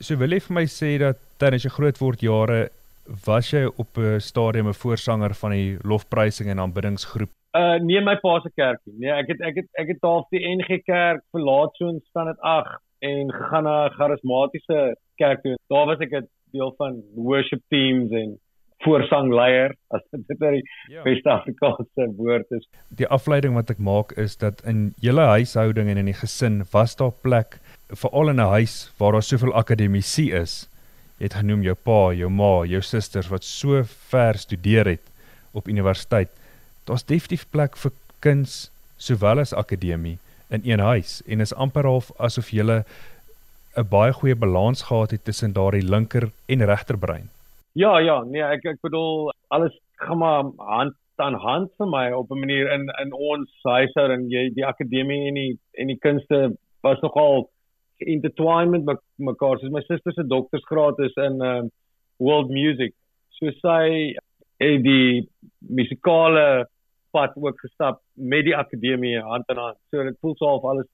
so 0.00 0.16
wil 0.16 0.32
jy 0.32 0.40
vir 0.40 0.54
my 0.54 0.66
sê 0.66 0.98
dat 0.98 1.16
tydens 1.38 1.64
jou 1.64 1.72
grootword 1.72 2.20
jare 2.20 2.68
was 3.26 3.50
jy 3.52 3.64
op 3.66 3.98
'n 3.98 4.20
stadium 4.20 4.68
'n 4.68 4.80
voorsanger 4.82 5.34
van 5.34 5.50
die 5.50 5.78
lofprysing 5.82 6.50
en 6.50 6.58
aanbiddingsgroep? 6.58 7.30
Uh 7.52 7.78
nee, 7.78 8.00
my 8.00 8.16
pa 8.16 8.40
se 8.40 8.50
kerkie. 8.54 8.92
Nee, 8.98 9.10
ek 9.10 9.28
het 9.28 9.40
ek 9.40 9.54
het 9.54 9.68
ek 9.72 9.88
het 9.88 10.00
daar 10.00 10.24
die 10.30 10.56
NG 10.56 10.82
Kerk 10.84 11.22
verlaat 11.30 11.70
so 11.76 11.88
in 11.88 12.00
staan 12.08 12.26
dit 12.26 12.40
8 12.40 12.80
en 12.98 13.32
gegaan 13.32 13.64
na 13.64 13.86
'n 13.86 13.90
charismatiese 13.90 14.96
kerk 15.16 15.42
toe. 15.42 15.56
Daar 15.68 15.86
was 15.86 15.98
ek 15.98 16.12
'n 16.12 16.28
deel 16.52 16.74
van 16.76 17.02
worship 17.14 17.62
teams 17.68 18.10
en 18.10 18.38
voorsangleier 18.86 19.74
as 19.96 20.06
dit 20.30 20.38
nou 20.40 20.52
die 20.54 20.62
ja. 20.94 21.02
beste 21.02 21.32
Afrikaanse 21.34 22.08
woord 22.16 22.56
is. 22.56 22.64
Die 23.02 23.10
afleiding 23.18 23.58
wat 23.58 23.74
ek 23.74 23.82
maak 23.82 24.14
is 24.16 24.38
dat 24.40 24.62
in 24.64 24.94
julle 25.04 25.26
huishouding 25.34 25.90
en 25.90 26.00
in 26.04 26.12
die 26.12 26.20
gesin 26.22 26.62
was 26.72 26.96
daar 26.96 27.12
plek 27.26 27.58
veral 27.90 28.32
in 28.32 28.40
'n 28.40 28.54
huis 28.56 28.78
waar 28.98 29.12
daar 29.12 29.26
soveel 29.26 29.54
akademici 29.54 30.30
is 30.32 30.64
Jy 31.16 31.30
het 31.30 31.38
genoem 31.38 31.62
jou 31.64 31.72
pa, 31.80 32.00
jou 32.12 32.28
ma, 32.28 32.66
jou 32.68 32.82
susters 32.84 33.30
wat 33.32 33.44
so 33.44 33.80
ver 34.12 34.36
studeer 34.36 34.90
het 34.90 35.12
op 35.56 35.68
universiteit. 35.72 36.28
Daar's 36.84 37.06
definitief 37.08 37.46
plek 37.50 37.78
vir 37.80 37.94
kuns 38.20 38.66
sowel 39.00 39.40
as 39.40 39.54
akademie 39.56 40.18
in 40.52 40.66
een 40.68 40.80
huis 40.84 41.22
en 41.26 41.40
is 41.40 41.54
amper 41.56 41.88
half 41.88 42.10
asof 42.20 42.52
jy 42.52 42.64
'n 42.64 42.84
baie 43.88 44.12
goeie 44.12 44.34
balans 44.34 44.82
gehad 44.82 45.10
het 45.10 45.24
tussen 45.24 45.52
daardie 45.52 45.82
linker 45.82 46.30
en 46.48 46.64
regterbrein. 46.64 47.28
Ja, 47.76 47.98
ja, 48.00 48.22
nee, 48.24 48.40
ek 48.40 48.64
ek 48.64 48.78
bedoel 48.80 49.34
alles 49.52 49.74
gaan 50.00 50.18
maar 50.22 50.46
hand 50.56 50.94
aan 51.20 51.34
hand 51.40 51.72
vir 51.76 51.88
my 51.88 52.06
op 52.12 52.30
'n 52.32 52.40
manier 52.40 52.70
in 52.72 52.88
in 53.02 53.12
ons 53.12 53.50
huishouding. 53.62 54.30
Jy 54.32 54.50
die 54.54 54.64
akademie 54.64 55.28
en 55.28 55.34
die 55.34 55.58
en 55.72 55.86
die 55.92 55.98
kunste 55.98 56.56
was 56.82 57.00
nogal 57.00 57.50
intertwined 57.98 58.84
met 58.84 59.00
mekaar. 59.16 59.58
Soos 59.58 59.72
my 59.72 59.82
suster 59.84 60.12
se 60.12 60.24
doktorsgraad 60.24 60.98
is 60.98 61.16
in 61.16 61.42
uh 61.42 61.62
world 62.16 62.48
music. 62.48 62.94
So 63.28 63.50
sy 63.60 64.16
het 64.56 64.82
die 64.82 65.28
musikale 65.60 66.66
pad 67.12 67.36
ook 67.36 67.60
gestap 67.60 68.00
met 68.14 68.44
die 68.44 68.56
akademie 68.56 69.20
hand 69.20 69.48
aan 69.48 69.64
hand. 69.66 69.78
So 69.90 70.02
dit 70.02 70.16
voel 70.20 70.34
so 70.36 70.46
of 70.46 70.64
alles 70.64 70.88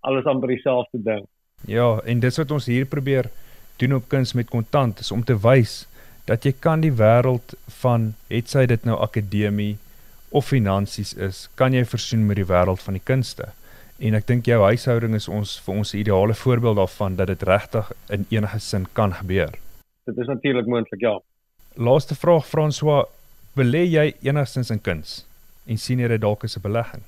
alles 0.00 0.24
amper 0.24 0.48
dieselfde 0.48 1.02
ding. 1.02 1.26
Ja, 1.66 2.00
en 2.04 2.20
dis 2.20 2.36
wat 2.36 2.50
ons 2.50 2.66
hier 2.66 2.86
probeer 2.86 3.30
doen 3.80 3.96
op 3.96 4.08
kuns 4.08 4.34
met 4.36 4.50
kontant 4.50 5.00
is 5.00 5.12
om 5.12 5.24
te 5.24 5.36
wys 5.40 5.86
dat 6.28 6.44
jy 6.44 6.52
kan 6.52 6.82
die 6.84 6.92
wêreld 6.94 7.54
van 7.80 8.12
het 8.28 8.52
sy 8.52 8.66
dit 8.70 8.84
nou 8.86 8.98
akademie 9.02 9.78
of 10.30 10.46
finansies 10.52 11.14
is, 11.18 11.48
kan 11.58 11.74
jy 11.74 11.82
versoen 11.84 12.26
met 12.28 12.38
die 12.38 12.46
wêreld 12.46 12.82
van 12.84 12.94
die 12.98 13.02
kunste. 13.02 13.50
En 14.00 14.14
ek 14.16 14.28
dink 14.28 14.46
jou 14.48 14.60
huishouding 14.62 15.16
is 15.18 15.26
ons 15.28 15.56
vir 15.64 15.80
ons 15.82 15.94
ideale 15.98 16.36
voorbeeld 16.38 16.78
daarvan 16.78 17.16
dat 17.18 17.32
dit 17.32 17.42
regtig 17.48 17.90
in 18.14 18.28
enige 18.30 18.60
sin 18.64 18.86
kan 18.96 19.12
gebeur. 19.18 19.52
Dit 20.08 20.18
is 20.22 20.30
natuurlik 20.30 20.70
moontlik, 20.70 21.02
ja. 21.04 21.18
Laaste 21.76 22.14
vraag 22.14 22.46
François, 22.48 23.08
belê 23.58 23.84
jy 23.90 24.06
enigstens 24.22 24.70
in 24.70 24.80
kuns 24.80 25.24
en 25.66 25.78
sien 25.78 26.00
jy 26.00 26.08
dit 26.08 26.22
dalk 26.22 26.44
as 26.44 26.56
'n 26.56 26.62
belegging? 26.62 27.02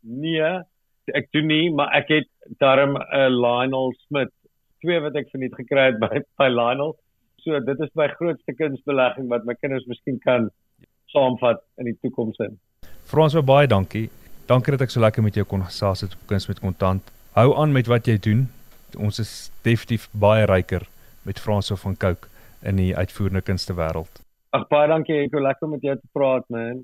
Nee, 0.00 0.62
ek 1.14 1.28
doen 1.32 1.46
nie, 1.46 1.70
maar 1.70 1.92
ek 1.94 2.08
het 2.08 2.28
darm 2.58 2.96
'n 2.96 3.34
Lionel 3.34 3.92
Smith, 4.06 4.32
twee 4.84 5.00
wat 5.04 5.16
ek 5.16 5.30
verniet 5.32 5.54
gekry 5.58 5.90
het 5.90 6.00
by 6.02 6.22
by 6.40 6.48
Lionel. 6.52 6.96
So 7.44 7.60
dit 7.64 7.80
is 7.80 7.92
my 7.96 8.08
grootste 8.18 8.52
kunsbelegging 8.56 9.30
wat 9.32 9.46
my 9.48 9.56
kinders 9.56 9.86
miskien 9.88 10.18
kan 10.24 10.50
saamvat 11.12 11.62
in 11.80 11.88
die 11.90 11.96
toekoms 12.04 12.38
in. 12.44 12.58
François, 13.10 13.44
baie 13.44 13.68
dankie. 13.70 14.08
Dankie 14.50 14.74
dat 14.74 14.84
ek 14.86 14.92
so 14.92 15.02
lekker 15.02 15.24
met 15.24 15.36
jou 15.38 15.46
kon 15.48 15.62
gesels 15.64 16.04
het 16.04 16.14
op 16.16 16.26
kuns 16.30 16.48
met 16.50 16.60
kontant. 16.62 17.12
Hou 17.38 17.54
aan 17.62 17.72
met 17.72 17.88
wat 17.90 18.08
jy 18.10 18.18
doen. 18.18 18.48
Ons 18.98 19.20
is 19.22 19.32
definitief 19.62 20.08
baie 20.12 20.46
ryker 20.50 20.86
met 21.28 21.38
Franso 21.38 21.76
van 21.78 21.96
Cooke 21.96 22.28
in 22.66 22.80
die 22.80 22.90
uitvoerende 22.96 23.42
kunste 23.46 23.76
wêreld. 23.78 24.22
Ag 24.56 24.66
baie 24.72 24.88
dankie, 24.90 25.20
ek 25.24 25.34
wil 25.36 25.46
lekker 25.46 25.70
met 25.70 25.84
jou 25.86 25.94
te 25.96 26.08
praat 26.16 26.46
man. 26.50 26.82